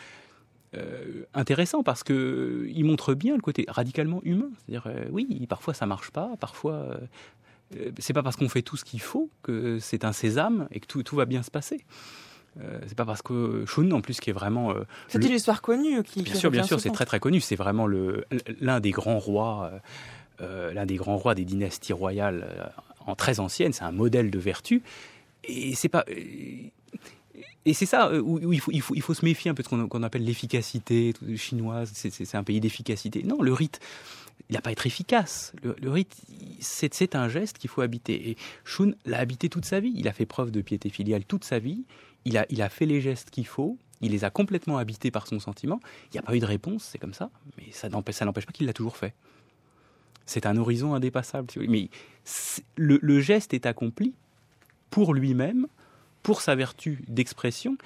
euh, 0.74 1.24
intéressant 1.34 1.82
parce 1.82 2.02
que 2.02 2.66
il 2.68 2.84
montre 2.84 3.14
bien 3.14 3.34
le 3.34 3.40
côté 3.40 3.64
radicalement 3.68 4.20
humain. 4.24 4.50
C'est-à-dire, 4.58 4.86
euh, 4.86 5.06
oui, 5.10 5.46
parfois 5.48 5.74
ça 5.74 5.86
marche 5.86 6.10
pas, 6.10 6.30
parfois 6.38 6.98
c'est 7.98 8.12
pas 8.12 8.22
parce 8.22 8.36
qu'on 8.36 8.50
fait 8.50 8.60
tout 8.60 8.76
ce 8.76 8.84
qu'il 8.84 9.00
faut 9.00 9.30
que 9.42 9.78
c'est 9.78 10.04
un 10.04 10.12
sésame 10.12 10.68
et 10.72 10.80
que 10.80 11.00
tout 11.00 11.16
va 11.16 11.24
bien 11.24 11.42
se 11.42 11.50
passer. 11.50 11.80
Euh, 12.60 12.80
c'est 12.86 12.96
pas 12.96 13.04
parce 13.04 13.22
que 13.22 13.64
Shun, 13.66 13.90
en 13.92 14.00
plus, 14.00 14.20
qui 14.20 14.30
est 14.30 14.34
vraiment. 14.34 14.72
Euh, 14.72 14.84
c'est 15.08 15.24
une 15.24 15.32
histoire 15.32 15.62
connue. 15.62 16.02
Qui, 16.02 16.22
bien 16.22 16.34
sûr, 16.34 16.50
bien 16.50 16.62
sûr, 16.62 16.80
c'est 16.80 16.90
très 16.90 17.06
très 17.06 17.20
connu. 17.20 17.40
C'est 17.40 17.56
vraiment 17.56 17.86
l'un 17.86 18.80
des 18.80 18.90
grands 18.90 19.18
rois, 19.18 19.70
euh, 20.40 20.72
l'un 20.72 20.86
des 20.86 20.96
grands 20.96 21.16
rois 21.16 21.34
des 21.34 21.44
dynasties 21.44 21.92
royales 21.92 22.72
en 23.06 23.14
très 23.14 23.40
anciennes. 23.40 23.72
C'est 23.72 23.84
un 23.84 23.92
modèle 23.92 24.30
de 24.30 24.38
vertu. 24.38 24.82
Et 25.44 25.74
c'est 25.74 25.88
pas. 25.88 26.04
Et 27.64 27.74
c'est 27.74 27.86
ça 27.86 28.12
où, 28.12 28.52
il, 28.52 28.60
faut, 28.60 28.72
il, 28.72 28.82
faut, 28.82 28.94
il, 28.94 29.02
faut, 29.02 29.14
se 29.14 29.24
méfier 29.24 29.50
un 29.50 29.54
peu 29.54 29.62
de 29.62 29.68
ce 29.68 29.86
qu'on 29.86 30.02
appelle 30.02 30.24
l'efficacité 30.24 31.14
chinoise. 31.36 31.90
C'est 31.94 32.34
un 32.34 32.44
pays 32.44 32.60
d'efficacité. 32.60 33.22
Non, 33.22 33.40
le 33.40 33.52
rite, 33.52 33.78
il 34.50 34.54
n'a 34.54 34.60
pas 34.60 34.72
être 34.72 34.86
efficace. 34.86 35.52
Le, 35.62 35.76
le 35.80 35.90
rite, 35.90 36.14
c'est 36.60 37.14
un 37.14 37.28
geste 37.28 37.58
qu'il 37.58 37.70
faut 37.70 37.80
habiter. 37.80 38.30
Et 38.30 38.36
Shun 38.64 38.94
l'a 39.06 39.20
habité 39.20 39.48
toute 39.48 39.64
sa 39.64 39.80
vie. 39.80 39.92
Il 39.96 40.08
a 40.08 40.12
fait 40.12 40.26
preuve 40.26 40.50
de 40.50 40.60
piété 40.60 40.90
filiale 40.90 41.24
toute 41.24 41.44
sa 41.44 41.60
vie 41.60 41.84
il 42.24 42.38
a, 42.38 42.46
il 42.50 42.62
a 42.62 42.68
fait 42.68 42.86
les 42.86 43.00
gestes 43.00 43.30
qu'il 43.30 43.46
faut, 43.46 43.78
il 44.02 44.10
les 44.10 44.24
a 44.24 44.30
complètement 44.30 44.78
habités 44.78 45.10
par 45.10 45.26
son 45.26 45.38
sentiment. 45.38 45.80
Il 46.06 46.14
n'y 46.14 46.18
a 46.18 46.22
pas 46.22 46.34
eu 46.34 46.40
de 46.40 46.46
réponse, 46.46 46.82
c'est 46.84 46.98
comme 46.98 47.14
ça, 47.14 47.30
mais 47.56 47.70
ça 47.72 47.88
n'empêche, 47.88 48.18
pas 48.18 48.52
qu'il 48.52 48.66
l'a 48.66 48.72
toujours 48.72 48.96
fait. 48.96 49.14
C'est 50.26 50.44
un 50.46 50.56
horizon 50.56 50.94
indépassable. 50.94 51.48
Mais 51.56 51.88
le, 52.76 52.98
le, 53.00 53.20
geste 53.20 53.54
est 53.54 53.66
accompli 53.66 54.12
pour 54.90 55.14
lui-même, 55.14 55.66
pour 56.22 56.40
sa 56.40 56.54
vertu 56.54 57.04
d'expression, 57.08 57.76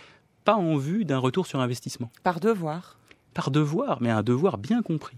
pas 0.44 0.56
en 0.56 0.76
vue 0.76 1.04
d'un 1.04 1.18
retour 1.18 1.46
sur 1.46 1.60
investissement. 1.60 2.10
Par 2.22 2.40
devoir. 2.40 2.98
Par 3.34 3.50
devoir, 3.50 4.00
mais 4.00 4.10
un 4.10 4.22
devoir 4.22 4.58
bien 4.58 4.82
compris. 4.82 5.16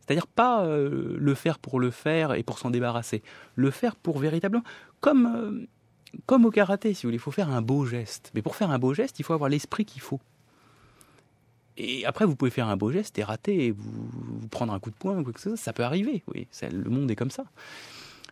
C'est-à-dire 0.00 0.26
pas 0.26 0.64
euh, 0.64 1.16
le 1.18 1.34
faire 1.34 1.58
pour 1.58 1.80
le 1.80 1.90
faire 1.90 2.34
et 2.34 2.42
pour 2.42 2.58
s'en 2.58 2.70
débarrasser, 2.70 3.22
le 3.56 3.70
faire 3.70 3.96
pour 3.96 4.18
véritablement, 4.18 4.62
comme 5.00 5.26
euh, 5.26 5.66
comme 6.24 6.44
au 6.44 6.50
karaté, 6.50 6.94
si 6.94 7.02
vous 7.02 7.08
voulez, 7.08 7.16
il 7.16 7.20
faut 7.20 7.30
faire 7.30 7.50
un 7.50 7.62
beau 7.62 7.84
geste. 7.84 8.30
Mais 8.34 8.42
pour 8.42 8.56
faire 8.56 8.70
un 8.70 8.78
beau 8.78 8.94
geste, 8.94 9.18
il 9.18 9.24
faut 9.24 9.34
avoir 9.34 9.50
l'esprit 9.50 9.84
qu'il 9.84 10.00
faut. 10.00 10.20
Et 11.76 12.06
après, 12.06 12.24
vous 12.24 12.36
pouvez 12.36 12.50
faire 12.50 12.68
un 12.68 12.76
beau 12.76 12.90
geste 12.90 13.18
et 13.18 13.24
rater, 13.24 13.66
et 13.66 13.70
vous, 13.72 14.48
prendre 14.50 14.72
un 14.72 14.80
coup 14.80 14.90
de 14.90 14.96
poing, 14.96 15.22
quoi 15.22 15.32
que 15.32 15.40
ce 15.40 15.50
soit, 15.50 15.56
ça 15.56 15.72
peut 15.72 15.84
arriver. 15.84 16.22
Oui, 16.32 16.46
le 16.62 16.90
monde 16.90 17.10
est 17.10 17.16
comme 17.16 17.30
ça. 17.30 17.44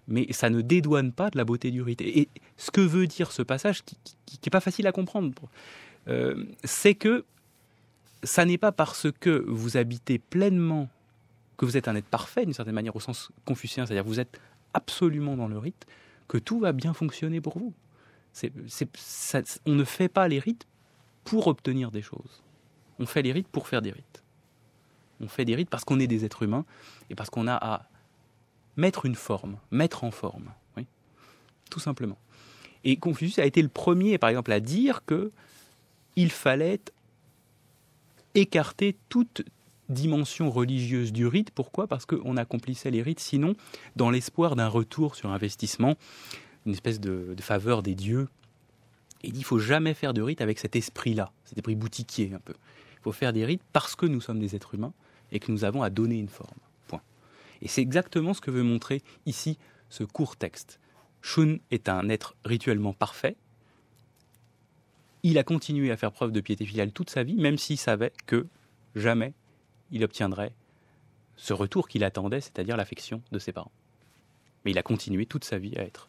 Mais 0.08 0.32
ça 0.32 0.50
ne 0.50 0.60
dédouane 0.60 1.12
pas 1.12 1.30
de 1.30 1.36
la 1.36 1.44
beauté 1.44 1.70
du 1.70 1.82
rite. 1.82 2.00
Et 2.00 2.28
ce 2.56 2.70
que 2.70 2.80
veut 2.80 3.06
dire 3.06 3.32
ce 3.32 3.42
passage, 3.42 3.82
qui 3.84 3.96
n'est 4.44 4.50
pas 4.50 4.60
facile 4.60 4.86
à 4.86 4.92
comprendre, 4.92 5.32
euh, 6.08 6.44
c'est 6.62 6.94
que 6.94 7.24
ça 8.22 8.44
n'est 8.44 8.58
pas 8.58 8.72
parce 8.72 9.08
que 9.20 9.44
vous 9.46 9.76
habitez 9.76 10.18
pleinement, 10.18 10.88
que 11.56 11.64
vous 11.64 11.76
êtes 11.76 11.88
un 11.88 11.94
être 11.94 12.06
parfait 12.06 12.44
d'une 12.44 12.54
certaine 12.54 12.74
manière 12.74 12.96
au 12.96 13.00
sens 13.00 13.30
confucien, 13.44 13.86
c'est-à-dire 13.86 14.04
vous 14.04 14.20
êtes 14.20 14.40
absolument 14.72 15.36
dans 15.36 15.48
le 15.48 15.58
rite, 15.58 15.86
que 16.28 16.38
tout 16.38 16.60
va 16.60 16.72
bien 16.72 16.94
fonctionner 16.94 17.40
pour 17.40 17.58
vous. 17.58 17.74
on 19.66 19.74
ne 19.74 19.84
fait 19.84 20.08
pas 20.08 20.28
les 20.28 20.38
rites 20.38 20.66
pour 21.24 21.46
obtenir 21.46 21.90
des 21.90 22.02
choses. 22.02 22.42
On 22.98 23.06
fait 23.06 23.22
les 23.22 23.32
rites 23.32 23.48
pour 23.48 23.68
faire 23.68 23.82
des 23.82 23.90
rites. 23.90 24.22
On 25.20 25.28
fait 25.28 25.44
des 25.44 25.54
rites 25.54 25.70
parce 25.70 25.84
qu'on 25.84 26.00
est 26.00 26.06
des 26.06 26.24
êtres 26.24 26.42
humains 26.42 26.64
et 27.10 27.14
parce 27.14 27.30
qu'on 27.30 27.46
a 27.46 27.54
à 27.54 27.88
mettre 28.76 29.06
une 29.06 29.14
forme, 29.14 29.58
mettre 29.70 30.04
en 30.04 30.10
forme. 30.10 30.52
Oui, 30.76 30.86
tout 31.70 31.80
simplement. 31.80 32.18
Et 32.84 32.96
Confucius 32.96 33.38
a 33.38 33.46
été 33.46 33.62
le 33.62 33.68
premier, 33.68 34.18
par 34.18 34.30
exemple, 34.30 34.52
à 34.52 34.60
dire 34.60 35.04
que 35.06 35.32
il 36.16 36.30
fallait 36.30 36.80
écarter 38.34 38.96
toute 39.08 39.42
dimension 39.88 40.50
religieuse 40.50 41.12
du 41.12 41.26
rite. 41.26 41.50
Pourquoi? 41.50 41.86
Parce 41.86 42.06
qu'on 42.06 42.36
accomplissait 42.36 42.90
les 42.90 43.02
rites, 43.02 43.20
sinon, 43.20 43.54
dans 43.96 44.10
l'espoir 44.10 44.56
d'un 44.56 44.68
retour 44.68 45.14
sur 45.14 45.30
investissement, 45.30 45.96
une 46.66 46.72
espèce 46.72 47.00
de, 47.00 47.34
faveur 47.40 47.82
des 47.82 47.94
dieux. 47.94 48.28
Il 49.22 49.32
dit 49.32 49.40
il 49.40 49.44
faut 49.44 49.58
jamais 49.58 49.94
faire 49.94 50.12
de 50.12 50.22
rite 50.22 50.40
avec 50.40 50.58
cet 50.58 50.76
esprit-là, 50.76 51.32
cet 51.44 51.58
esprit 51.58 51.74
boutiquier 51.74 52.32
un 52.34 52.40
peu. 52.40 52.54
Il 52.94 53.02
faut 53.02 53.12
faire 53.12 53.32
des 53.32 53.44
rites 53.44 53.62
parce 53.72 53.94
que 53.96 54.06
nous 54.06 54.20
sommes 54.20 54.38
des 54.38 54.54
êtres 54.54 54.74
humains 54.74 54.92
et 55.32 55.40
que 55.40 55.50
nous 55.50 55.64
avons 55.64 55.82
à 55.82 55.90
donner 55.90 56.18
une 56.18 56.28
forme. 56.28 56.58
Point. 56.88 57.00
Et 57.62 57.68
c'est 57.68 57.82
exactement 57.82 58.34
ce 58.34 58.40
que 58.40 58.50
veut 58.50 58.62
montrer 58.62 59.02
ici 59.26 59.58
ce 59.88 60.04
court 60.04 60.36
texte. 60.36 60.78
Shun 61.22 61.58
est 61.70 61.88
un 61.88 62.08
être 62.10 62.34
rituellement 62.44 62.92
parfait. 62.92 63.36
Il 65.22 65.38
a 65.38 65.42
continué 65.42 65.90
à 65.90 65.96
faire 65.96 66.12
preuve 66.12 66.32
de 66.32 66.40
piété 66.42 66.66
filiale 66.66 66.92
toute 66.92 67.08
sa 67.08 67.22
vie, 67.22 67.36
même 67.36 67.56
s'il 67.56 67.78
savait 67.78 68.12
que 68.26 68.46
jamais 68.94 69.32
il 69.90 70.04
obtiendrait 70.04 70.54
ce 71.36 71.52
retour 71.52 71.88
qu'il 71.88 72.04
attendait, 72.04 72.40
c'est-à-dire 72.40 72.76
l'affection 72.76 73.22
de 73.32 73.38
ses 73.38 73.52
parents. 73.52 73.72
Mais 74.64 74.70
il 74.70 74.78
a 74.78 74.82
continué 74.82 75.26
toute 75.26 75.44
sa 75.44 75.58
vie 75.58 75.76
à 75.76 75.82
être 75.82 76.08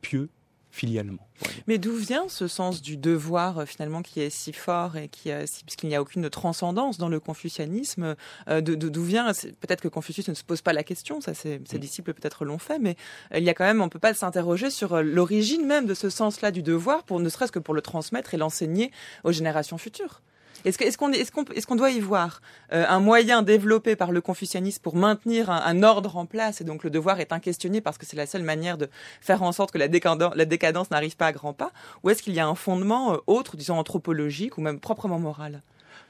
pieux 0.00 0.28
filialement. 0.72 1.28
Mais 1.66 1.76
d'où 1.76 1.94
vient 1.94 2.28
ce 2.28 2.48
sens 2.48 2.80
du 2.80 2.96
devoir 2.96 3.58
euh, 3.58 3.66
finalement 3.66 4.00
qui 4.00 4.20
est 4.20 4.30
si 4.30 4.54
fort 4.54 4.96
et 4.96 5.08
qui, 5.08 5.30
puisqu'il 5.66 5.88
n'y 5.88 5.94
a 5.94 6.00
aucune 6.00 6.30
transcendance 6.30 6.96
dans 6.96 7.10
le 7.10 7.20
confucianisme, 7.20 8.16
euh, 8.48 8.62
d'où 8.62 9.04
vient 9.04 9.30
peut-être 9.60 9.82
que 9.82 9.88
Confucius 9.88 10.28
ne 10.28 10.34
se 10.34 10.42
pose 10.42 10.62
pas 10.62 10.72
la 10.72 10.82
question, 10.82 11.20
ça 11.20 11.34
ses, 11.34 11.60
ses 11.66 11.76
mm. 11.76 11.80
disciples 11.80 12.14
peut-être 12.14 12.46
l'ont 12.46 12.58
fait, 12.58 12.78
mais 12.78 12.96
euh, 13.34 13.38
il 13.38 13.44
y 13.44 13.50
a 13.50 13.54
quand 13.54 13.64
même, 13.64 13.82
on 13.82 13.90
peut 13.90 13.98
pas 13.98 14.14
s'interroger 14.14 14.70
sur 14.70 15.02
l'origine 15.02 15.66
même 15.66 15.84
de 15.84 15.94
ce 15.94 16.08
sens-là 16.08 16.50
du 16.50 16.62
devoir, 16.62 17.04
pour 17.04 17.20
ne 17.20 17.28
serait-ce 17.28 17.52
que 17.52 17.58
pour 17.58 17.74
le 17.74 17.82
transmettre 17.82 18.32
et 18.32 18.38
l'enseigner 18.38 18.90
aux 19.24 19.32
générations 19.32 19.76
futures. 19.76 20.22
Est-ce 20.64 20.96
qu'on 20.96 21.12
est 21.12 21.76
doit 21.76 21.90
y 21.90 22.00
voir 22.00 22.40
euh, 22.72 22.84
un 22.88 23.00
moyen 23.00 23.42
développé 23.42 23.96
par 23.96 24.12
le 24.12 24.20
confucianisme 24.20 24.80
pour 24.82 24.96
maintenir 24.96 25.50
un, 25.50 25.82
ordre 25.82 26.16
en 26.16 26.26
place? 26.26 26.60
Et 26.60 26.64
donc 26.64 26.84
le 26.84 26.90
devoir 26.90 27.20
est 27.20 27.32
inquestionné 27.32 27.80
parce 27.80 27.98
que 27.98 28.06
c'est 28.06 28.16
la 28.16 28.26
seule 28.26 28.42
manière 28.42 28.78
de 28.78 28.88
faire 29.20 29.42
en 29.42 29.52
sorte 29.52 29.72
que 29.72 29.78
la, 29.78 29.88
décadence, 29.88 30.90
n'arrive 30.90 31.16
pas 31.16 31.26
à 31.26 31.32
grands 31.32 31.52
pas. 31.52 31.72
Ou 32.02 32.10
est-ce 32.10 32.22
qu'il 32.22 32.34
y 32.34 32.40
a 32.40 32.46
un 32.46 32.54
fondement 32.54 33.14
euh, 33.14 33.16
autre, 33.26 33.56
disons 33.56 33.78
anthropologique 33.78 34.58
ou 34.58 34.60
même 34.60 34.80
proprement 34.80 35.18
moral? 35.18 35.62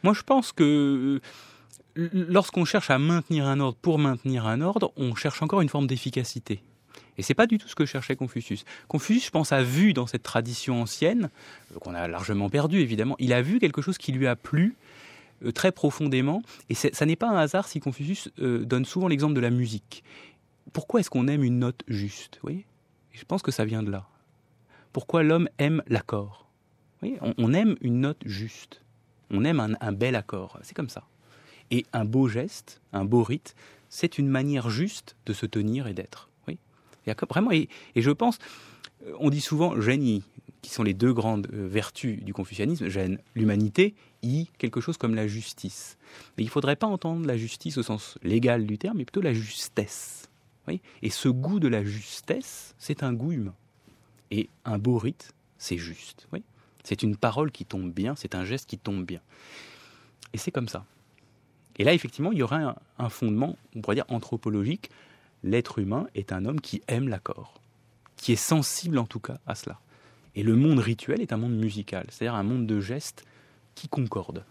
Moi 0.03 0.15
je 0.15 0.23
pense 0.23 0.53
que 0.53 1.21
euh, 1.97 2.09
lorsqu'on 2.13 2.65
cherche 2.65 2.91
à 2.91 2.99
maintenir 2.99 3.47
un 3.47 3.61
ordre 3.61 3.79
pour 3.81 3.99
maintenir 3.99 4.47
un 4.47 4.61
ordre, 4.61 4.93
on 4.97 5.15
cherche 5.15 5.43
encore 5.43 5.61
une 5.61 5.69
forme 5.69 5.87
d'efficacité. 5.87 6.63
Et 7.19 7.23
c'est 7.23 7.35
pas 7.35 7.47
du 7.47 7.59
tout 7.59 7.69
ce 7.69 7.75
que 7.75 7.85
cherchait 7.85 8.17
Confucius. 8.17 8.65
Confucius, 8.89 9.27
je 9.27 9.31
pense, 9.31 9.53
a 9.53 9.63
vu 9.63 9.93
dans 9.93 10.07
cette 10.07 10.23
tradition 10.23 10.81
ancienne, 10.83 11.31
euh, 11.75 11.79
qu'on 11.79 11.95
a 11.95 12.09
largement 12.09 12.49
perdue 12.49 12.81
évidemment, 12.81 13.17
il 13.19 13.33
a 13.33 13.43
vu 13.43 13.59
quelque 13.59 13.83
chose 13.83 13.99
qui 13.99 14.13
lui 14.13 14.27
a 14.27 14.37
plu 14.37 14.77
euh, 15.45 15.53
très 15.53 15.73
profondément. 15.73 16.43
Et 16.71 16.75
ça 16.75 17.07
n'est 17.07 17.17
pas 17.17 17.29
un 17.29 17.37
hasard 17.37 17.69
si 17.69 17.81
Confucius 17.81 18.31
euh, 18.39 18.65
donne 18.65 18.85
souvent 18.85 19.09
l'exemple 19.09 19.35
de 19.35 19.41
la 19.41 19.51
musique. 19.51 20.05
Pourquoi 20.73 21.01
est-ce 21.01 21.11
qu'on 21.11 21.29
aime 21.29 21.45
une 21.45 21.59
note 21.59 21.83
juste 21.87 22.41
oui 22.43 22.65
Je 23.13 23.25
pense 23.25 23.43
que 23.43 23.51
ça 23.51 23.65
vient 23.65 23.83
de 23.83 23.91
là. 23.91 24.07
Pourquoi 24.93 25.23
l'homme 25.23 25.49
aime 25.59 25.83
l'accord? 25.89 26.47
Oui 27.03 27.19
on, 27.21 27.53
aime 27.53 27.77
une 27.81 28.01
note 28.01 28.23
juste. 28.25 28.81
On 29.31 29.45
aime 29.45 29.61
un, 29.61 29.73
un 29.81 29.93
bel 29.93 30.15
accord. 30.15 30.59
C'est 30.63 30.75
comme 30.75 30.89
ça. 30.89 31.05
Et 31.71 31.85
un 31.93 32.05
beau 32.05 32.29
geste, 32.29 32.81
un 32.93 33.05
beau 33.05 33.23
rite, 33.23 33.55
c'est 33.89 34.19
une 34.19 34.29
manière 34.29 34.71
juste 34.71 35.17
de 35.27 35.33
se 35.33 35.47
tenir 35.47 35.87
et 35.89 35.95
d'être 35.95 36.29
vraiment, 37.29 37.53
et, 37.53 37.69
je 37.97 38.11
pense, 38.11 38.39
euh, 39.07 39.13
on 39.19 39.31
dit 39.31 39.41
souvent 39.41 39.81
génie, 39.81 40.23
qui 40.61 40.71
sont 40.71 40.83
les 40.83 40.95
deux 40.95 41.13
grandes 41.13 41.49
euh, 41.53 41.67
vertus 41.67 42.23
du 42.23 42.33
confucianisme, 42.33 42.89
gêne 42.89 43.19
l'humanité, 43.35 43.95
y 44.23 44.47
quelque 44.59 44.81
chose 44.81 44.97
comme 44.97 45.15
la 45.15 45.27
justice. 45.27 45.99
Mais 46.37 46.45
il 46.45 46.47
ne 46.47 46.51
faudrait 46.51 46.77
pas 46.77 46.87
entendre 46.87 47.27
la 47.27 47.37
justice 47.37 47.79
au 47.79 47.83
sens 47.83 48.19
légal 48.23 48.67
du 48.67 48.79
terme, 48.79 48.99
mais 48.99 49.05
plutôt 49.05 49.21
la 49.21 49.35
justesse. 49.35 50.29
et 51.03 51.11
ce 51.11 51.29
goût 51.29 51.59
de 51.59 51.69
la 51.69 51.85
justesse, 51.85 52.75
c'est 52.79 53.03
un 53.03 53.13
goût 53.13 53.33
humain. 53.33 53.55
Et 54.31 54.49
un 54.65 54.79
beau 54.79 54.97
rite, 54.99 55.33
c'est 55.59 55.77
juste. 55.77 56.29
C'est 56.85 57.03
une 57.03 57.17
parole 57.17 57.51
qui 57.53 57.65
tombe 57.65 57.93
bien, 57.93 58.17
c'est 58.17 58.35
un 58.35 58.45
geste 58.45 58.69
qui 58.69 58.79
tombe 58.79 59.05
bien. 59.05 59.21
Et 60.33 60.39
c'est 60.39 60.51
comme 60.51 60.69
ça. 60.69 60.85
Et 61.79 61.85
là, 61.85 61.93
effectivement, 61.93 62.33
il 62.33 62.39
y 62.39 62.43
aurait 62.43 62.63
un 62.99 63.09
fondement, 63.09 63.57
on 63.75 63.81
pourrait 63.81 63.97
dire, 63.97 64.05
anthropologique 64.09 64.91
l'être 65.43 65.79
humain 65.79 66.07
est 66.15 66.33
un 66.33 66.45
homme 66.45 66.61
qui 66.61 66.83
aime 66.89 67.09
l'accord, 67.09 67.61
qui 68.17 68.33
est 68.33 68.37
sensible 68.37 68.99
en 68.99 69.07
tout 69.07 69.21
cas 69.21 69.39
à 69.47 69.55
cela. 69.55 69.79
Et 70.35 70.43
le 70.43 70.57
monde 70.57 70.79
rituel 70.79 71.21
est 71.21 71.33
un 71.33 71.37
monde 71.37 71.57
musical, 71.57 72.07
c'est-à-dire 72.09 72.35
un 72.35 72.43
monde 72.43 72.67
de 72.67 72.81
gestes 72.81 73.25
qui 73.75 73.89
concordent. 73.89 74.45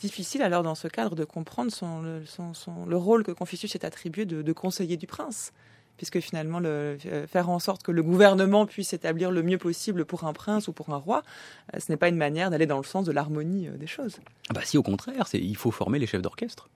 Difficile 0.00 0.42
alors 0.42 0.62
dans 0.62 0.74
ce 0.74 0.88
cadre 0.88 1.14
de 1.14 1.24
comprendre 1.24 1.70
son, 1.70 2.02
le, 2.02 2.96
rôle 2.96 3.22
que 3.22 3.32
Confucius 3.32 3.72
s'est 3.72 3.84
attribué 3.84 4.24
de, 4.24 4.52
conseiller 4.52 4.96
du 4.96 5.06
prince, 5.06 5.52
puisque 5.96 6.20
finalement 6.20 6.58
le, 6.58 6.96
euh, 7.06 7.26
faire 7.26 7.50
en 7.50 7.58
sorte 7.58 7.82
que 7.82 7.92
le 7.92 8.02
gouvernement 8.02 8.66
puisse 8.66 8.88
s'établir 8.88 9.30
le 9.30 9.42
mieux 9.42 9.58
possible 9.58 10.04
pour 10.04 10.24
un 10.24 10.32
prince 10.32 10.68
ou 10.68 10.72
pour 10.72 10.90
un 10.90 10.96
roi, 10.96 11.22
euh, 11.74 11.80
ce 11.80 11.92
n'est 11.92 11.96
pas 11.96 12.08
une 12.08 12.16
manière 12.16 12.50
d'aller 12.50 12.66
dans 12.66 12.78
le 12.78 12.84
sens 12.84 13.04
de 13.04 13.12
l'harmonie 13.12 13.68
euh, 13.68 13.76
des 13.76 13.86
choses. 13.86 14.18
Ah 14.48 14.54
bah 14.54 14.62
si 14.64 14.78
au 14.78 14.82
contraire, 14.82 15.26
il 15.34 15.56
faut 15.56 15.70
former 15.70 15.98
les 15.98 16.06
chefs 16.06 16.22
d'orchestre. 16.22 16.68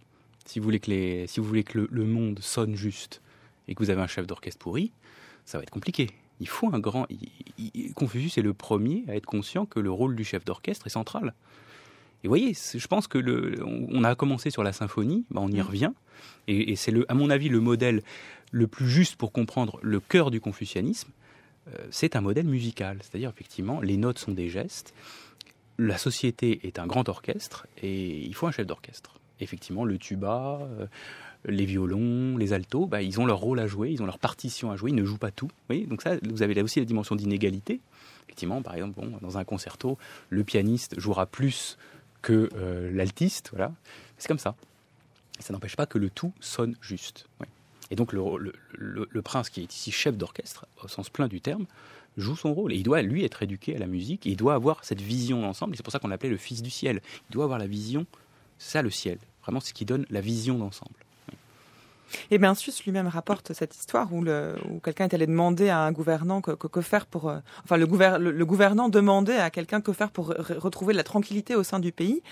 Si 0.48 0.60
vous 0.60 0.64
voulez 0.64 0.80
que, 0.80 0.90
les, 0.90 1.26
si 1.26 1.40
vous 1.40 1.46
voulez 1.46 1.62
que 1.62 1.86
le, 1.90 2.04
monde 2.04 2.38
sonne 2.40 2.74
juste 2.74 3.20
et 3.68 3.74
que 3.74 3.84
vous 3.84 3.90
avez 3.90 4.00
un 4.00 4.06
chef 4.06 4.26
d'orchestre 4.26 4.58
pourri, 4.58 4.92
ça 5.44 5.58
va 5.58 5.62
être 5.62 5.70
compliqué. 5.70 6.08
Il 6.40 6.48
faut 6.48 6.74
un 6.74 6.78
grand. 6.78 7.06
Confucius 7.94 8.38
est 8.38 8.42
le 8.42 8.54
premier 8.54 9.04
à 9.08 9.14
être 9.14 9.26
conscient 9.26 9.66
que 9.66 9.78
le 9.78 9.90
rôle 9.90 10.16
du 10.16 10.24
chef 10.24 10.46
d'orchestre 10.46 10.86
est 10.86 10.90
central. 10.90 11.34
Et 12.24 12.28
vous 12.28 12.30
voyez, 12.30 12.54
je 12.54 12.86
pense 12.86 13.08
que 13.08 13.18
le, 13.18 13.62
on 13.62 14.02
a 14.04 14.14
commencé 14.14 14.48
sur 14.48 14.62
la 14.62 14.72
symphonie, 14.72 15.26
bah 15.30 15.42
on 15.44 15.50
y 15.52 15.58
mmh. 15.58 15.62
revient, 15.62 15.92
et, 16.46 16.76
c'est 16.76 16.94
à 17.08 17.14
mon 17.14 17.28
avis 17.28 17.50
le 17.50 17.60
modèle 17.60 18.02
le 18.50 18.66
plus 18.66 18.88
juste 18.88 19.16
pour 19.16 19.32
comprendre 19.32 19.78
le 19.82 20.00
cœur 20.00 20.30
du 20.30 20.40
confucianisme. 20.40 21.10
Euh, 21.68 21.86
c'est 21.90 22.16
un 22.16 22.22
modèle 22.22 22.46
musical, 22.46 23.00
c'est-à-dire 23.02 23.28
effectivement 23.28 23.82
les 23.82 23.98
notes 23.98 24.18
sont 24.18 24.32
des 24.32 24.48
gestes, 24.48 24.94
la 25.76 25.98
société 25.98 26.66
est 26.66 26.78
un 26.78 26.86
grand 26.86 27.10
orchestre 27.10 27.66
et 27.82 28.24
il 28.24 28.34
faut 28.34 28.46
un 28.46 28.52
chef 28.52 28.66
d'orchestre 28.66 29.18
effectivement, 29.40 29.84
le 29.84 29.98
tuba, 29.98 30.60
euh, 30.62 30.86
les 31.44 31.64
violons, 31.64 32.36
les 32.36 32.52
altos, 32.52 32.86
bah, 32.86 33.02
ils 33.02 33.20
ont 33.20 33.26
leur 33.26 33.38
rôle 33.38 33.60
à 33.60 33.66
jouer, 33.66 33.90
ils 33.90 34.02
ont 34.02 34.06
leur 34.06 34.18
partition 34.18 34.70
à 34.70 34.76
jouer, 34.76 34.90
ils 34.90 34.96
ne 34.96 35.04
jouent 35.04 35.18
pas 35.18 35.30
tout. 35.30 35.50
Donc 35.70 36.02
ça, 36.02 36.16
vous 36.28 36.42
avez 36.42 36.54
là 36.54 36.62
aussi 36.62 36.78
la 36.78 36.84
dimension 36.84 37.16
d'inégalité. 37.16 37.80
Effectivement, 38.24 38.62
par 38.62 38.74
exemple, 38.74 39.00
bon, 39.00 39.18
dans 39.20 39.38
un 39.38 39.44
concerto, 39.44 39.98
le 40.30 40.44
pianiste 40.44 40.98
jouera 40.98 41.26
plus 41.26 41.78
que 42.22 42.48
euh, 42.56 42.90
l'altiste, 42.92 43.50
voilà. 43.52 43.72
C'est 44.18 44.28
comme 44.28 44.38
ça. 44.38 44.54
ça 45.38 45.52
n'empêche 45.52 45.76
pas 45.76 45.86
que 45.86 45.98
le 45.98 46.10
tout 46.10 46.32
sonne 46.40 46.74
juste. 46.80 47.28
Et 47.90 47.96
donc 47.96 48.12
le, 48.12 49.22
prince, 49.22 49.50
qui 49.50 49.62
est 49.62 49.74
ici 49.74 49.90
chef 49.90 50.16
d'orchestre, 50.16 50.66
au 50.82 50.88
sens 50.88 51.08
plein 51.08 51.28
du 51.28 51.40
terme, 51.40 51.66
joue 52.16 52.36
son 52.36 52.52
rôle. 52.52 52.72
Et 52.72 52.76
il 52.76 52.82
doit, 52.82 53.02
lui, 53.02 53.24
être 53.24 53.42
éduqué 53.42 53.76
à 53.76 53.78
la 53.78 53.86
musique, 53.86 54.26
il 54.26 54.36
doit 54.36 54.54
avoir 54.54 54.84
cette 54.84 55.00
vision 55.00 55.40
d'ensemble, 55.40 55.76
c'est 55.76 55.82
pour 55.82 55.92
ça 55.92 55.98
qu'on 55.98 56.08
l'appelait 56.08 56.28
le 56.28 56.36
fils 56.36 56.62
du 56.62 56.70
ciel. 56.70 57.00
Il 57.30 57.32
doit 57.32 57.44
avoir 57.44 57.58
la 57.58 57.66
vision, 57.66 58.06
c'est 58.58 58.72
ça 58.72 58.82
le 58.82 58.90
ciel. 58.90 59.18
Vraiment, 59.42 59.60
c'est 59.60 59.70
ce 59.70 59.74
qui 59.74 59.84
donne 59.84 60.04
la 60.10 60.20
vision 60.20 60.58
d'ensemble. 60.58 60.92
Et 62.30 62.38
bien, 62.38 62.54
Suisse 62.54 62.84
lui-même 62.84 63.06
rapporte 63.06 63.52
cette 63.52 63.76
histoire 63.76 64.12
où, 64.12 64.24
quelqu'un 64.82 65.04
est 65.04 65.14
allé 65.14 65.26
demander 65.26 65.68
à 65.68 65.80
un 65.80 65.92
gouvernant 65.92 66.40
que, 66.40 66.80
faire 66.80 67.06
pour, 67.06 67.28
euh, 67.28 67.38
enfin 67.64 67.76
le, 67.76 67.86
le, 68.30 68.46
gouvernant 68.46 68.88
demandait 68.88 69.38
à 69.38 69.50
quelqu'un 69.50 69.80
que 69.80 69.92
faire 69.92 70.10
pour 70.10 70.28
retrouver 70.28 70.94
la 70.94 71.04
tranquillité 71.04 71.54
au 71.54 71.62
sein 71.62 71.78
du 71.80 71.92
pays, 71.92 72.22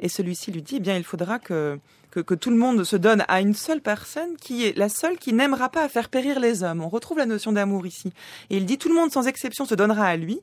et 0.00 0.08
celui-ci 0.08 0.52
lui 0.52 0.62
dit, 0.62 0.76
eh 0.76 0.80
bien, 0.80 0.96
il 0.96 1.04
faudra 1.04 1.38
que, 1.38 1.78
que, 2.10 2.20
que 2.20 2.34
tout 2.34 2.50
le 2.50 2.56
monde 2.56 2.84
se 2.84 2.96
donne 2.96 3.24
à 3.28 3.40
une 3.40 3.54
seule 3.54 3.80
personne 3.80 4.36
qui 4.36 4.66
est 4.66 4.76
la 4.76 4.88
seule 4.88 5.16
qui 5.18 5.32
n'aimera 5.32 5.70
pas 5.70 5.82
à 5.82 5.88
faire 5.88 6.08
périr 6.08 6.38
les 6.38 6.62
hommes. 6.62 6.82
On 6.82 6.88
retrouve 6.88 7.18
la 7.18 7.26
notion 7.26 7.52
d'amour 7.52 7.86
ici, 7.86 8.12
et 8.50 8.56
il 8.56 8.66
dit, 8.66 8.78
tout 8.78 8.88
le 8.88 8.94
monde 8.94 9.10
sans 9.10 9.26
exception 9.26 9.64
se 9.64 9.74
donnera 9.74 10.06
à 10.06 10.16
lui. 10.16 10.40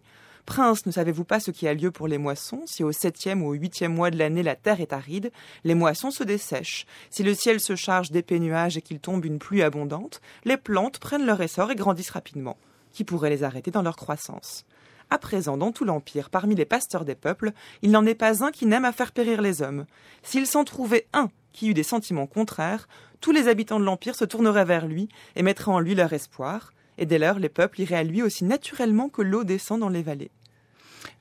Prince, 0.50 0.88
ne 0.88 0.92
savez-vous 0.92 1.26
pas 1.26 1.40
ce 1.40 1.52
qui 1.52 1.68
a 1.68 1.76
lieu 1.76 1.92
pour 1.92 2.08
les 2.08 2.18
moissons? 2.18 2.64
Si 2.66 2.84
au 2.84 2.92
septième 2.92 3.44
ou 3.44 3.50
au 3.50 3.54
huitième 3.54 3.94
mois 3.94 4.10
de 4.10 4.18
l'année 4.18 4.42
la 4.42 4.56
terre 4.56 4.82
est 4.82 4.94
aride, 4.94 5.32
les 5.64 5.76
moissons 5.76 6.10
se 6.10 6.24
dessèchent. 6.24 6.88
Si 7.12 7.22
le 7.22 7.36
ciel 7.36 7.60
se 7.60 7.76
charge 7.76 8.10
d'épais 8.10 8.40
nuages 8.40 8.76
et 8.76 8.82
qu'il 8.82 9.00
tombe 9.00 9.26
une 9.26 9.38
pluie 9.38 9.62
abondante, 9.62 10.22
les 10.46 10.58
plantes 10.58 10.98
prennent 10.98 11.28
leur 11.28 11.40
essor 11.40 11.70
et 11.70 11.76
grandissent 11.76 12.10
rapidement. 12.10 12.58
Qui 12.94 13.04
pourrait 13.04 13.30
les 13.30 13.44
arrêter 13.44 13.70
dans 13.70 13.84
leur 13.84 13.96
croissance? 13.96 14.66
À 15.12 15.20
présent, 15.20 15.56
dans 15.56 15.72
tout 15.72 15.86
l'Empire, 15.86 16.32
parmi 16.32 16.56
les 16.56 16.66
pasteurs 16.66 17.06
des 17.06 17.14
peuples, 17.14 17.52
il 17.84 17.92
n'en 17.92 18.08
est 18.08 18.16
pas 18.16 18.44
un 18.44 18.50
qui 18.50 18.66
n'aime 18.66 18.86
à 18.86 18.92
faire 18.92 19.12
périr 19.12 19.44
les 19.44 19.62
hommes. 19.62 19.86
S'il 20.24 20.48
s'en 20.48 20.64
trouvait 20.64 21.06
un 21.14 21.30
qui 21.54 21.68
eût 21.68 21.76
des 21.76 21.84
sentiments 21.84 22.28
contraires, 22.28 22.88
tous 23.22 23.32
les 23.32 23.50
habitants 23.50 23.80
de 23.80 23.86
l'Empire 23.86 24.16
se 24.16 24.26
tourneraient 24.26 24.66
vers 24.66 24.88
lui 24.88 25.10
et 25.36 25.44
mettraient 25.44 25.72
en 25.72 25.80
lui 25.80 25.94
leur 25.94 26.12
espoir, 26.12 26.74
et 26.98 27.06
dès 27.06 27.20
lors 27.20 27.38
les 27.38 27.50
peuples 27.50 27.82
iraient 27.82 27.98
à 27.98 28.04
lui 28.04 28.24
aussi 28.24 28.46
naturellement 28.46 29.10
que 29.10 29.22
l'eau 29.22 29.44
descend 29.44 29.80
dans 29.80 29.90
les 29.90 30.02
vallées. 30.02 30.32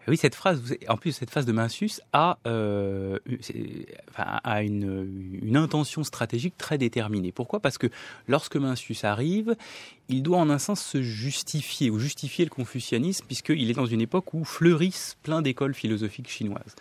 Oui, 0.06 0.16
cette 0.16 0.34
phrase, 0.34 0.74
en 0.88 0.96
plus, 0.96 1.12
cette 1.12 1.30
phase 1.30 1.44
de 1.44 1.52
Mencius 1.52 2.00
a, 2.14 2.38
euh, 2.46 3.18
a 4.16 4.62
une, 4.62 5.38
une, 5.42 5.56
intention 5.56 6.02
stratégique 6.02 6.56
très 6.56 6.78
déterminée. 6.78 7.30
Pourquoi? 7.30 7.60
Parce 7.60 7.76
que 7.76 7.88
lorsque 8.26 8.56
Mencius 8.56 9.04
arrive, 9.04 9.54
il 10.08 10.22
doit 10.22 10.38
en 10.38 10.48
un 10.48 10.58
sens 10.58 10.80
se 10.80 11.02
justifier, 11.02 11.90
ou 11.90 11.98
justifier 11.98 12.46
le 12.46 12.50
confucianisme, 12.50 13.26
puisqu'il 13.26 13.70
est 13.70 13.74
dans 13.74 13.86
une 13.86 14.00
époque 14.00 14.32
où 14.32 14.44
fleurissent 14.44 15.18
plein 15.22 15.42
d'écoles 15.42 15.74
philosophiques 15.74 16.30
chinoises. 16.30 16.74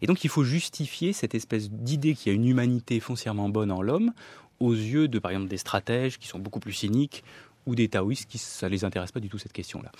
Et 0.00 0.06
donc 0.06 0.22
il 0.22 0.30
faut 0.30 0.44
justifier 0.44 1.12
cette 1.12 1.34
espèce 1.34 1.70
d'idée 1.70 2.14
qu'il 2.14 2.30
y 2.30 2.32
a 2.32 2.36
une 2.36 2.46
humanité 2.46 3.00
foncièrement 3.00 3.48
bonne 3.48 3.72
en 3.72 3.82
l'homme, 3.82 4.12
aux 4.60 4.74
yeux 4.74 5.08
de, 5.08 5.18
par 5.18 5.32
exemple, 5.32 5.48
des 5.48 5.56
stratèges 5.56 6.18
qui 6.18 6.28
sont 6.28 6.38
beaucoup 6.38 6.60
plus 6.60 6.72
cyniques, 6.72 7.24
ou 7.66 7.74
des 7.74 7.88
taoïstes 7.88 8.28
qui, 8.28 8.38
ça 8.38 8.68
les 8.68 8.84
intéresse 8.84 9.12
pas 9.12 9.20
du 9.20 9.28
tout 9.28 9.38
cette 9.38 9.52
question-là. 9.52 9.92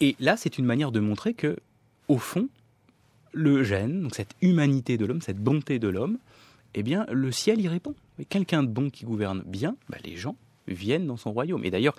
Et 0.00 0.16
là, 0.20 0.36
c'est 0.36 0.58
une 0.58 0.64
manière 0.64 0.92
de 0.92 1.00
montrer 1.00 1.34
que 1.34 1.56
au 2.08 2.18
fond, 2.18 2.48
le 3.32 3.62
gène, 3.62 4.02
donc 4.02 4.14
cette 4.14 4.34
humanité 4.42 4.96
de 4.96 5.06
l'homme, 5.06 5.20
cette 5.20 5.38
bonté 5.38 5.78
de 5.78 5.88
l'homme, 5.88 6.18
eh 6.74 6.82
bien, 6.82 7.06
le 7.10 7.30
ciel 7.32 7.60
y 7.60 7.68
répond. 7.68 7.94
Quelqu'un 8.28 8.62
de 8.62 8.68
bon 8.68 8.90
qui 8.90 9.04
gouverne 9.04 9.42
bien, 9.46 9.76
bah, 9.88 9.98
les 10.04 10.16
gens 10.16 10.36
viennent 10.68 11.06
dans 11.06 11.16
son 11.16 11.32
royaume. 11.32 11.64
Et 11.64 11.70
d'ailleurs, 11.70 11.96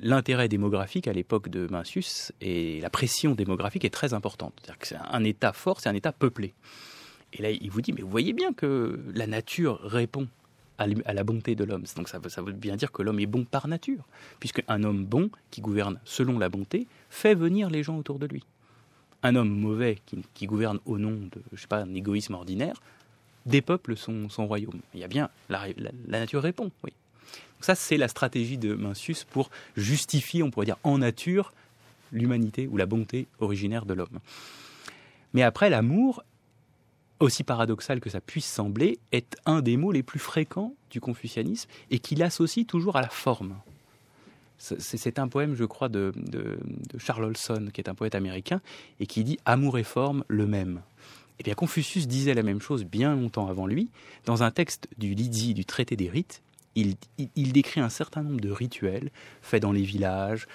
l'intérêt 0.00 0.48
démographique 0.48 1.08
à 1.08 1.12
l'époque 1.12 1.48
de 1.48 1.66
Mencius 1.70 2.32
et 2.40 2.80
la 2.80 2.90
pression 2.90 3.34
démographique 3.34 3.84
est 3.84 3.90
très 3.90 4.14
importante. 4.14 4.54
C'est-à-dire 4.62 4.78
que 4.78 4.86
c'est 4.88 4.96
un 4.96 5.24
État 5.24 5.52
fort, 5.52 5.80
c'est 5.80 5.88
un 5.88 5.94
État 5.94 6.12
peuplé. 6.12 6.54
Et 7.32 7.42
là, 7.42 7.50
il 7.50 7.70
vous 7.70 7.80
dit, 7.80 7.92
mais 7.92 8.02
vous 8.02 8.10
voyez 8.10 8.32
bien 8.32 8.52
que 8.52 9.00
la 9.14 9.26
nature 9.26 9.80
répond 9.82 10.28
à 10.78 11.12
la 11.12 11.24
bonté 11.24 11.54
de 11.54 11.64
l'homme. 11.64 11.84
Donc 11.96 12.08
ça 12.08 12.18
veut, 12.18 12.52
bien 12.52 12.76
dire 12.76 12.90
que 12.92 13.02
l'homme 13.02 13.20
est 13.20 13.26
bon 13.26 13.44
par 13.44 13.68
nature, 13.68 14.04
puisque 14.40 14.62
un 14.68 14.82
homme 14.82 15.04
bon 15.04 15.30
qui 15.50 15.60
gouverne 15.60 16.00
selon 16.04 16.38
la 16.38 16.48
bonté 16.48 16.86
fait 17.10 17.34
venir 17.34 17.70
les 17.70 17.82
gens 17.82 17.96
autour 17.98 18.18
de 18.18 18.26
lui 18.26 18.44
un 19.22 19.36
homme 19.36 19.50
mauvais 19.50 19.98
qui, 20.34 20.46
gouverne 20.46 20.80
au 20.84 20.98
nom 20.98 21.12
de, 21.12 21.42
je 21.52 21.60
sais 21.60 21.68
pas, 21.68 21.78
un 21.78 21.94
égoïsme 21.94 22.34
ordinaire, 22.34 22.82
dépeuple 23.46 23.96
son, 23.96 24.28
son 24.28 24.46
royaume. 24.46 24.80
Il 24.94 25.00
y 25.00 25.04
a 25.04 25.08
bien, 25.08 25.30
la, 25.48 25.68
nature 26.08 26.42
répond, 26.42 26.70
oui. 26.84 26.92
ça, 27.60 27.74
c'est 27.74 27.96
la 27.96 28.08
stratégie 28.08 28.58
de 28.58 28.74
Mencius 28.74 29.24
pour 29.24 29.50
justifier, 29.76 30.42
on 30.42 30.50
pourrait 30.50 30.66
dire, 30.66 30.78
en 30.82 30.98
nature, 30.98 31.52
l'humanité 32.10 32.66
ou 32.66 32.76
la 32.76 32.86
bonté 32.86 33.26
originaire 33.38 33.86
de 33.86 33.94
l'homme. 33.94 34.18
Mais 35.34 35.42
après, 35.42 35.70
l'amour, 35.70 36.24
aussi 37.22 37.44
paradoxal 37.44 38.00
que 38.00 38.10
ça 38.10 38.20
puisse 38.20 38.46
sembler, 38.46 38.98
est 39.12 39.36
un 39.46 39.62
des 39.62 39.76
mots 39.76 39.92
les 39.92 40.02
plus 40.02 40.18
fréquents 40.18 40.74
du 40.90 41.00
confucianisme 41.00 41.68
et 41.90 41.98
qui 41.98 42.14
l'associe 42.14 42.66
toujours 42.66 42.96
à 42.96 43.02
la 43.02 43.08
forme. 43.08 43.56
C'est 44.58 45.18
un 45.18 45.26
poème, 45.26 45.56
je 45.56 45.64
crois, 45.64 45.88
de, 45.88 46.12
Charles 46.98 47.24
Olson, 47.24 47.68
qui 47.72 47.80
est 47.80 47.88
un 47.88 47.96
poète 47.96 48.14
américain, 48.14 48.60
et 49.00 49.06
qui 49.06 49.24
dit 49.24 49.38
Amour 49.44 49.76
et 49.76 49.82
forme, 49.82 50.24
le 50.28 50.46
même. 50.46 50.82
Eh 51.40 51.42
bien, 51.42 51.54
Confucius 51.54 52.06
disait 52.06 52.34
la 52.34 52.44
même 52.44 52.60
chose 52.60 52.84
bien 52.84 53.16
longtemps 53.16 53.48
avant 53.48 53.66
lui. 53.66 53.88
Dans 54.24 54.44
un 54.44 54.52
texte 54.52 54.86
du 54.98 55.14
Lydie, 55.14 55.54
du 55.54 55.64
traité 55.64 55.96
des 55.96 56.08
rites, 56.08 56.42
il, 56.76 56.96
décrit 57.52 57.80
un 57.80 57.88
certain 57.88 58.22
nombre 58.22 58.40
de 58.40 58.50
rituels 58.50 59.10
faits 59.42 59.62
dans 59.62 59.72
les 59.72 59.82
villages, 59.82 60.46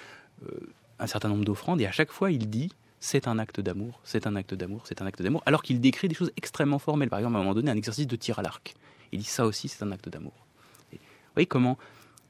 euh, 0.46 0.52
un 0.98 1.06
certain 1.06 1.28
nombre 1.28 1.44
d'offrandes, 1.44 1.82
et 1.82 1.86
à 1.86 1.92
chaque 1.92 2.10
fois, 2.10 2.30
il 2.30 2.48
dit 2.48 2.70
c'est 3.00 3.28
un 3.28 3.38
acte 3.38 3.60
d'amour, 3.60 4.00
c'est 4.04 4.26
un 4.26 4.36
acte 4.36 4.54
d'amour, 4.54 4.82
c'est 4.86 5.02
un 5.02 5.06
acte 5.06 5.22
d'amour, 5.22 5.42
alors 5.46 5.62
qu'il 5.62 5.80
décrit 5.80 6.08
des 6.08 6.14
choses 6.14 6.32
extrêmement 6.36 6.78
formelles. 6.78 7.10
Par 7.10 7.18
exemple, 7.18 7.36
à 7.36 7.38
un 7.38 7.42
moment 7.42 7.54
donné, 7.54 7.70
un 7.70 7.76
exercice 7.76 8.06
de 8.06 8.16
tir 8.16 8.38
à 8.38 8.42
l'arc. 8.42 8.74
Il 9.12 9.20
dit 9.20 9.24
ça 9.24 9.46
aussi, 9.46 9.68
c'est 9.68 9.82
un 9.82 9.92
acte 9.92 10.08
d'amour. 10.08 10.32
Vous 10.92 10.98
voyez 11.34 11.46
comment 11.46 11.78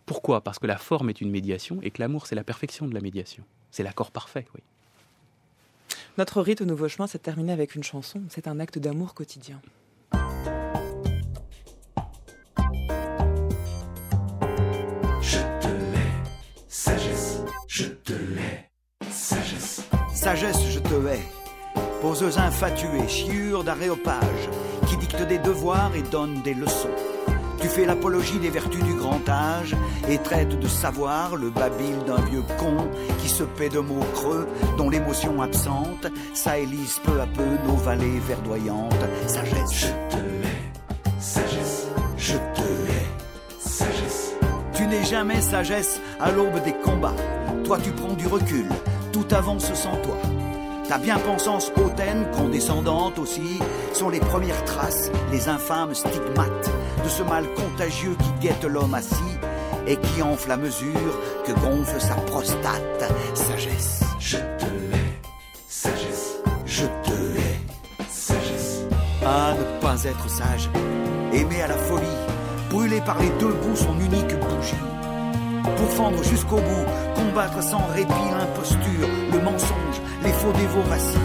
pourquoi? 0.09 0.41
Parce 0.41 0.59
que 0.59 0.67
la 0.67 0.79
forme 0.79 1.11
est 1.11 1.21
une 1.21 1.31
médiation 1.31 1.81
et 1.83 1.91
que 1.91 2.01
l'amour, 2.01 2.27
c'est 2.27 2.35
la 2.35 2.45
perfection 2.45 2.87
de 2.87 2.95
la 2.95 3.01
médiation. 3.01 3.45
C'est 3.71 3.83
l'accord 3.83 4.11
parfait, 4.11 4.47
oui. 4.55 4.63
Notre 6.17 6.41
rite 6.41 6.63
au 6.63 6.65
Nouveau 6.65 6.89
Chemin 6.89 7.07
s'est 7.07 7.19
terminé 7.19 7.53
avec 7.53 7.75
une 7.75 7.85
chanson. 7.85 8.23
C'est 8.31 8.49
un 8.49 8.59
acte 8.59 8.79
d'amour 8.79 9.15
quotidien. 9.15 9.61
Sagesse. 20.29 20.65
Je 20.71 20.81
te 20.81 20.95
hais. 21.09 21.25
Poseuse 22.03 22.39
infatuée, 22.39 23.09
chiure 23.09 23.65
d'aréopage, 23.65 24.45
qui 24.87 24.97
dicte 24.97 25.23
des 25.27 25.39
devoirs 25.39 25.93
et 25.97 26.03
donne 26.03 26.43
des 26.43 26.55
leçons 26.55 26.97
tu 27.61 27.67
fais 27.67 27.87
l'apologie 27.87 28.39
des 28.39 28.51
vertus 28.51 28.85
du 28.85 28.95
grand 28.95 29.29
âge 29.29 29.75
et 30.09 30.19
traite 30.19 30.61
de 30.61 30.69
savoir 30.69 31.35
le 31.35 31.51
babil 31.51 31.97
d'un 32.07 32.21
vieux 32.31 32.45
con 32.57 32.89
qui 33.19 33.29
se 33.29 33.43
paie 33.43 33.69
de 33.69 33.81
mots 33.81 34.07
creux 34.15 34.47
dont 34.77 34.89
l'émotion 34.89 35.43
absente, 35.43 36.07
ça 36.35 36.57
élise 36.57 37.01
peu 37.05 37.21
à 37.21 37.27
peu 37.27 37.49
nos 37.67 37.75
vallées 37.75 38.21
verdoyantes. 38.29 39.05
Sagesse. 39.27 39.73
Je 39.73 39.87
te 39.87 40.23
hais, 40.23 41.19
sagesse. 41.19 41.89
Je 42.17 42.35
te 42.35 42.61
hais, 42.61 43.59
sagesse. 43.59 44.35
Tu 44.73 44.87
n'es 44.87 45.05
jamais 45.05 45.41
sagesse 45.41 46.01
à 46.21 46.31
l'aube 46.31 46.63
des 46.65 46.75
combats. 46.75 47.17
Toi, 47.65 47.79
tu 47.83 47.91
prends 47.91 48.15
du 48.15 48.29
recul. 48.29 48.67
Tout 49.19 49.35
avance 49.35 49.75
sans 49.75 49.97
toi. 49.97 50.17
Ta 50.89 50.97
bien-pensance 50.97 51.73
hautaine, 51.77 52.31
condescendante 52.31 53.19
aussi, 53.19 53.59
sont 53.93 54.11
les 54.11 54.21
premières 54.21 54.65
traces, 54.65 55.11
les 55.33 55.49
infâmes 55.49 55.93
stigmates 55.93 56.71
de 57.03 57.09
ce 57.09 57.25
mal 57.25 57.45
contagieux 57.55 58.17
qui 58.17 58.47
guette 58.47 58.65
l'homme 58.65 58.95
assis 58.95 59.35
et 59.89 59.97
qui 59.97 60.23
enfle 60.23 60.53
à 60.53 60.57
mesure 60.57 61.19
que 61.45 61.51
gonfle 61.53 62.01
sa 62.01 62.15
prostate. 62.15 63.13
Sagesse. 63.35 64.05
Je 64.21 64.37
te 64.37 64.67
hais. 64.67 65.21
Sagesse. 65.67 66.37
Je 66.65 66.85
te 66.85 67.11
hais. 67.11 68.07
Sagesse. 68.09 68.85
Ah, 69.27 69.55
ne 69.59 69.81
pas 69.81 70.05
être 70.05 70.31
sage. 70.31 70.71
Aimer 71.33 71.63
à 71.63 71.67
la 71.67 71.77
folie. 71.77 72.07
Brûler 72.71 73.01
par 73.01 73.19
les 73.19 73.31
deux 73.41 73.53
bouts 73.53 73.77
son 73.77 73.99
unique 73.99 74.39
bougie. 74.39 74.77
Pour 75.77 75.91
fendre 75.91 76.23
jusqu'au 76.25 76.57
bout, 76.57 76.87
combattre 77.15 77.63
sans 77.63 77.87
répit 77.95 78.29
l'imposture, 78.39 79.09
le 79.33 79.39
mensonge, 79.41 80.01
les 80.25 80.33
faux 80.33 80.53
dévorations. 80.53 81.21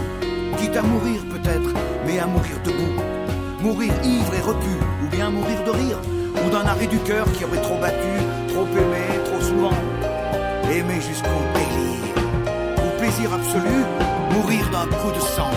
Quitte 0.58 0.76
à 0.76 0.82
mourir 0.82 1.20
peut-être, 1.30 1.70
mais 2.06 2.18
à 2.18 2.26
mourir 2.26 2.56
debout 2.64 3.02
Mourir 3.60 3.92
ivre 4.04 4.34
et 4.34 4.40
repu, 4.40 4.76
ou 5.02 5.08
bien 5.08 5.30
mourir 5.30 5.64
de 5.64 5.70
rire, 5.70 5.98
ou 6.44 6.50
d'un 6.50 6.66
arrêt 6.66 6.86
du 6.86 6.98
cœur 6.98 7.24
qui 7.32 7.44
aurait 7.44 7.62
trop 7.62 7.78
battu, 7.78 8.14
trop 8.48 8.66
aimé, 8.66 9.06
trop 9.24 9.40
souvent. 9.40 9.76
Aimer 10.70 11.00
jusqu'au 11.00 11.40
délire, 11.54 12.14
ou 12.76 12.98
plaisir 12.98 13.32
absolu, 13.32 13.84
mourir 14.32 14.68
d'un 14.70 14.86
coup 14.98 15.12
de 15.12 15.20
sang. 15.20 15.50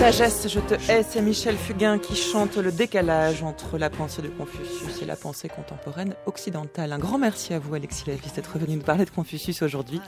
Sagesse, 0.00 0.48
je 0.48 0.60
te 0.60 0.72
hais, 0.90 1.02
c'est 1.02 1.20
Michel 1.20 1.58
Fugain 1.58 1.98
qui 1.98 2.16
chante 2.16 2.56
le 2.56 2.72
décalage 2.72 3.42
entre 3.42 3.76
la 3.76 3.90
pensée 3.90 4.22
de 4.22 4.28
Confucius 4.28 5.02
et 5.02 5.04
la 5.04 5.14
pensée 5.14 5.50
contemporaine 5.50 6.14
occidentale. 6.24 6.94
Un 6.94 6.98
grand 6.98 7.18
merci 7.18 7.52
à 7.52 7.58
vous, 7.58 7.74
Alexis 7.74 8.04
Lavis, 8.06 8.32
d'être 8.34 8.58
venu 8.58 8.76
nous 8.76 8.82
parler 8.82 9.04
de 9.04 9.10
Confucius 9.10 9.60
aujourd'hui. 9.60 10.00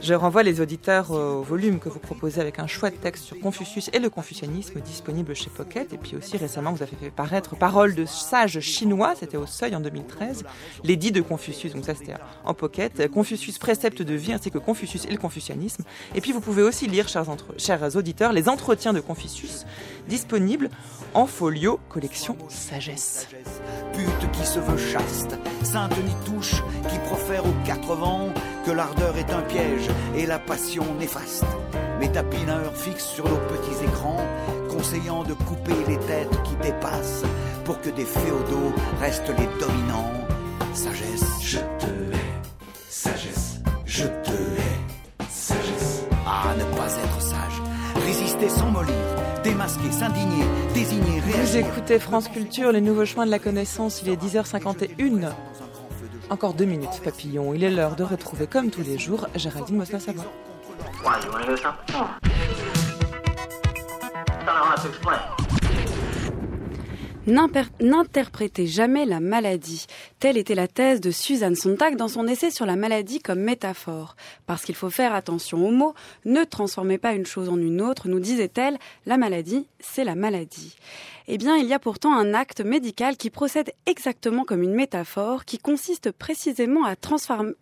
Je 0.00 0.14
renvoie 0.14 0.42
les 0.42 0.60
auditeurs 0.60 1.12
au 1.12 1.40
volume 1.42 1.78
que 1.78 1.88
vous 1.88 2.00
proposez 2.00 2.40
avec 2.40 2.58
un 2.58 2.66
choix 2.66 2.90
de 2.90 2.96
texte 2.96 3.22
sur 3.22 3.38
Confucius 3.38 3.90
et 3.92 4.00
le 4.00 4.10
confucianisme 4.10 4.80
disponible 4.80 5.36
chez 5.36 5.50
Pocket. 5.50 5.92
Et 5.92 5.98
puis 5.98 6.16
aussi 6.16 6.36
récemment, 6.36 6.72
vous 6.72 6.82
avez 6.82 6.96
fait 6.96 7.10
paraître 7.10 7.54
Parole 7.54 7.94
de 7.94 8.06
sage 8.06 8.58
chinois, 8.58 9.14
c'était 9.16 9.36
au 9.36 9.46
Seuil 9.46 9.76
en 9.76 9.80
2013, 9.80 10.42
l'édit 10.82 11.12
de 11.12 11.20
Confucius, 11.20 11.74
donc 11.74 11.84
ça 11.84 11.94
c'était 11.94 12.14
en 12.44 12.54
Pocket, 12.54 13.08
Confucius 13.12 13.58
précepte 13.58 14.02
de 14.02 14.14
vie 14.14 14.32
ainsi 14.32 14.50
que 14.50 14.58
Confucius 14.58 15.04
et 15.04 15.12
le 15.12 15.18
confucianisme. 15.18 15.84
Et 16.16 16.20
puis 16.20 16.32
vous 16.32 16.40
pouvez 16.40 16.64
aussi 16.64 16.88
lire, 16.88 17.08
chers, 17.08 17.26
chers 17.56 17.94
auditeurs, 17.94 18.32
les 18.32 18.48
entretiens 18.48 18.92
de 18.92 18.98
Confucius 18.98 19.11
Confucius, 19.12 19.66
disponible 20.08 20.70
en 21.12 21.26
folio 21.26 21.78
collection 21.90 22.34
Sagesse. 22.48 23.28
Pute 23.92 24.30
qui 24.32 24.46
se 24.46 24.58
veut 24.58 24.78
chaste, 24.78 25.36
sainte 25.62 25.92
touche 26.24 26.62
qui 26.88 26.98
profère 27.00 27.44
aux 27.44 27.66
quatre 27.66 27.94
vents 27.94 28.30
que 28.64 28.70
l'ardeur 28.70 29.14
est 29.18 29.30
un 29.30 29.42
piège 29.42 29.86
et 30.16 30.24
la 30.24 30.38
passion 30.38 30.86
néfaste. 30.98 31.44
Métapineur 32.00 32.74
fixe 32.74 33.04
sur 33.04 33.28
nos 33.28 33.36
petits 33.36 33.84
écrans, 33.84 34.24
conseillant 34.70 35.24
de 35.24 35.34
couper 35.34 35.76
les 35.86 35.98
têtes 35.98 36.42
qui 36.44 36.56
dépassent 36.62 37.24
pour 37.66 37.82
que 37.82 37.90
des 37.90 38.06
féodaux 38.06 38.72
restent 38.98 39.28
les 39.28 39.48
dominants. 39.60 40.10
Sagesse, 40.72 41.42
je 41.42 41.58
te 41.58 42.14
hais. 42.14 42.88
Sagesse, 42.88 43.60
je 43.84 44.04
te 44.04 44.31
Résister 48.04 48.48
sans 48.48 48.70
mollir. 48.70 48.94
Démasquer, 49.44 49.90
s'indigner, 49.90 50.44
désigner, 50.74 51.20
Vous 51.20 51.32
réagir. 51.32 51.66
écoutez 51.66 51.98
France 51.98 52.28
Culture, 52.28 52.72
les 52.72 52.80
nouveaux 52.80 53.04
chemins 53.04 53.26
de 53.26 53.30
la 53.30 53.38
connaissance, 53.38 54.02
il 54.02 54.08
est 54.10 54.16
10h51. 54.16 55.32
Encore 56.30 56.54
deux 56.54 56.64
minutes, 56.64 57.00
papillon. 57.04 57.52
Il 57.54 57.62
est 57.64 57.70
l'heure 57.70 57.96
de 57.96 58.04
retrouver, 58.04 58.46
comme 58.46 58.70
tous 58.70 58.82
les 58.82 58.98
jours, 58.98 59.26
Géraldine. 59.34 59.82
N'imper- 67.26 67.70
N'interprétez 67.80 68.66
jamais 68.66 69.04
la 69.04 69.20
maladie. 69.20 69.86
Telle 70.22 70.38
était 70.38 70.54
la 70.54 70.68
thèse 70.68 71.00
de 71.00 71.10
Suzanne 71.10 71.56
Sontag 71.56 71.96
dans 71.96 72.06
son 72.06 72.28
essai 72.28 72.52
sur 72.52 72.64
la 72.64 72.76
maladie 72.76 73.18
comme 73.18 73.40
métaphore. 73.40 74.14
Parce 74.46 74.62
qu'il 74.62 74.76
faut 74.76 74.88
faire 74.88 75.16
attention 75.16 75.66
aux 75.66 75.72
mots, 75.72 75.94
ne 76.24 76.44
transformez 76.44 76.96
pas 76.96 77.14
une 77.14 77.26
chose 77.26 77.48
en 77.48 77.58
une 77.58 77.82
autre, 77.82 78.06
nous 78.06 78.20
disait-elle, 78.20 78.78
la 79.04 79.16
maladie, 79.16 79.66
c'est 79.80 80.04
la 80.04 80.14
maladie. 80.14 80.76
Eh 81.28 81.38
bien, 81.38 81.56
il 81.56 81.66
y 81.66 81.72
a 81.72 81.78
pourtant 81.78 82.12
un 82.14 82.34
acte 82.34 82.60
médical 82.60 83.16
qui 83.16 83.30
procède 83.30 83.72
exactement 83.86 84.44
comme 84.44 84.62
une 84.62 84.74
métaphore, 84.74 85.44
qui 85.44 85.58
consiste 85.58 86.10
précisément 86.10 86.84
à, 86.84 86.94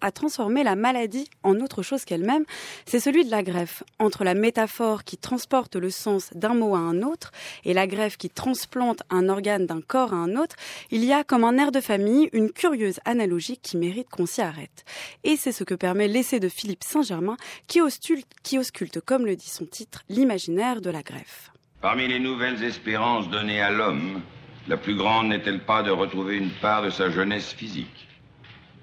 à 0.00 0.10
transformer 0.12 0.64
la 0.64 0.76
maladie 0.76 1.28
en 1.42 1.60
autre 1.60 1.82
chose 1.82 2.04
qu'elle-même. 2.04 2.44
C'est 2.86 3.00
celui 3.00 3.24
de 3.24 3.30
la 3.30 3.42
greffe. 3.42 3.82
Entre 3.98 4.24
la 4.24 4.34
métaphore 4.34 5.04
qui 5.04 5.18
transporte 5.18 5.76
le 5.76 5.90
sens 5.90 6.30
d'un 6.34 6.54
mot 6.54 6.74
à 6.74 6.78
un 6.78 7.02
autre 7.02 7.32
et 7.64 7.74
la 7.74 7.86
greffe 7.86 8.16
qui 8.16 8.30
transplante 8.30 9.02
un 9.10 9.28
organe 9.28 9.66
d'un 9.66 9.82
corps 9.82 10.14
à 10.14 10.16
un 10.16 10.36
autre, 10.36 10.56
il 10.90 11.04
y 11.04 11.12
a 11.12 11.22
comme 11.24 11.44
un 11.44 11.58
air 11.58 11.70
de 11.70 11.80
famille 11.80 12.30
une 12.32 12.49
curieuse 12.52 13.00
analogie 13.04 13.58
qui 13.58 13.76
mérite 13.76 14.08
qu'on 14.08 14.26
s'y 14.26 14.40
arrête. 14.42 14.84
Et 15.24 15.36
c'est 15.36 15.52
ce 15.52 15.64
que 15.64 15.74
permet 15.74 16.08
l'essai 16.08 16.40
de 16.40 16.48
Philippe 16.48 16.84
Saint-Germain 16.84 17.36
qui 17.66 17.80
ausculte, 17.80 19.00
comme 19.00 19.26
le 19.26 19.36
dit 19.36 19.48
son 19.48 19.66
titre, 19.66 20.02
l'imaginaire 20.08 20.80
de 20.80 20.90
la 20.90 21.02
greffe. 21.02 21.50
Parmi 21.80 22.08
les 22.08 22.18
nouvelles 22.18 22.62
espérances 22.62 23.28
données 23.30 23.62
à 23.62 23.70
l'homme, 23.70 24.20
la 24.68 24.76
plus 24.76 24.94
grande 24.94 25.28
n'est-elle 25.28 25.64
pas 25.64 25.82
de 25.82 25.90
retrouver 25.90 26.36
une 26.36 26.50
part 26.50 26.82
de 26.82 26.90
sa 26.90 27.10
jeunesse 27.10 27.52
physique? 27.52 28.08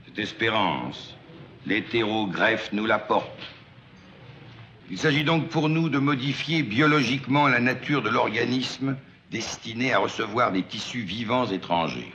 Cette 0.06 0.20
espérance, 0.20 1.16
l'hétérogreffe 1.66 2.70
nous 2.74 2.86
l'apporte. 2.86 3.40
Il 4.90 4.98
s'agit 4.98 5.24
donc 5.24 5.50
pour 5.50 5.70
nous 5.70 5.90
de 5.90 6.00
modifier 6.00 6.64
biologiquement 6.64 7.48
la 7.48 7.60
nature 7.60 8.02
de 8.02 8.10
l'organisme 8.10 8.98
destiné 9.32 9.94
à 9.94 10.00
recevoir 10.00 10.52
des 10.52 10.64
tissus 10.64 11.02
vivants 11.02 11.46
étrangers. 11.46 12.14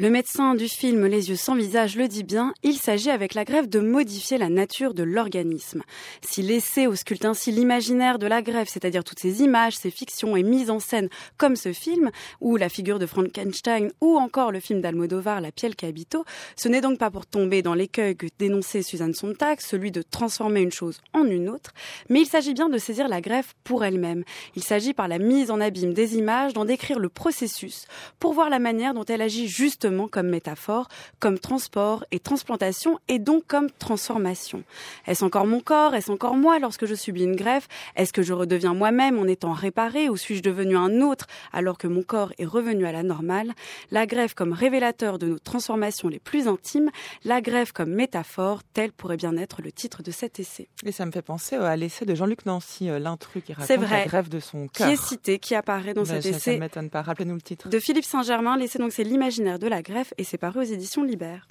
Le 0.00 0.10
médecin 0.10 0.54
du 0.54 0.68
film 0.68 1.06
Les 1.06 1.28
yeux 1.28 1.34
sans 1.34 1.56
visage 1.56 1.96
le 1.96 2.06
dit 2.06 2.22
bien, 2.22 2.54
il 2.62 2.76
s'agit 2.76 3.10
avec 3.10 3.34
la 3.34 3.44
greffe 3.44 3.68
de 3.68 3.80
modifier 3.80 4.38
la 4.38 4.48
nature 4.48 4.94
de 4.94 5.02
l'organisme. 5.02 5.82
Si 6.20 6.40
l'essai 6.40 6.86
ausculte 6.86 7.24
ainsi 7.24 7.50
l'imaginaire 7.50 8.20
de 8.20 8.28
la 8.28 8.40
greffe, 8.40 8.68
c'est-à-dire 8.68 9.02
toutes 9.02 9.18
ces 9.18 9.42
images, 9.42 9.76
ces 9.76 9.90
fictions 9.90 10.36
et 10.36 10.44
mises 10.44 10.70
en 10.70 10.78
scène 10.78 11.08
comme 11.36 11.56
ce 11.56 11.72
film, 11.72 12.12
ou 12.40 12.56
la 12.56 12.68
figure 12.68 13.00
de 13.00 13.06
Frankenstein, 13.06 13.90
ou 14.00 14.16
encore 14.16 14.52
le 14.52 14.60
film 14.60 14.80
d'Almodovar 14.80 15.40
La 15.40 15.50
Piel 15.50 15.74
Cabito, 15.74 16.24
ce 16.54 16.68
n'est 16.68 16.80
donc 16.80 17.00
pas 17.00 17.10
pour 17.10 17.26
tomber 17.26 17.62
dans 17.62 17.74
l'écueil 17.74 18.14
que 18.14 18.28
dénonçait 18.38 18.82
Suzanne 18.82 19.14
Sontag, 19.14 19.58
celui 19.60 19.90
de 19.90 20.02
transformer 20.02 20.60
une 20.60 20.70
chose 20.70 21.00
en 21.12 21.24
une 21.24 21.48
autre, 21.48 21.72
mais 22.08 22.20
il 22.20 22.26
s'agit 22.26 22.54
bien 22.54 22.68
de 22.68 22.78
saisir 22.78 23.08
la 23.08 23.20
greffe 23.20 23.56
pour 23.64 23.84
elle-même. 23.84 24.22
Il 24.54 24.62
s'agit 24.62 24.94
par 24.94 25.08
la 25.08 25.18
mise 25.18 25.50
en 25.50 25.60
abîme 25.60 25.92
des 25.92 26.18
images 26.18 26.52
d'en 26.52 26.66
décrire 26.66 27.00
le 27.00 27.08
processus 27.08 27.88
pour 28.20 28.32
voir 28.32 28.48
la 28.48 28.60
manière 28.60 28.94
dont 28.94 29.04
elle 29.04 29.22
agit 29.22 29.48
justement 29.48 29.87
comme 30.10 30.28
métaphore, 30.28 30.88
comme 31.20 31.38
transport 31.38 32.04
et 32.10 32.18
transplantation 32.20 32.98
et 33.08 33.18
donc 33.18 33.44
comme 33.46 33.70
transformation. 33.70 34.62
Est-ce 35.06 35.24
encore 35.24 35.46
mon 35.46 35.60
corps? 35.60 35.94
Est-ce 35.94 36.10
encore 36.10 36.34
moi? 36.36 36.58
Lorsque 36.58 36.86
je 36.86 36.94
subis 36.94 37.22
une 37.24 37.36
greffe 37.36 37.68
Est-ce 37.96 38.12
que 38.12 38.22
je 38.22 38.32
redeviens 38.32 38.74
moi-même 38.74 39.18
en 39.18 39.24
étant 39.26 39.52
réparé 39.52 40.08
ou 40.08 40.16
suis-je 40.16 40.42
devenu 40.42 40.76
un 40.76 41.00
autre 41.00 41.26
alors 41.52 41.78
que 41.78 41.86
mon 41.88 42.02
corps 42.02 42.32
est 42.38 42.44
revenu 42.44 42.86
à 42.86 42.92
la 42.92 43.02
normale? 43.02 43.52
La 43.90 44.06
greffe 44.06 44.34
comme 44.34 44.52
révélateur 44.52 45.18
de 45.18 45.26
nos 45.26 45.38
transformations 45.38 46.08
les 46.08 46.18
plus 46.18 46.48
intimes, 46.48 46.90
la 47.24 47.40
greffe 47.40 47.72
comme 47.72 47.90
métaphore, 47.90 48.62
tel 48.72 48.92
pourrait 48.92 49.16
bien 49.16 49.36
être 49.36 49.62
le 49.62 49.72
titre 49.72 50.02
de 50.02 50.10
cet 50.10 50.38
essai. 50.38 50.68
Et 50.84 50.92
ça 50.92 51.06
me 51.06 51.10
fait 51.12 51.22
penser 51.22 51.56
à 51.56 51.76
l'essai 51.76 52.04
de 52.04 52.14
Jean-Luc 52.14 52.46
Nancy, 52.46 52.88
euh, 52.90 52.98
l'intrus 52.98 53.42
qui 53.44 53.52
raconte 53.52 53.90
la 53.90 54.04
grève 54.04 54.28
de 54.28 54.40
son 54.40 54.66
Qui 54.68 54.78
cœur. 54.78 54.88
est 54.90 54.96
cité, 54.96 55.38
qui 55.38 55.54
apparaît 55.54 55.94
dans 55.94 56.02
Ben, 56.02 56.20
cet 56.20 56.22
ça- 56.22 56.30
Ça 56.32 56.36
essai 56.36 56.54
ne 56.54 56.60
m'étonne 56.60 56.90
pas. 56.90 57.02
Rappelez-nous 57.02 57.34
le 57.34 57.40
titre. 57.40 57.68
de 57.68 57.78
Philippe 57.78 58.04
Saint-Germain. 58.04 58.56
L'essai 58.56 58.78
donc 58.78 58.92
c'est 58.92 59.04
l'imaginaire 59.04 59.58
de 59.58 59.66
la 59.78 59.82
greffe 59.82 60.12
et 60.18 60.24
c'est 60.24 60.42
aux 60.42 60.62
éditions 60.62 61.04
Libère. 61.04 61.46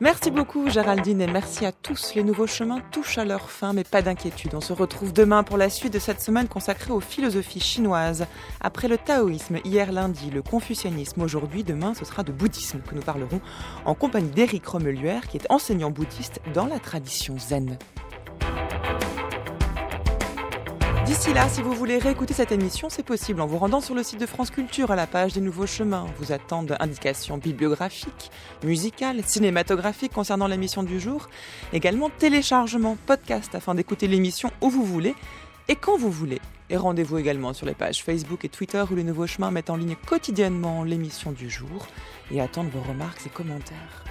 Merci 0.00 0.30
beaucoup 0.30 0.70
Géraldine 0.70 1.20
et 1.20 1.26
merci 1.26 1.66
à 1.66 1.72
tous. 1.72 2.14
Les 2.14 2.22
nouveaux 2.22 2.46
chemins 2.46 2.80
touchent 2.90 3.18
à 3.18 3.26
leur 3.26 3.50
fin, 3.50 3.74
mais 3.74 3.84
pas 3.84 4.00
d'inquiétude. 4.00 4.54
On 4.54 4.62
se 4.62 4.72
retrouve 4.72 5.12
demain 5.12 5.42
pour 5.42 5.58
la 5.58 5.68
suite 5.68 5.92
de 5.92 5.98
cette 5.98 6.22
semaine 6.22 6.48
consacrée 6.48 6.92
aux 6.92 7.00
philosophies 7.00 7.60
chinoises. 7.60 8.24
Après 8.62 8.88
le 8.88 8.96
taoïsme, 8.96 9.58
hier 9.62 9.92
lundi, 9.92 10.30
le 10.30 10.40
confucianisme, 10.40 11.20
aujourd'hui, 11.20 11.62
demain, 11.62 11.92
ce 11.92 12.06
sera 12.06 12.22
de 12.22 12.32
bouddhisme 12.32 12.80
que 12.80 12.94
nous 12.94 13.02
parlerons 13.02 13.42
en 13.84 13.94
compagnie 13.94 14.30
d'Éric 14.30 14.66
Romeluère, 14.66 15.28
qui 15.28 15.36
est 15.36 15.50
enseignant 15.50 15.90
bouddhiste 15.90 16.40
dans 16.54 16.66
la 16.66 16.78
tradition 16.78 17.38
zen. 17.38 17.76
D'ici 21.06 21.34
là, 21.34 21.50
si 21.50 21.60
vous 21.60 21.74
voulez 21.74 21.98
réécouter 21.98 22.32
cette 22.32 22.50
émission, 22.50 22.88
c'est 22.88 23.02
possible 23.02 23.42
en 23.42 23.46
vous 23.46 23.58
rendant 23.58 23.82
sur 23.82 23.94
le 23.94 24.02
site 24.02 24.18
de 24.20 24.24
France 24.24 24.50
Culture 24.50 24.90
à 24.90 24.96
la 24.96 25.06
page 25.06 25.34
des 25.34 25.42
Nouveaux 25.42 25.66
Chemins. 25.66 26.06
Vous 26.18 26.32
attendent 26.32 26.74
indications 26.80 27.36
bibliographiques, 27.36 28.30
musicales, 28.64 29.22
cinématographiques 29.22 30.14
concernant 30.14 30.46
l'émission 30.46 30.82
du 30.82 30.98
jour, 30.98 31.28
également 31.74 32.08
téléchargement, 32.08 32.96
podcast 33.06 33.54
afin 33.54 33.74
d'écouter 33.74 34.06
l'émission 34.06 34.50
où 34.62 34.70
vous 34.70 34.84
voulez 34.84 35.14
et 35.68 35.76
quand 35.76 35.98
vous 35.98 36.10
voulez. 36.10 36.40
Et 36.70 36.78
rendez-vous 36.78 37.18
également 37.18 37.52
sur 37.52 37.66
les 37.66 37.74
pages 37.74 38.02
Facebook 38.02 38.46
et 38.46 38.48
Twitter 38.48 38.82
où 38.90 38.94
les 38.94 39.04
Nouveaux 39.04 39.26
Chemins 39.26 39.50
mettent 39.50 39.68
en 39.68 39.76
ligne 39.76 39.96
quotidiennement 40.06 40.84
l'émission 40.84 41.32
du 41.32 41.50
jour 41.50 41.86
et 42.30 42.40
attendent 42.40 42.70
vos 42.70 42.80
remarques 42.80 43.26
et 43.26 43.30
commentaires. 43.30 44.04